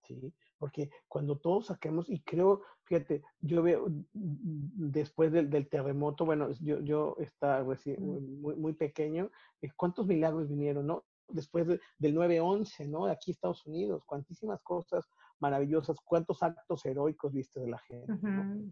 ¿sí? 0.05 0.35
Porque 0.59 0.91
cuando 1.07 1.39
todos 1.39 1.67
saquemos, 1.67 2.09
y 2.11 2.21
creo, 2.21 2.63
fíjate, 2.85 3.23
yo 3.41 3.63
veo 3.63 3.89
mm, 3.89 4.05
mm, 4.15 4.91
después 4.91 5.31
del, 5.33 5.49
del 5.51 5.69
terremoto, 5.69 6.25
bueno, 6.25 6.51
yo, 6.61 6.81
yo 6.81 7.17
estaba 7.19 7.63
reci- 7.65 7.99
Mm. 7.99 8.41
muy, 8.41 8.57
muy 8.57 8.73
pequeño, 8.73 9.31
eh, 9.63 9.71
¿cuántos 9.77 10.07
milagros 10.07 10.49
vinieron, 10.49 10.87
no? 10.87 11.05
Después 11.29 11.67
de- 11.67 11.81
del 11.99 12.15
9-11, 12.15 12.89
¿no? 12.89 13.07
Aquí 13.07 13.31
Estados 13.31 13.65
Unidos, 13.67 14.03
cuantísimas 14.05 14.61
cosas 14.63 15.09
maravillosas, 15.41 15.99
cuántos 16.05 16.43
actos 16.43 16.85
heroicos 16.87 17.33
viste 17.33 17.61
de 17.61 17.69
la 17.69 17.79
gente, 17.79 18.13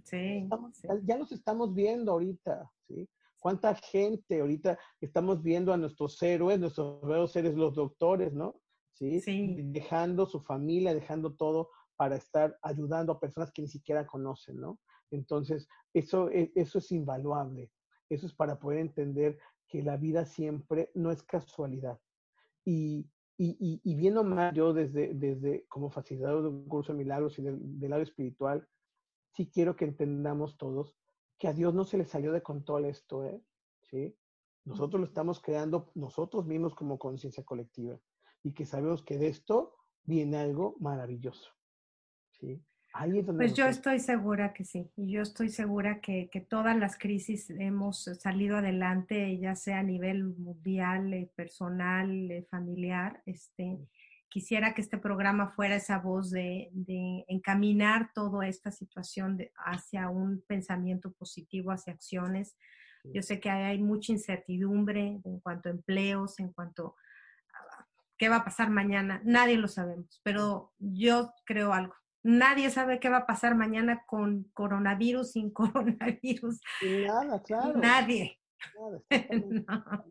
sí, 0.02 0.38
Estamos- 0.42 0.76
sí. 0.76 0.88
ya- 0.88 1.00
ya 1.04 1.18
los 1.18 1.30
estamos 1.32 1.74
viendo 1.74 2.12
ahorita, 2.12 2.70
¿sí? 2.88 3.08
¿Cuánta 3.38 3.74
gente 3.76 4.40
ahorita 4.40 4.76
estamos 5.00 5.40
viendo 5.42 5.72
a 5.72 5.76
nuestros 5.76 6.20
héroes, 6.22 6.58
nuestros 6.58 7.00
verdaderos 7.02 7.30
seres, 7.30 7.54
los 7.54 7.74
doctores, 7.76 8.32
¿no? 8.32 8.56
¿Sí? 8.92 9.20
Sí. 9.20 9.56
Dejando 9.62 10.24
su 10.26 10.40
familia, 10.40 10.94
dejando 10.94 11.34
todo 11.34 11.68
para 11.96 12.16
estar 12.16 12.58
ayudando 12.62 13.12
a 13.12 13.20
personas 13.20 13.50
que 13.52 13.62
ni 13.62 13.68
siquiera 13.68 14.06
conocen, 14.06 14.60
¿no? 14.60 14.78
Entonces, 15.10 15.68
eso, 15.94 16.30
e- 16.30 16.52
eso 16.54 16.78
es 16.78 16.92
invaluable. 16.92 17.70
Eso 18.08 18.26
es 18.26 18.34
para 18.34 18.58
poder 18.58 18.78
entender 18.80 19.38
que 19.68 19.82
la 19.82 19.96
vida 19.96 20.24
siempre 20.24 20.90
no 20.94 21.10
es 21.10 21.22
casualidad. 21.22 21.98
Y, 22.64 23.10
y, 23.36 23.56
y, 23.58 23.80
y 23.84 23.94
bien 23.94 24.16
o 24.18 24.24
mal, 24.24 24.54
yo 24.54 24.72
desde, 24.72 25.14
desde 25.14 25.66
como 25.68 25.90
facilitador 25.90 26.42
de 26.42 26.48
un 26.48 26.68
curso 26.68 26.92
de 26.92 26.98
milagros 26.98 27.38
y 27.38 27.42
del, 27.42 27.58
del 27.78 27.90
lado 27.90 28.02
espiritual, 28.02 28.68
sí 29.32 29.50
quiero 29.50 29.76
que 29.76 29.84
entendamos 29.84 30.56
todos 30.56 30.96
que 31.38 31.48
a 31.48 31.52
Dios 31.52 31.74
no 31.74 31.84
se 31.84 31.98
le 31.98 32.04
salió 32.04 32.32
de 32.32 32.42
control 32.42 32.86
esto, 32.86 33.24
¿eh? 33.24 33.42
¿Sí? 33.82 34.16
Nosotros 34.64 35.00
lo 35.00 35.06
estamos 35.06 35.40
creando 35.40 35.92
nosotros 35.94 36.46
mismos 36.46 36.74
como 36.74 36.98
conciencia 36.98 37.44
colectiva 37.44 38.00
y 38.42 38.52
que 38.52 38.64
sabemos 38.64 39.02
que 39.02 39.18
de 39.18 39.28
esto 39.28 39.76
viene 40.04 40.38
algo 40.38 40.76
maravilloso, 40.80 41.50
¿sí? 42.40 42.62
Ahí 42.92 43.18
es 43.18 43.26
donde 43.26 43.44
Pues 43.44 43.54
yo 43.54 43.66
estoy 43.66 44.00
segura 44.00 44.54
que 44.54 44.64
sí, 44.64 44.90
y 44.96 45.12
yo 45.12 45.20
estoy 45.22 45.50
segura 45.50 46.00
que, 46.00 46.30
que 46.30 46.40
todas 46.40 46.76
las 46.78 46.96
crisis 46.96 47.50
hemos 47.50 48.04
salido 48.04 48.56
adelante, 48.56 49.38
ya 49.38 49.54
sea 49.54 49.80
a 49.80 49.82
nivel 49.82 50.24
mundial, 50.24 51.12
eh, 51.12 51.30
personal, 51.36 52.30
eh, 52.30 52.46
familiar. 52.50 53.22
Este, 53.26 53.78
quisiera 54.30 54.72
que 54.72 54.80
este 54.80 54.96
programa 54.96 55.50
fuera 55.50 55.76
esa 55.76 55.98
voz 55.98 56.30
de, 56.30 56.70
de 56.72 57.24
encaminar 57.28 58.12
toda 58.14 58.48
esta 58.48 58.70
situación 58.70 59.36
de- 59.36 59.52
hacia 59.66 60.08
un 60.08 60.42
pensamiento 60.46 61.12
positivo, 61.12 61.72
hacia 61.72 61.92
acciones. 61.92 62.56
Sí. 63.02 63.10
Yo 63.14 63.22
sé 63.22 63.40
que 63.40 63.50
hay, 63.50 63.64
hay 63.64 63.78
mucha 63.82 64.12
incertidumbre 64.12 65.20
en 65.22 65.40
cuanto 65.40 65.68
a 65.68 65.72
empleos, 65.72 66.38
en 66.40 66.50
cuanto 66.52 66.96
a 67.52 67.86
qué 68.16 68.30
va 68.30 68.36
a 68.36 68.44
pasar 68.44 68.70
mañana. 68.70 69.20
Nadie 69.22 69.58
lo 69.58 69.68
sabemos, 69.68 70.18
pero 70.24 70.72
yo 70.78 71.34
creo 71.44 71.74
algo. 71.74 71.94
Nadie 72.26 72.70
sabe 72.70 72.98
qué 72.98 73.08
va 73.08 73.18
a 73.18 73.26
pasar 73.26 73.54
mañana 73.54 74.02
con 74.06 74.44
coronavirus, 74.52 75.32
sin 75.32 75.50
coronavirus. 75.52 76.60
Nada, 77.06 77.42
claro. 77.42 77.78
Nadie. 77.78 78.38
nada, 78.74 79.00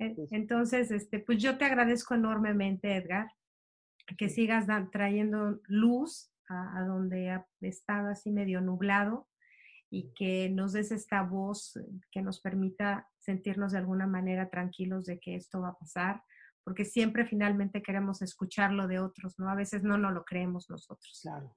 No. 0.00 0.14
sí. 0.14 0.26
Entonces, 0.30 0.90
este, 0.90 1.18
pues 1.18 1.38
yo 1.42 1.58
te 1.58 1.64
agradezco 1.66 2.14
enormemente, 2.14 2.96
Edgar, 2.96 3.30
que 4.16 4.28
Sí. 4.28 4.36
sigas 4.36 4.66
trayendo 4.92 5.60
luz 5.66 6.30
a, 6.48 6.78
a 6.78 6.84
donde 6.86 7.30
ha 7.30 7.46
estado 7.60 8.08
así 8.08 8.30
medio 8.30 8.60
nublado 8.60 9.28
y 9.90 10.12
que 10.14 10.48
nos 10.48 10.72
des 10.72 10.90
esta 10.90 11.22
voz 11.22 11.76
eh, 11.76 11.84
que 12.10 12.22
nos 12.22 12.40
permita 12.40 13.08
sentirnos 13.18 13.72
de 13.72 13.78
alguna 13.78 14.06
manera 14.06 14.48
tranquilos 14.48 15.04
de 15.04 15.18
que 15.18 15.34
esto 15.34 15.60
va 15.60 15.68
a 15.70 15.78
pasar, 15.78 16.22
porque 16.66 16.84
siempre 16.84 17.24
finalmente 17.24 17.80
queremos 17.80 18.22
escucharlo 18.22 18.88
de 18.88 18.98
otros, 18.98 19.38
¿no? 19.38 19.48
A 19.48 19.54
veces 19.54 19.84
no 19.84 19.96
nos 19.96 20.12
lo 20.12 20.24
creemos 20.24 20.68
nosotros. 20.68 21.20
Claro, 21.22 21.54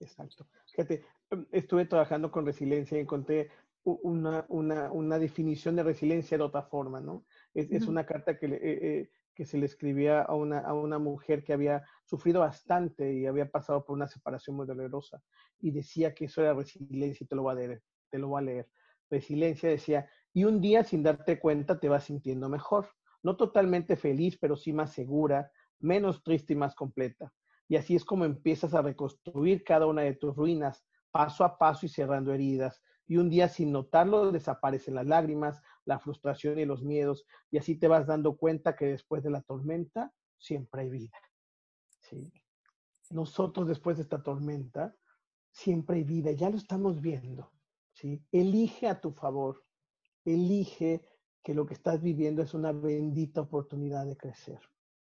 exacto. 0.00 0.48
Fíjate, 0.72 1.04
em, 1.30 1.46
estuve 1.52 1.84
trabajando 1.84 2.32
con 2.32 2.44
resiliencia 2.44 2.98
y 2.98 3.02
encontré 3.02 3.52
una, 3.84 4.44
una, 4.48 4.90
una 4.90 5.20
definición 5.20 5.76
de 5.76 5.84
resiliencia 5.84 6.36
de 6.36 6.42
otra 6.42 6.64
forma, 6.64 7.00
¿no? 7.00 7.24
Es, 7.54 7.70
es 7.70 7.86
una 7.86 8.04
carta 8.04 8.36
que, 8.36 8.46
eh, 8.46 8.58
eh, 8.60 9.10
que 9.32 9.44
se 9.44 9.58
le 9.58 9.66
escribía 9.66 10.22
a 10.22 10.34
una, 10.34 10.58
a 10.58 10.74
una 10.74 10.98
mujer 10.98 11.44
que 11.44 11.52
había 11.52 11.84
sufrido 12.04 12.40
bastante 12.40 13.14
y 13.14 13.26
había 13.26 13.48
pasado 13.48 13.84
por 13.84 13.94
una 13.94 14.08
separación 14.08 14.56
muy 14.56 14.66
dolorosa 14.66 15.22
y 15.60 15.70
decía 15.70 16.12
que 16.14 16.24
eso 16.24 16.40
era 16.40 16.52
resiliencia 16.52 17.22
y 17.22 17.28
te 17.28 17.36
lo 17.36 17.42
voy 17.42 17.52
a 17.52 17.54
leer, 17.54 17.82
te 18.10 18.18
lo 18.18 18.26
voy 18.26 18.42
a 18.42 18.44
leer. 18.44 18.68
Resiliencia 19.08 19.70
decía, 19.70 20.10
y 20.32 20.42
un 20.42 20.60
día 20.60 20.82
sin 20.82 21.04
darte 21.04 21.38
cuenta 21.38 21.78
te 21.78 21.88
vas 21.88 22.02
sintiendo 22.02 22.48
mejor 22.48 22.88
no 23.28 23.36
totalmente 23.36 23.94
feliz, 23.94 24.38
pero 24.40 24.56
sí 24.56 24.72
más 24.72 24.94
segura, 24.94 25.52
menos 25.80 26.22
triste 26.22 26.54
y 26.54 26.56
más 26.56 26.74
completa. 26.74 27.30
Y 27.68 27.76
así 27.76 27.94
es 27.94 28.02
como 28.02 28.24
empiezas 28.24 28.72
a 28.72 28.80
reconstruir 28.80 29.64
cada 29.64 29.84
una 29.84 30.00
de 30.00 30.14
tus 30.14 30.34
ruinas, 30.34 30.82
paso 31.10 31.44
a 31.44 31.58
paso 31.58 31.84
y 31.84 31.90
cerrando 31.90 32.32
heridas. 32.32 32.80
Y 33.06 33.18
un 33.18 33.28
día 33.28 33.50
sin 33.50 33.70
notarlo 33.70 34.32
desaparecen 34.32 34.94
las 34.94 35.06
lágrimas, 35.06 35.60
la 35.84 35.98
frustración 35.98 36.58
y 36.58 36.64
los 36.64 36.82
miedos. 36.82 37.26
Y 37.50 37.58
así 37.58 37.78
te 37.78 37.86
vas 37.86 38.06
dando 38.06 38.38
cuenta 38.38 38.74
que 38.74 38.86
después 38.86 39.22
de 39.22 39.28
la 39.28 39.42
tormenta 39.42 40.10
siempre 40.38 40.80
hay 40.80 40.88
vida. 40.88 41.18
¿Sí? 42.00 42.32
Nosotros 43.10 43.68
después 43.68 43.98
de 43.98 44.04
esta 44.04 44.22
tormenta 44.22 44.96
siempre 45.50 45.96
hay 45.96 46.04
vida. 46.04 46.32
Ya 46.32 46.48
lo 46.48 46.56
estamos 46.56 47.02
viendo. 47.02 47.52
¿sí? 47.92 48.24
Elige 48.32 48.88
a 48.88 49.02
tu 49.02 49.12
favor. 49.12 49.62
Elige 50.24 51.04
que 51.42 51.54
lo 51.54 51.66
que 51.66 51.74
estás 51.74 52.02
viviendo 52.02 52.42
es 52.42 52.54
una 52.54 52.72
bendita 52.72 53.40
oportunidad 53.40 54.06
de 54.06 54.16
crecer. 54.16 54.60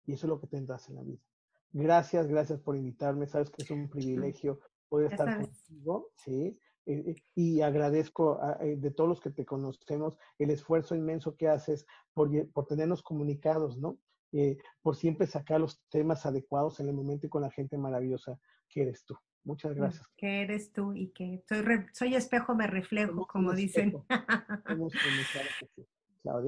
Y 0.07 0.13
eso 0.13 0.27
es 0.27 0.29
lo 0.29 0.41
que 0.41 0.47
tendrás 0.47 0.89
en 0.89 0.97
la 0.97 1.03
vida. 1.03 1.23
Gracias, 1.73 2.29
gracias 2.29 2.61
por 2.61 2.77
invitarme. 2.77 3.27
Sabes 3.27 3.51
que 3.51 3.63
es 3.63 3.71
un 3.71 3.89
privilegio 3.91 4.61
poder 4.89 5.13
estar 5.13 5.41
contigo, 5.41 6.11
¿sí? 6.17 6.59
Eh, 6.87 7.03
eh, 7.07 7.17
y 7.35 7.63
agradezco 7.63 8.39
eh, 8.61 8.77
de 8.77 8.91
todos 8.91 9.09
los 9.09 9.21
que 9.21 9.31
te 9.31 9.47
conocemos 9.47 10.19
el 10.39 10.51
esfuerzo 10.51 10.95
inmenso 10.95 11.35
que 11.35 11.49
haces 11.49 11.87
por, 12.13 12.31
por 12.51 12.67
tenernos 12.67 13.03
comunicados, 13.03 13.79
¿no? 13.79 13.99
por 14.83 14.97
siempre 14.97 15.29
sacar 15.29 15.61
los 15.61 15.81
temas 15.91 16.27
adecuados 16.27 16.81
en 16.81 16.89
el 16.89 16.95
momento 16.95 17.25
y 17.25 17.31
con 17.31 17.43
la 17.43 17.53
gente 17.53 17.79
maravillosa 17.79 18.37
que 18.69 18.83
eres 18.83 19.05
tú. 19.05 19.17
Muchas 19.45 19.75
gracias. 19.77 20.05
Que 20.17 20.43
eres 20.43 20.73
tú 20.73 20.93
y 20.93 21.13
que 21.13 21.41
soy, 21.49 21.65
soy 21.93 22.17
espejo, 22.17 22.57
me 22.57 22.67
reflejo, 22.67 23.29
como 23.29 23.53
dicen. 23.53 23.95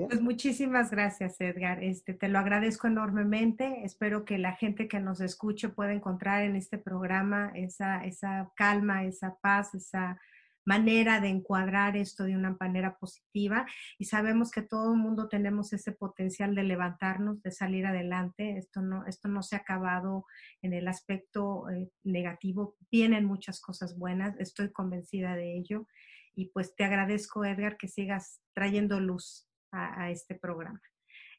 Pues 0.09 0.23
muchísimas 0.23 0.91
gracias, 0.91 1.39
Edgar. 1.39 1.85
Este, 1.85 2.15
te 2.15 2.29
lo 2.29 2.39
agradezco 2.39 2.87
enormemente. 2.87 3.85
Espero 3.85 4.25
que 4.25 4.39
la 4.39 4.55
gente 4.57 4.89
que 4.89 5.01
nos 5.01 5.21
escuche 5.21 5.69
pueda 5.69 5.93
encontrar 5.93 6.45
en 6.45 6.57
este 6.57 6.79
programa 6.79 7.53
esa, 7.55 8.03
esa 8.05 8.51
calma, 8.57 9.05
esa 9.05 9.37
paz, 9.43 9.75
esa 9.75 10.19
manera 10.65 11.21
de 11.21 11.29
encuadrar 11.29 11.95
esto 11.95 12.25
de 12.25 12.37
una 12.37 12.57
manera 12.59 12.97
positiva. 12.97 13.67
Y 13.99 14.07
sabemos 14.07 14.51
que 14.51 14.63
todo 14.63 14.95
el 14.95 14.99
mundo 14.99 15.29
tenemos 15.29 15.75
ese 15.75 15.93
potencial 15.93 16.55
de 16.55 16.63
levantarnos, 16.63 17.43
de 17.43 17.51
salir 17.51 17.85
adelante. 17.85 18.57
Esto 18.57 18.81
no, 18.81 19.05
esto 19.07 19.29
no 19.29 19.43
se 19.43 19.57
ha 19.57 19.59
acabado 19.59 20.25
en 20.63 20.73
el 20.73 20.89
aspecto 20.89 21.69
eh, 21.69 21.91
negativo. 22.03 22.77
Vienen 22.91 23.27
muchas 23.27 23.61
cosas 23.61 23.99
buenas. 23.99 24.41
Estoy 24.41 24.73
convencida 24.73 25.37
de 25.37 25.55
ello. 25.59 25.87
Y 26.35 26.47
pues 26.47 26.75
te 26.75 26.85
agradezco, 26.85 27.45
Edgar, 27.45 27.77
que 27.77 27.89
sigas 27.89 28.41
trayendo 28.55 29.01
luz 29.01 29.47
a, 29.77 30.11
este 30.11 30.35
programa. 30.35 30.81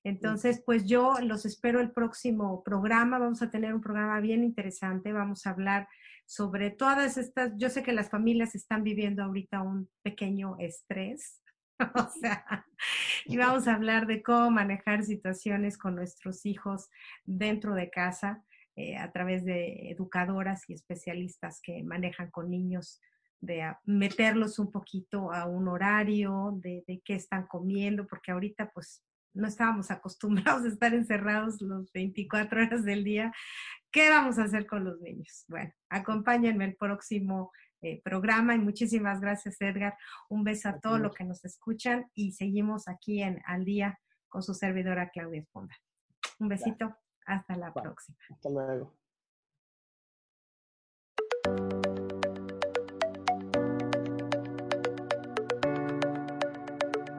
Entonces, 0.03 0.61
pues 0.65 0.85
yo 0.85 1.15
los 1.21 1.45
espero 1.45 1.81
el 1.81 1.91
próximo 1.91 2.63
programa. 2.63 3.19
Vamos 3.19 3.41
a 3.41 3.49
tener 3.49 3.73
un 3.73 3.81
programa 3.81 4.19
bien 4.21 4.43
interesante. 4.43 5.11
Vamos 5.11 5.45
a 5.45 5.49
hablar 5.49 5.87
sobre 6.25 6.69
todas 6.71 7.17
estas, 7.17 7.53
yo 7.57 7.69
sé 7.69 7.83
que 7.83 7.93
las 7.93 8.09
familias 8.09 8.53
están 8.53 8.83
viviendo 8.83 9.23
ahorita 9.23 9.61
un 9.61 9.89
pequeño 10.03 10.57
estrés, 10.59 11.41
o 11.95 12.09
sea, 12.21 12.65
y 13.25 13.37
vamos 13.37 13.67
a 13.67 13.75
hablar 13.75 14.07
de 14.07 14.21
cómo 14.23 14.51
manejar 14.51 15.03
situaciones 15.03 15.77
con 15.77 15.95
nuestros 15.95 16.45
hijos 16.45 16.89
dentro 17.23 17.75
de 17.75 17.89
casa 17.89 18.43
eh, 18.75 18.97
a 18.97 19.11
través 19.11 19.45
de 19.45 19.89
educadoras 19.89 20.69
y 20.69 20.73
especialistas 20.73 21.61
que 21.61 21.83
manejan 21.83 22.29
con 22.29 22.49
niños 22.49 23.01
de 23.39 23.73
meterlos 23.85 24.59
un 24.59 24.71
poquito 24.71 25.31
a 25.31 25.45
un 25.45 25.67
horario, 25.67 26.53
de, 26.55 26.83
de, 26.87 27.01
qué 27.03 27.15
están 27.15 27.47
comiendo, 27.47 28.07
porque 28.07 28.31
ahorita 28.31 28.71
pues 28.71 29.03
no 29.33 29.47
estábamos 29.47 29.91
acostumbrados 29.91 30.65
a 30.65 30.69
estar 30.69 30.93
encerrados 30.93 31.61
los 31.61 31.91
24 31.93 32.63
horas 32.63 32.83
del 32.83 33.03
día. 33.03 33.31
¿Qué 33.91 34.09
vamos 34.09 34.37
a 34.37 34.43
hacer 34.43 34.67
con 34.67 34.83
los 34.83 34.99
niños? 35.01 35.45
Bueno, 35.47 35.71
acompáñenme 35.89 36.65
el 36.65 36.75
próximo 36.75 37.51
eh, 37.81 38.01
programa 38.03 38.55
y 38.55 38.59
muchísimas 38.59 39.21
gracias 39.21 39.61
Edgar. 39.61 39.95
Un 40.29 40.43
beso 40.43 40.69
a 40.69 40.79
todos 40.79 40.99
los 40.99 41.13
que 41.13 41.23
nos 41.23 41.45
escuchan 41.45 42.09
y 42.13 42.31
seguimos 42.33 42.87
aquí 42.87 43.21
en 43.21 43.41
Al 43.45 43.65
Día 43.65 43.99
con 44.27 44.43
su 44.43 44.53
servidora 44.53 45.09
Claudia 45.09 45.41
Esponda. 45.41 45.75
Un 46.39 46.49
besito, 46.49 46.95
hasta 47.25 47.55
la 47.55 47.73
próxima. 47.73 48.17
Hasta 48.29 48.49
luego. 48.49 49.06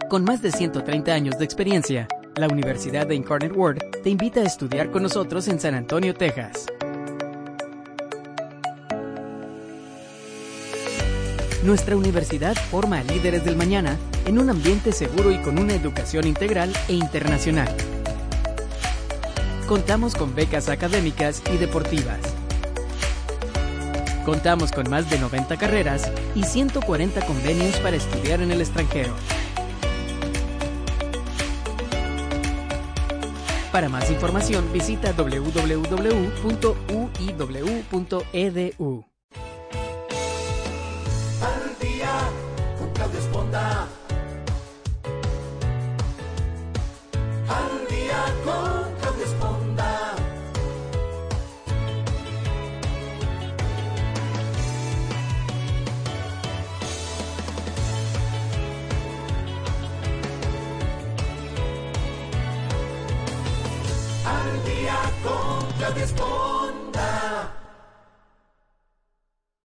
Con 0.09 0.25
más 0.25 0.41
de 0.41 0.51
130 0.51 1.13
años 1.13 1.39
de 1.39 1.45
experiencia, 1.45 2.09
la 2.35 2.49
Universidad 2.49 3.07
de 3.07 3.15
Incarnate 3.15 3.53
Word 3.53 3.79
te 4.03 4.09
invita 4.09 4.41
a 4.41 4.45
estudiar 4.45 4.91
con 4.91 5.03
nosotros 5.03 5.47
en 5.49 5.61
San 5.61 5.75
Antonio, 5.75 6.15
Texas. 6.15 6.65
Nuestra 11.63 11.95
universidad 11.95 12.57
forma 12.71 13.01
a 13.01 13.05
líderes 13.05 13.45
del 13.45 13.57
mañana 13.57 13.99
en 14.25 14.39
un 14.39 14.49
ambiente 14.49 14.93
seguro 14.93 15.31
y 15.31 15.37
con 15.43 15.59
una 15.59 15.75
educación 15.75 16.27
integral 16.27 16.73
e 16.89 16.95
internacional. 16.95 17.69
Contamos 19.67 20.15
con 20.15 20.35
becas 20.35 20.71
académicas 20.71 21.43
y 21.53 21.59
deportivas. 21.59 22.21
Contamos 24.25 24.73
con 24.73 24.89
más 24.89 25.11
de 25.11 25.19
90 25.19 25.59
carreras 25.59 26.11
y 26.35 26.45
140 26.45 27.27
convenios 27.27 27.77
para 27.81 27.97
estudiar 27.97 28.41
en 28.41 28.53
el 28.53 28.63
extranjero. 28.63 29.13
Para 33.79 33.89
más 33.89 34.11
información 34.11 34.73
visita 34.73 35.13
www.uiw.edu. 35.13 35.59